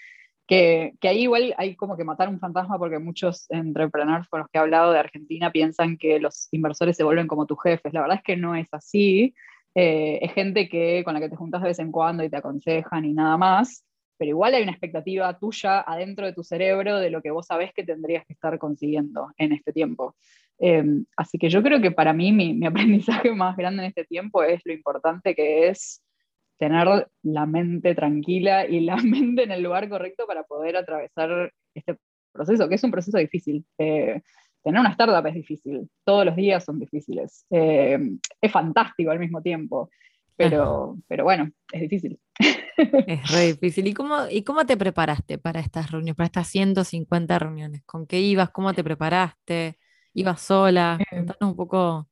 que, 0.47 0.93
que, 0.99 1.07
ahí 1.07 1.23
igual 1.23 1.53
hay 1.57 1.75
como 1.75 1.95
que 1.95 2.03
matar 2.03 2.29
un 2.29 2.39
fantasma 2.39 2.77
porque 2.77 2.99
muchos 2.99 3.49
entrepreneurs 3.49 4.27
con 4.27 4.41
los 4.41 4.49
que 4.49 4.57
he 4.57 4.61
hablado 4.61 4.91
de 4.91 4.99
Argentina 4.99 5.51
piensan 5.51 5.97
que 5.97 6.19
los 6.19 6.49
inversores 6.51 6.97
se 6.97 7.03
vuelven 7.03 7.27
como 7.27 7.45
tus 7.45 7.61
jefes. 7.61 7.93
La 7.93 8.01
verdad 8.01 8.17
es 8.17 8.23
que 8.23 8.37
no 8.37 8.55
es 8.55 8.67
así. 8.73 9.33
Eh, 9.75 10.19
es 10.21 10.33
gente 10.33 10.67
que, 10.67 11.01
con 11.03 11.13
la 11.13 11.19
que 11.19 11.29
te 11.29 11.35
juntas 11.35 11.61
de 11.61 11.69
vez 11.69 11.79
en 11.79 11.91
cuando 11.91 12.23
y 12.23 12.29
te 12.29 12.37
aconsejan 12.37 13.05
y 13.05 13.13
nada 13.13 13.37
más, 13.37 13.85
pero 14.17 14.29
igual 14.29 14.53
hay 14.53 14.63
una 14.63 14.71
expectativa 14.71 15.37
tuya 15.39 15.81
adentro 15.81 16.25
de 16.25 16.33
tu 16.33 16.43
cerebro 16.43 16.99
de 16.99 17.09
lo 17.09 17.21
que 17.21 17.31
vos 17.31 17.47
sabés 17.47 17.73
que 17.73 17.83
tendrías 17.83 18.25
que 18.25 18.33
estar 18.33 18.57
consiguiendo 18.59 19.29
en 19.37 19.53
este 19.53 19.73
tiempo. 19.73 20.15
Em, 20.59 21.05
así 21.17 21.39
que 21.39 21.49
yo 21.49 21.63
creo 21.63 21.81
que 21.81 21.89
para 21.91 22.13
mí 22.13 22.31
mi, 22.31 22.53
mi, 22.53 22.65
aprendizaje 22.67 23.33
más 23.33 23.57
grande 23.57 23.83
en 23.83 23.89
este 23.89 24.05
tiempo 24.05 24.43
es 24.43 24.61
lo 24.65 24.73
importante 24.73 25.33
que 25.33 25.69
es 25.69 26.03
tener 26.59 27.07
la 27.23 27.45
mente 27.47 27.95
tranquila 27.95 28.67
y 28.67 28.81
la 28.81 28.97
mente 29.03 29.43
en 29.43 29.51
el 29.51 29.63
lugar 29.63 29.89
correcto 29.89 30.27
para 30.27 30.43
poder 30.43 30.77
atravesar 30.77 31.51
este 31.73 31.97
proceso, 32.31 32.69
que 32.69 32.75
es 32.75 32.83
un 32.83 32.91
proceso 32.91 33.17
difícil. 33.17 33.65
Eh, 33.79 34.21
tener 34.63 34.79
una 34.79 34.91
startup 34.91 35.25
es 35.27 35.33
difícil, 35.33 35.89
todos 36.03 36.25
los 36.25 36.35
días 36.35 36.63
son 36.63 36.79
difíciles. 36.79 37.45
Eh, 37.49 37.99
es 38.39 38.51
fantástico 38.51 39.11
al 39.11 39.19
mismo 39.19 39.41
tiempo, 39.41 39.89
pero, 40.35 40.97
pero 41.07 41.23
bueno, 41.23 41.51
es 41.71 41.81
difícil. 41.81 42.19
Es 42.77 43.31
re 43.31 43.53
difícil. 43.53 43.87
¿Y 43.87 43.93
cómo, 43.93 44.27
¿Y 44.29 44.43
cómo 44.43 44.65
te 44.65 44.77
preparaste 44.77 45.37
para 45.37 45.59
estas 45.59 45.91
reuniones, 45.91 46.15
para 46.15 46.25
estas 46.25 46.47
150 46.47 47.37
reuniones? 47.37 47.83
¿Con 47.85 48.07
qué 48.07 48.19
ibas? 48.19 48.49
¿Cómo 48.49 48.73
te 48.73 48.83
preparaste? 48.83 49.77
¿Ibas 50.13 50.41
sola? 50.41 50.97
Eh, 50.99 51.17
Contanos 51.17 51.51
un 51.51 51.55
poco 51.55 52.09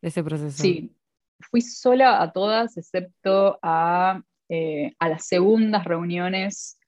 de 0.00 0.08
ese 0.08 0.22
proceso. 0.22 0.62
Sí, 0.62 0.94
fui 1.40 1.60
sola 1.60 2.22
a 2.22 2.32
todas, 2.32 2.76
excepto 2.76 3.58
a, 3.62 4.22
eh, 4.48 4.94
a 4.98 5.08
las 5.08 5.26
segundas 5.26 5.84
reuniones 5.84 6.78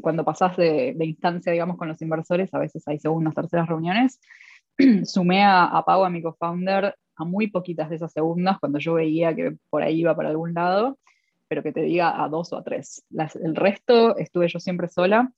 cuando 0.00 0.24
pasás 0.24 0.56
de, 0.56 0.94
instancia, 1.00 1.52
digamos, 1.52 1.76
con 1.76 1.88
los 1.88 2.00
inversores, 2.02 2.52
a 2.54 2.58
veces 2.58 2.86
hay 2.86 2.98
segundas, 2.98 3.34
terceras 3.34 3.68
reuniones, 3.68 4.20
sumé 5.04 5.42
a, 5.42 5.64
a 5.64 5.84
Pau, 5.84 6.04
a 6.04 6.10
mi 6.10 6.22
co-founder, 6.22 6.94
a 7.16 7.24
muy 7.24 7.48
poquitas 7.48 7.90
de 7.90 7.96
esas 7.96 8.12
segundas, 8.12 8.58
cuando 8.58 8.78
yo 8.78 8.94
veía 8.94 9.34
que 9.34 9.56
por 9.68 9.82
ahí 9.82 10.00
iba 10.00 10.16
para 10.16 10.30
algún 10.30 10.54
lado, 10.54 10.98
pero 11.50 11.62
que 11.64 11.72
te 11.72 11.82
diga 11.82 12.22
a 12.22 12.28
dos 12.28 12.52
o 12.52 12.58
a 12.58 12.62
tres. 12.62 13.04
el 13.42 13.56
resto 13.56 14.16
estuve 14.16 14.48
yo 14.48 14.60
siempre 14.60 14.88
sola. 14.88 15.32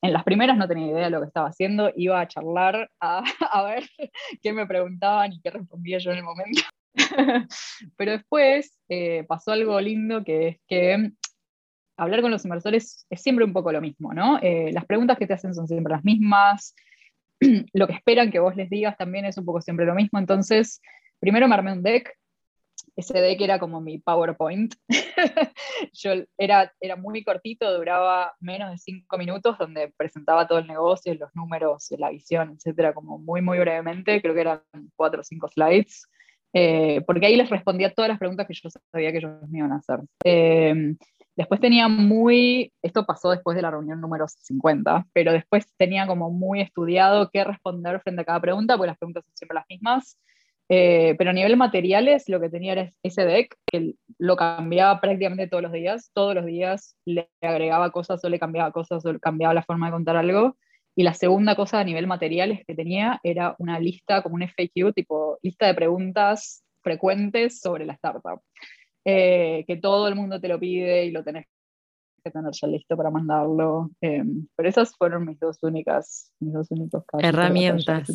En 0.00 0.12
las 0.12 0.24
primeras 0.24 0.56
no 0.56 0.66
tenía 0.66 0.86
idea 0.86 1.04
de 1.04 1.10
lo 1.10 1.20
que 1.20 1.26
estaba 1.26 1.48
haciendo, 1.48 1.92
iba 1.94 2.20
a 2.20 2.26
charlar 2.26 2.90
a, 3.00 3.22
a 3.52 3.62
ver 3.64 3.84
qué 4.42 4.52
me 4.52 4.66
preguntaban 4.66 5.32
y 5.32 5.40
qué 5.40 5.50
respondía 5.50 5.98
yo 5.98 6.12
en 6.12 6.18
el 6.18 6.24
momento. 6.24 6.62
Pero 7.96 8.12
después 8.12 8.78
eh, 8.88 9.24
pasó 9.28 9.52
algo 9.52 9.78
lindo 9.80 10.24
que 10.24 10.48
es 10.48 10.60
que 10.66 11.10
hablar 11.98 12.22
con 12.22 12.30
los 12.30 12.44
inversores 12.44 13.06
es 13.10 13.20
siempre 13.20 13.44
un 13.44 13.52
poco 13.52 13.72
lo 13.72 13.80
mismo, 13.80 14.14
¿no? 14.14 14.38
Eh, 14.40 14.70
las 14.72 14.86
preguntas 14.86 15.18
que 15.18 15.26
te 15.26 15.34
hacen 15.34 15.54
son 15.54 15.66
siempre 15.66 15.92
las 15.92 16.04
mismas, 16.04 16.74
lo 17.72 17.86
que 17.86 17.92
esperan 17.92 18.30
que 18.30 18.38
vos 18.38 18.56
les 18.56 18.70
digas 18.70 18.96
también 18.96 19.24
es 19.24 19.36
un 19.36 19.44
poco 19.44 19.60
siempre 19.60 19.84
lo 19.84 19.94
mismo, 19.94 20.18
entonces 20.18 20.80
primero 21.20 21.48
me 21.48 21.54
armé 21.54 21.72
un 21.72 21.82
deck, 21.82 22.16
ese 22.94 23.20
deck 23.20 23.40
era 23.40 23.58
como 23.58 23.80
mi 23.80 23.98
PowerPoint, 23.98 24.74
yo 25.92 26.12
era, 26.36 26.72
era 26.80 26.96
muy 26.96 27.24
cortito, 27.24 27.76
duraba 27.76 28.34
menos 28.40 28.70
de 28.70 28.78
cinco 28.78 29.18
minutos, 29.18 29.58
donde 29.58 29.92
presentaba 29.96 30.46
todo 30.46 30.58
el 30.58 30.66
negocio, 30.68 31.14
los 31.14 31.34
números, 31.34 31.88
la 31.98 32.10
visión, 32.10 32.52
etcétera, 32.56 32.94
como 32.94 33.18
muy, 33.18 33.42
muy 33.42 33.58
brevemente, 33.58 34.22
creo 34.22 34.34
que 34.34 34.40
eran 34.40 34.62
cuatro 34.96 35.20
o 35.20 35.24
cinco 35.24 35.48
slides. 35.48 36.08
Eh, 36.54 37.02
porque 37.06 37.26
ahí 37.26 37.36
les 37.36 37.50
respondía 37.50 37.92
todas 37.92 38.08
las 38.08 38.18
preguntas 38.18 38.46
que 38.46 38.54
yo 38.54 38.70
sabía 38.90 39.12
que 39.12 39.18
ellos 39.18 39.32
me 39.50 39.58
iban 39.58 39.72
a 39.72 39.76
hacer. 39.76 40.00
Eh, 40.24 40.94
Después 41.38 41.60
tenía 41.60 41.86
muy, 41.86 42.72
esto 42.82 43.06
pasó 43.06 43.30
después 43.30 43.54
de 43.54 43.62
la 43.62 43.70
reunión 43.70 44.00
número 44.00 44.26
50, 44.26 45.06
pero 45.12 45.30
después 45.30 45.72
tenía 45.76 46.04
como 46.08 46.32
muy 46.32 46.60
estudiado 46.60 47.30
qué 47.32 47.44
responder 47.44 48.00
frente 48.00 48.22
a 48.22 48.24
cada 48.24 48.40
pregunta, 48.40 48.76
porque 48.76 48.88
las 48.88 48.98
preguntas 48.98 49.24
son 49.24 49.36
siempre 49.36 49.54
las 49.54 49.64
mismas. 49.68 50.18
Eh, 50.68 51.14
pero 51.16 51.30
a 51.30 51.32
nivel 51.32 51.56
materiales, 51.56 52.28
lo 52.28 52.40
que 52.40 52.48
tenía 52.50 52.72
era 52.72 52.92
ese 53.04 53.24
deck, 53.24 53.54
que 53.70 53.94
lo 54.18 54.34
cambiaba 54.34 55.00
prácticamente 55.00 55.46
todos 55.46 55.62
los 55.62 55.70
días. 55.70 56.10
Todos 56.12 56.34
los 56.34 56.44
días 56.44 56.96
le 57.04 57.30
agregaba 57.40 57.92
cosas 57.92 58.24
o 58.24 58.28
le 58.28 58.40
cambiaba 58.40 58.72
cosas 58.72 59.06
o 59.06 59.16
cambiaba 59.20 59.54
la 59.54 59.62
forma 59.62 59.86
de 59.86 59.92
contar 59.92 60.16
algo. 60.16 60.56
Y 60.96 61.04
la 61.04 61.14
segunda 61.14 61.54
cosa 61.54 61.78
a 61.78 61.84
nivel 61.84 62.08
materiales 62.08 62.64
que 62.66 62.74
tenía 62.74 63.20
era 63.22 63.54
una 63.60 63.78
lista, 63.78 64.24
como 64.24 64.34
un 64.34 64.42
FAQ, 64.42 64.92
tipo 64.92 65.38
lista 65.40 65.68
de 65.68 65.74
preguntas 65.74 66.64
frecuentes 66.82 67.60
sobre 67.60 67.86
la 67.86 67.92
startup. 67.92 68.40
Eh, 69.10 69.64
que 69.66 69.78
todo 69.78 70.06
el 70.06 70.14
mundo 70.14 70.38
te 70.38 70.48
lo 70.48 70.60
pide 70.60 71.06
y 71.06 71.10
lo 71.10 71.24
tenés 71.24 71.46
que 72.22 72.30
tener 72.30 72.52
ya 72.52 72.68
listo 72.68 72.94
para 72.94 73.10
mandarlo. 73.10 73.88
Eh, 74.02 74.22
pero 74.54 74.68
esas 74.68 74.94
fueron 74.94 75.24
mis 75.24 75.40
dos 75.40 75.56
únicas, 75.62 76.30
mis 76.40 76.52
dos 76.52 76.70
únicos 76.72 77.06
casos. 77.06 77.26
Herramientas. 77.26 78.06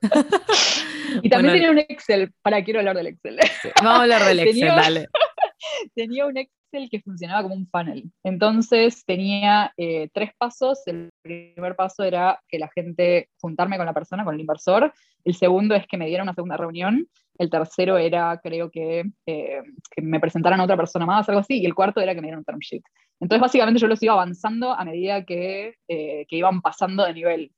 y 1.22 1.28
también 1.28 1.52
tenía 1.52 1.70
un 1.70 1.78
Excel, 1.78 2.32
para 2.40 2.64
quiero 2.64 2.78
hablar 2.78 2.96
del 2.96 3.08
Excel. 3.08 3.38
vamos 3.82 3.98
a 3.98 4.02
hablar 4.02 4.24
del 4.24 4.38
Excel, 4.48 4.68
dale. 4.68 5.08
tenía 5.94 6.24
un 6.24 6.38
Excel 6.38 6.88
que 6.90 7.02
funcionaba 7.02 7.42
como 7.42 7.56
un 7.56 7.68
funnel. 7.68 8.10
Entonces 8.22 9.04
tenía 9.04 9.74
eh, 9.76 10.08
tres 10.14 10.30
pasos. 10.38 10.86
El 10.86 11.10
primer 11.20 11.76
paso 11.76 12.02
era 12.02 12.40
que 12.48 12.58
la 12.58 12.70
gente, 12.74 13.28
juntarme 13.42 13.76
con 13.76 13.84
la 13.84 13.92
persona, 13.92 14.24
con 14.24 14.36
el 14.36 14.40
inversor. 14.40 14.90
El 15.22 15.34
segundo 15.34 15.74
es 15.74 15.86
que 15.86 15.98
me 15.98 16.06
diera 16.06 16.22
una 16.22 16.32
segunda 16.32 16.56
reunión. 16.56 17.10
El 17.38 17.50
tercero 17.50 17.98
era, 17.98 18.40
creo 18.42 18.70
que, 18.70 19.04
eh, 19.26 19.62
que 19.90 20.02
me 20.02 20.20
presentaran 20.20 20.60
a 20.60 20.64
otra 20.64 20.76
persona 20.76 21.06
más, 21.06 21.28
algo 21.28 21.40
así. 21.40 21.60
Y 21.60 21.66
el 21.66 21.74
cuarto 21.74 22.00
era 22.00 22.14
que 22.14 22.20
me 22.20 22.28
dieran 22.28 22.40
un 22.40 22.44
term 22.44 22.58
sheet. 22.60 22.82
Entonces, 23.20 23.40
básicamente, 23.40 23.80
yo 23.80 23.88
los 23.88 24.02
iba 24.02 24.12
avanzando 24.12 24.72
a 24.72 24.84
medida 24.84 25.24
que, 25.24 25.74
eh, 25.88 26.26
que 26.28 26.36
iban 26.36 26.60
pasando 26.60 27.04
de 27.04 27.14
nivel. 27.14 27.52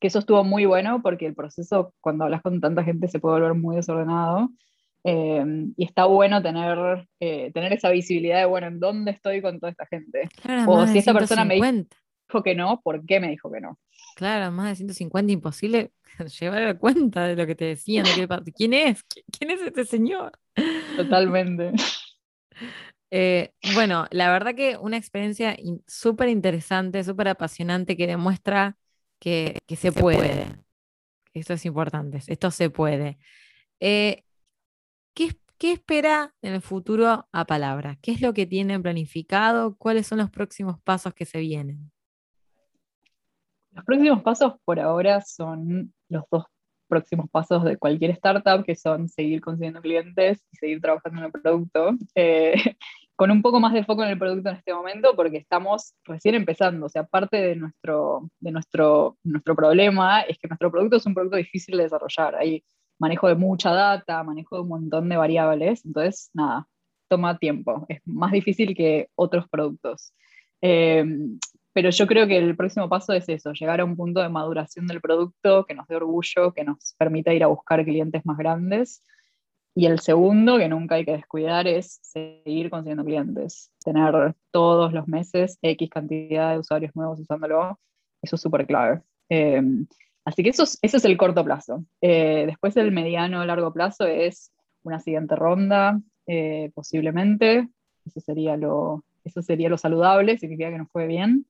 Que 0.00 0.08
eso 0.08 0.18
estuvo 0.18 0.44
muy 0.44 0.66
bueno 0.66 1.00
porque 1.02 1.26
el 1.26 1.34
proceso, 1.34 1.94
cuando 2.00 2.24
hablas 2.24 2.42
con 2.42 2.60
tanta 2.60 2.84
gente, 2.84 3.08
se 3.08 3.20
puede 3.20 3.40
volver 3.40 3.54
muy 3.54 3.76
desordenado. 3.76 4.50
Eh, 5.04 5.44
y 5.76 5.84
está 5.84 6.04
bueno 6.04 6.40
tener, 6.42 7.08
tener 7.18 7.72
esa 7.72 7.90
visibilidad 7.90 8.38
de, 8.38 8.44
bueno, 8.44 8.68
en 8.68 8.78
dónde 8.78 9.10
estoy 9.10 9.42
con 9.42 9.58
toda 9.58 9.70
esta 9.70 9.86
gente. 9.86 10.28
o 10.66 10.86
si 10.86 10.98
esa 10.98 11.12
persona 11.12 11.44
me 11.44 11.58
dijo 12.32 12.42
que 12.42 12.54
no, 12.54 12.80
¿por 12.80 13.04
qué 13.04 13.20
me 13.20 13.28
dijo 13.28 13.52
que 13.52 13.60
no? 13.60 13.78
Claro, 14.16 14.50
más 14.52 14.70
de 14.70 14.76
150, 14.76 15.32
imposible 15.32 15.92
llevar 16.40 16.62
a 16.66 16.78
cuenta 16.78 17.26
de 17.26 17.36
lo 17.36 17.46
que 17.46 17.54
te 17.54 17.66
decían, 17.66 18.04
de 18.04 18.52
quién 18.52 18.72
es, 18.72 19.02
quién 19.38 19.50
es 19.50 19.60
este 19.60 19.84
señor. 19.84 20.32
Totalmente. 20.96 21.72
Eh, 23.14 23.52
bueno, 23.74 24.06
la 24.10 24.32
verdad 24.32 24.54
que 24.54 24.78
una 24.78 24.96
experiencia 24.96 25.54
súper 25.86 26.30
interesante, 26.30 27.04
súper 27.04 27.28
apasionante 27.28 27.94
que 27.94 28.06
demuestra 28.06 28.78
que, 29.18 29.58
se, 29.76 29.92
puede. 29.92 30.46
Esto 31.34 31.52
es 31.52 31.66
importante, 31.66 32.22
esto 32.26 32.50
se 32.50 32.70
puede. 32.70 33.18
Eh, 33.80 34.24
¿qué, 35.12 35.36
¿Qué 35.58 35.72
espera 35.72 36.34
en 36.40 36.54
el 36.54 36.62
futuro 36.62 37.28
a 37.30 37.44
Palabra? 37.44 37.98
¿Qué 38.00 38.12
es 38.12 38.22
lo 38.22 38.32
que 38.32 38.46
tienen 38.46 38.82
planificado? 38.82 39.76
¿Cuáles 39.76 40.06
son 40.06 40.16
los 40.16 40.30
próximos 40.30 40.80
pasos 40.80 41.12
que 41.12 41.26
se 41.26 41.38
vienen? 41.38 41.92
Los 43.72 43.84
próximos 43.84 44.22
pasos 44.22 44.54
por 44.64 44.78
ahora 44.78 45.20
son 45.22 45.92
los 46.08 46.24
dos 46.30 46.44
próximos 46.88 47.30
pasos 47.30 47.64
de 47.64 47.78
cualquier 47.78 48.10
startup, 48.10 48.64
que 48.64 48.76
son 48.76 49.08
seguir 49.08 49.40
consiguiendo 49.40 49.80
clientes 49.80 50.44
y 50.52 50.56
seguir 50.58 50.80
trabajando 50.82 51.20
en 51.20 51.24
el 51.24 51.32
producto, 51.32 51.92
eh, 52.14 52.52
con 53.16 53.30
un 53.30 53.40
poco 53.40 53.60
más 53.60 53.72
de 53.72 53.82
foco 53.82 54.04
en 54.04 54.10
el 54.10 54.18
producto 54.18 54.50
en 54.50 54.56
este 54.56 54.74
momento, 54.74 55.16
porque 55.16 55.38
estamos 55.38 55.94
recién 56.04 56.34
empezando. 56.34 56.84
O 56.84 56.88
sea, 56.90 57.04
parte 57.04 57.38
de 57.38 57.56
nuestro, 57.56 58.28
de 58.40 58.52
nuestro, 58.52 59.16
nuestro 59.24 59.56
problema 59.56 60.20
es 60.20 60.36
que 60.38 60.48
nuestro 60.48 60.70
producto 60.70 60.96
es 60.96 61.06
un 61.06 61.14
producto 61.14 61.38
difícil 61.38 61.78
de 61.78 61.84
desarrollar. 61.84 62.34
Hay 62.34 62.62
manejo 62.98 63.26
de 63.28 63.36
mucha 63.36 63.72
data, 63.72 64.22
manejo 64.22 64.56
de 64.56 64.62
un 64.62 64.68
montón 64.68 65.08
de 65.08 65.16
variables, 65.16 65.86
entonces 65.86 66.30
nada, 66.34 66.68
toma 67.08 67.38
tiempo, 67.38 67.86
es 67.88 68.00
más 68.04 68.32
difícil 68.32 68.76
que 68.76 69.08
otros 69.14 69.48
productos. 69.48 70.12
Eh, 70.60 71.04
pero 71.72 71.90
yo 71.90 72.06
creo 72.06 72.26
que 72.26 72.36
el 72.36 72.56
próximo 72.56 72.88
paso 72.88 73.12
es 73.12 73.28
eso, 73.28 73.52
llegar 73.52 73.80
a 73.80 73.84
un 73.84 73.96
punto 73.96 74.20
de 74.20 74.28
maduración 74.28 74.86
del 74.86 75.00
producto 75.00 75.64
que 75.64 75.74
nos 75.74 75.86
dé 75.88 75.96
orgullo, 75.96 76.52
que 76.52 76.64
nos 76.64 76.94
permita 76.98 77.32
ir 77.32 77.44
a 77.44 77.48
buscar 77.48 77.84
clientes 77.84 78.24
más 78.26 78.36
grandes. 78.36 79.02
Y 79.74 79.86
el 79.86 80.00
segundo, 80.00 80.58
que 80.58 80.68
nunca 80.68 80.96
hay 80.96 81.04
que 81.06 81.12
descuidar, 81.12 81.66
es 81.66 81.98
seguir 82.02 82.68
consiguiendo 82.68 83.04
clientes. 83.04 83.70
Tener 83.82 84.34
todos 84.50 84.92
los 84.92 85.08
meses 85.08 85.58
X 85.62 85.88
cantidad 85.88 86.52
de 86.52 86.58
usuarios 86.58 86.94
nuevos 86.94 87.18
usándolo, 87.20 87.78
eso 88.20 88.36
es 88.36 88.42
súper 88.42 88.66
clave. 88.66 89.00
Eh, 89.30 89.62
así 90.26 90.42
que 90.42 90.50
eso 90.50 90.64
es, 90.64 90.78
es 90.82 91.04
el 91.06 91.16
corto 91.16 91.42
plazo. 91.42 91.86
Eh, 92.02 92.44
después 92.46 92.76
el 92.76 92.92
mediano 92.92 93.44
largo 93.46 93.72
plazo 93.72 94.04
es 94.04 94.52
una 94.82 95.00
siguiente 95.00 95.36
ronda, 95.36 95.98
eh, 96.26 96.70
posiblemente. 96.74 97.68
Eso 98.04 98.20
sería, 98.20 98.58
lo, 98.58 99.04
eso 99.24 99.40
sería 99.40 99.70
lo 99.70 99.78
saludable, 99.78 100.36
significa 100.36 100.70
que 100.70 100.78
nos 100.78 100.90
fue 100.90 101.06
bien. 101.06 101.46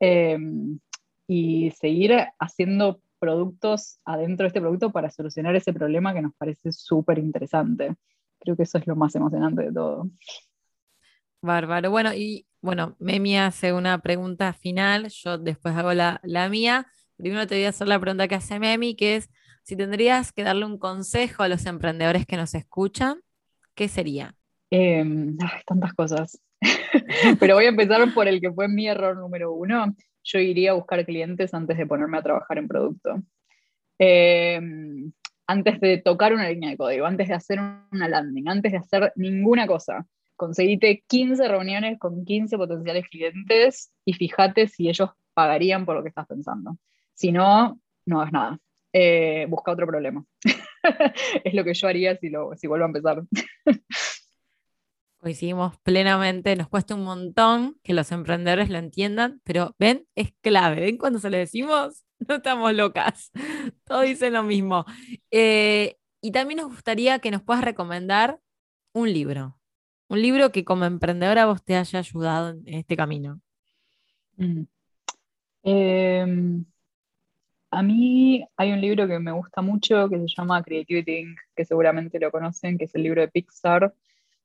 Em, 0.00 0.80
y 1.26 1.70
seguir 1.72 2.12
haciendo 2.38 3.00
productos 3.20 4.00
adentro 4.04 4.44
de 4.44 4.48
este 4.48 4.60
producto 4.60 4.90
para 4.90 5.10
solucionar 5.10 5.54
ese 5.54 5.72
problema 5.72 6.14
que 6.14 6.22
nos 6.22 6.34
parece 6.34 6.72
súper 6.72 7.18
interesante. 7.18 7.94
Creo 8.40 8.56
que 8.56 8.64
eso 8.64 8.78
es 8.78 8.86
lo 8.86 8.96
más 8.96 9.14
emocionante 9.14 9.62
de 9.62 9.72
todo. 9.72 10.10
Bárbaro. 11.42 11.90
Bueno, 11.90 12.12
y 12.14 12.46
bueno, 12.62 12.96
Memi 12.98 13.38
hace 13.38 13.72
una 13.72 13.98
pregunta 13.98 14.52
final, 14.52 15.08
yo 15.08 15.38
después 15.38 15.76
hago 15.76 15.92
la, 15.92 16.20
la 16.24 16.48
mía. 16.48 16.86
Primero 17.16 17.46
te 17.46 17.54
voy 17.54 17.64
a 17.64 17.68
hacer 17.68 17.86
la 17.86 18.00
pregunta 18.00 18.26
que 18.26 18.34
hace 18.34 18.58
Memi, 18.58 18.96
que 18.96 19.16
es 19.16 19.30
si 19.62 19.76
tendrías 19.76 20.32
que 20.32 20.42
darle 20.42 20.64
un 20.64 20.78
consejo 20.78 21.42
a 21.42 21.48
los 21.48 21.66
emprendedores 21.66 22.26
que 22.26 22.36
nos 22.36 22.54
escuchan, 22.54 23.20
¿qué 23.74 23.88
sería? 23.88 24.34
Eh, 24.70 25.04
tantas 25.66 25.92
cosas. 25.94 26.40
Pero 27.40 27.54
voy 27.54 27.64
a 27.64 27.68
empezar 27.68 28.12
por 28.14 28.28
el 28.28 28.40
que 28.40 28.52
fue 28.52 28.68
mi 28.68 28.88
error 28.88 29.16
número 29.16 29.52
uno. 29.52 29.94
Yo 30.22 30.38
iría 30.38 30.70
a 30.70 30.74
buscar 30.74 31.04
clientes 31.04 31.52
antes 31.54 31.76
de 31.76 31.86
ponerme 31.86 32.18
a 32.18 32.22
trabajar 32.22 32.58
en 32.58 32.68
producto. 32.68 33.22
Eh, 33.98 34.60
antes 35.46 35.80
de 35.80 35.98
tocar 35.98 36.32
una 36.32 36.48
línea 36.48 36.70
de 36.70 36.76
código, 36.76 37.06
antes 37.06 37.26
de 37.26 37.34
hacer 37.34 37.58
una 37.90 38.08
landing, 38.08 38.48
antes 38.48 38.70
de 38.70 38.78
hacer 38.78 39.12
ninguna 39.16 39.66
cosa. 39.66 40.06
Conseguite 40.36 41.02
15 41.08 41.48
reuniones 41.48 41.98
con 41.98 42.24
15 42.24 42.56
potenciales 42.56 43.08
clientes 43.08 43.92
y 44.04 44.12
fíjate 44.12 44.68
si 44.68 44.88
ellos 44.88 45.10
pagarían 45.34 45.84
por 45.84 45.96
lo 45.96 46.02
que 46.02 46.10
estás 46.10 46.28
pensando. 46.28 46.78
Si 47.14 47.32
no, 47.32 47.80
no 48.06 48.20
hagas 48.20 48.32
nada. 48.32 48.58
Eh, 48.92 49.46
busca 49.48 49.72
otro 49.72 49.86
problema. 49.86 50.24
es 51.44 51.52
lo 51.52 51.64
que 51.64 51.74
yo 51.74 51.88
haría 51.88 52.16
si, 52.16 52.28
lo, 52.28 52.56
si 52.56 52.68
vuelvo 52.68 52.84
a 52.84 52.88
empezar. 52.88 53.22
Coincidimos 55.20 55.76
plenamente, 55.80 56.56
nos 56.56 56.68
cuesta 56.68 56.94
un 56.94 57.04
montón 57.04 57.76
que 57.82 57.92
los 57.92 58.10
emprendedores 58.10 58.70
lo 58.70 58.78
entiendan, 58.78 59.42
pero 59.44 59.76
ven, 59.78 60.06
es 60.14 60.32
clave. 60.40 60.80
¿Ven 60.80 60.96
cuando 60.96 61.18
se 61.18 61.30
lo 61.30 61.36
decimos? 61.36 62.04
No 62.28 62.34
estamos 62.34 62.74
locas. 62.74 63.30
Todos 63.84 64.02
dicen 64.04 64.34
lo 64.34 64.42
mismo. 64.42 64.84
Eh, 65.30 65.96
y 66.20 66.32
también 66.32 66.58
nos 66.58 66.68
gustaría 66.68 67.18
que 67.18 67.30
nos 67.30 67.42
puedas 67.42 67.64
recomendar 67.64 68.38
un 68.92 69.10
libro. 69.10 69.58
Un 70.08 70.20
libro 70.20 70.52
que 70.52 70.62
como 70.62 70.84
emprendedora 70.84 71.46
vos 71.46 71.64
te 71.64 71.76
haya 71.76 71.98
ayudado 71.98 72.50
en 72.50 72.74
este 72.74 72.94
camino. 72.94 73.40
Mm. 74.36 74.64
Em, 75.62 76.64
a 77.70 77.82
mí 77.82 78.44
hay 78.54 78.72
un 78.72 78.82
libro 78.82 79.08
que 79.08 79.18
me 79.18 79.32
gusta 79.32 79.62
mucho 79.62 80.10
que 80.10 80.18
se 80.18 80.26
llama 80.28 80.62
Creativity 80.62 81.34
que 81.56 81.64
seguramente 81.64 82.20
lo 82.20 82.30
conocen, 82.30 82.76
que 82.76 82.84
es 82.84 82.94
el 82.94 83.02
libro 83.02 83.22
de 83.22 83.28
Pixar 83.28 83.94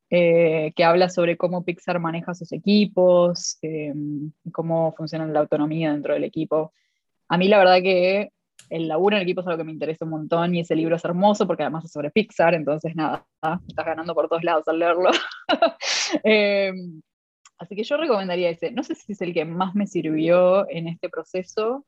eh, 0.10 0.72
que 0.76 0.84
habla 0.84 1.10
sobre 1.10 1.36
cómo 1.36 1.66
Pixar 1.66 2.00
maneja 2.00 2.36
sus 2.36 2.52
equipos, 2.52 3.58
eh, 3.62 3.94
cómo 4.52 4.94
funciona 4.96 5.26
la 5.26 5.40
autonomía 5.40 5.92
dentro 5.92 6.14
del 6.14 6.24
equipo. 6.24 6.74
A 7.28 7.38
mí 7.38 7.48
la 7.48 7.58
verdad 7.58 7.82
que 7.82 8.32
el 8.70 8.88
laburo 8.88 9.16
en 9.16 9.24
equipo 9.24 9.42
es 9.42 9.48
algo 9.48 9.58
que 9.58 9.64
me 9.64 9.72
interesa 9.72 10.06
un 10.06 10.12
montón 10.12 10.54
y 10.56 10.62
ese 10.62 10.76
libro 10.76 10.96
es 10.96 11.06
hermoso 11.06 11.48
porque 11.48 11.64
además 11.64 11.86
es 11.86 11.92
sobre 11.92 12.12
Pixar, 12.12 12.54
entonces 12.54 12.96
nada, 12.96 13.26
estás 13.68 13.86
ganando 13.86 14.14
por 14.14 14.30
todos 14.30 14.44
lados 14.44 14.68
al 14.68 14.80
leerlo. 14.80 15.12
Eh, 16.24 16.72
así 17.58 17.76
que 17.76 17.84
yo 17.84 17.98
recomendaría 17.98 18.52
ese. 18.52 18.72
No 18.72 18.84
sé 18.84 18.94
si 18.94 19.14
es 19.14 19.22
el 19.22 19.34
que 19.34 19.44
más 19.44 19.74
me 19.74 19.88
sirvió 19.88 20.70
en 20.70 20.88
este 20.88 21.10
proceso, 21.10 21.84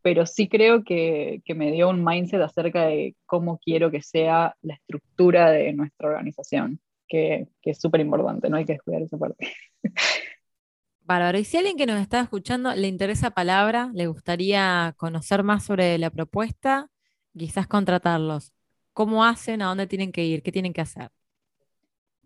pero 0.00 0.26
sí 0.26 0.48
creo 0.48 0.84
que, 0.84 1.42
que, 1.44 1.54
me 1.54 1.72
dio 1.72 1.88
un 1.88 2.04
mindset 2.04 2.40
acerca 2.40 2.86
de 2.86 3.16
cómo 3.26 3.58
quiero 3.58 3.90
que 3.90 4.00
sea 4.00 4.56
la 4.62 4.74
estructura 4.74 5.50
de 5.50 5.72
nuestra 5.72 6.08
organización 6.08 6.80
que, 7.08 7.48
es 7.62 7.80
súper 7.80 8.00
importante, 8.00 8.48
no 8.48 8.56
hay 8.56 8.64
que 8.64 8.74
descuidar 8.74 9.02
esa 9.02 9.18
parte. 9.18 9.52
Bárbaro. 11.02 11.38
Y 11.38 11.44
si 11.44 11.56
alguien 11.56 11.76
que 11.76 11.86
nos 11.86 12.00
está 12.00 12.20
escuchando 12.20 12.74
le 12.74 12.86
interesa 12.86 13.30
palabra, 13.30 13.90
le 13.94 14.06
gustaría 14.06 14.94
conocer 14.98 15.42
más 15.42 15.64
sobre 15.64 15.96
la 15.96 16.10
propuesta, 16.10 16.90
quizás 17.36 17.66
contratarlos, 17.66 18.52
¿cómo 18.92 19.24
hacen? 19.24 19.62
¿A 19.62 19.66
dónde 19.66 19.86
tienen 19.86 20.12
que 20.12 20.24
ir? 20.24 20.42
¿Qué 20.42 20.52
tienen 20.52 20.74
que 20.74 20.82
hacer? 20.82 21.10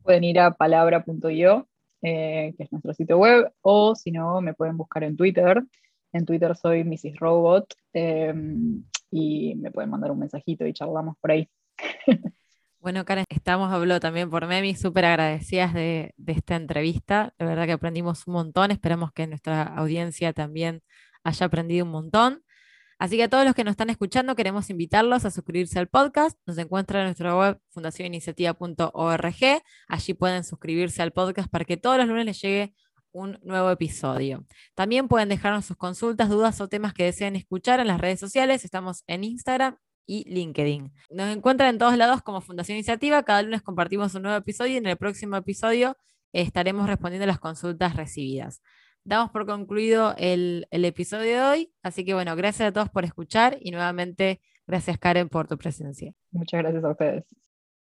Pueden 0.02 0.24
ir 0.24 0.40
a 0.40 0.50
palabra.io, 0.50 1.68
eh, 2.02 2.54
que 2.56 2.64
es 2.64 2.72
nuestro 2.72 2.92
sitio 2.92 3.18
web, 3.18 3.52
o 3.60 3.94
si 3.94 4.10
no, 4.10 4.40
me 4.40 4.52
pueden 4.52 4.76
buscar 4.76 5.04
en 5.04 5.16
Twitter. 5.16 5.62
En 6.12 6.26
Twitter 6.26 6.56
soy 6.56 6.82
Mrs. 6.82 7.20
Robot 7.20 7.72
eh, 7.94 8.34
y 9.12 9.54
me 9.54 9.70
pueden 9.70 9.90
mandar 9.90 10.10
un 10.10 10.18
mensajito 10.18 10.66
y 10.66 10.72
charlamos 10.72 11.16
por 11.18 11.30
ahí. 11.30 11.48
Bueno, 12.82 13.04
Karen, 13.04 13.26
estamos, 13.28 13.72
habló 13.72 14.00
también 14.00 14.28
por 14.28 14.48
Memi, 14.48 14.74
súper 14.74 15.04
agradecidas 15.04 15.72
de, 15.72 16.14
esta 16.26 16.56
entrevista. 16.56 17.32
La 17.38 17.46
verdad 17.46 17.64
que 17.66 17.72
aprendimos 17.72 18.26
un 18.26 18.32
montón. 18.34 18.72
Esperamos 18.72 19.12
que 19.12 19.28
nuestra 19.28 19.62
audiencia 19.62 20.32
también 20.32 20.82
haya 21.22 21.46
aprendido 21.46 21.84
un 21.84 21.92
montón. 21.92 22.42
Así 22.98 23.16
que 23.16 23.22
a 23.22 23.28
todos 23.28 23.44
los 23.44 23.54
que 23.54 23.62
nos 23.62 23.74
están 23.74 23.88
escuchando, 23.90 24.34
queremos 24.34 24.68
invitarlos 24.68 25.24
a 25.24 25.30
suscribirse 25.30 25.78
al 25.78 25.86
podcast. 25.86 26.36
Nos 26.44 26.58
encuentran 26.58 27.02
en 27.02 27.06
nuestra 27.06 27.36
web 27.36 27.60
fundacioniniciativa.org. 27.70 29.62
Allí 29.86 30.14
pueden 30.14 30.42
suscribirse 30.42 31.02
al 31.02 31.12
podcast 31.12 31.48
para 31.48 31.64
que 31.64 31.76
todos 31.76 31.98
los 31.98 32.08
lunes 32.08 32.26
les 32.26 32.42
llegue 32.42 32.74
un 33.12 33.38
nuevo 33.44 33.70
episodio. 33.70 34.44
También 34.74 35.06
pueden 35.06 35.28
dejarnos 35.28 35.66
sus 35.66 35.76
consultas, 35.76 36.28
dudas 36.30 36.60
o 36.60 36.66
temas 36.68 36.94
que 36.94 37.04
deseen 37.04 37.36
escuchar 37.36 37.78
en 37.78 37.86
las 37.86 38.00
redes 38.00 38.18
sociales. 38.18 38.64
Estamos 38.64 39.04
en 39.06 39.22
Instagram 39.22 39.76
y 40.06 40.24
LinkedIn. 40.32 40.92
Nos 41.10 41.36
encuentran 41.36 41.70
en 41.70 41.78
todos 41.78 41.96
lados 41.96 42.22
como 42.22 42.40
Fundación 42.40 42.76
Iniciativa. 42.76 43.22
Cada 43.22 43.42
lunes 43.42 43.62
compartimos 43.62 44.14
un 44.14 44.22
nuevo 44.22 44.38
episodio 44.38 44.74
y 44.74 44.76
en 44.76 44.86
el 44.86 44.96
próximo 44.96 45.36
episodio 45.36 45.96
estaremos 46.32 46.86
respondiendo 46.86 47.26
las 47.26 47.38
consultas 47.38 47.96
recibidas. 47.96 48.62
Damos 49.04 49.30
por 49.30 49.46
concluido 49.46 50.14
el, 50.16 50.66
el 50.70 50.84
episodio 50.84 51.32
de 51.32 51.40
hoy. 51.42 51.72
Así 51.82 52.04
que 52.04 52.14
bueno, 52.14 52.36
gracias 52.36 52.68
a 52.68 52.72
todos 52.72 52.88
por 52.88 53.04
escuchar 53.04 53.58
y 53.60 53.70
nuevamente 53.70 54.40
gracias 54.66 54.98
Karen 54.98 55.28
por 55.28 55.48
tu 55.48 55.58
presencia. 55.58 56.12
Muchas 56.30 56.60
gracias 56.60 56.84
a 56.84 56.90
ustedes. 56.90 57.24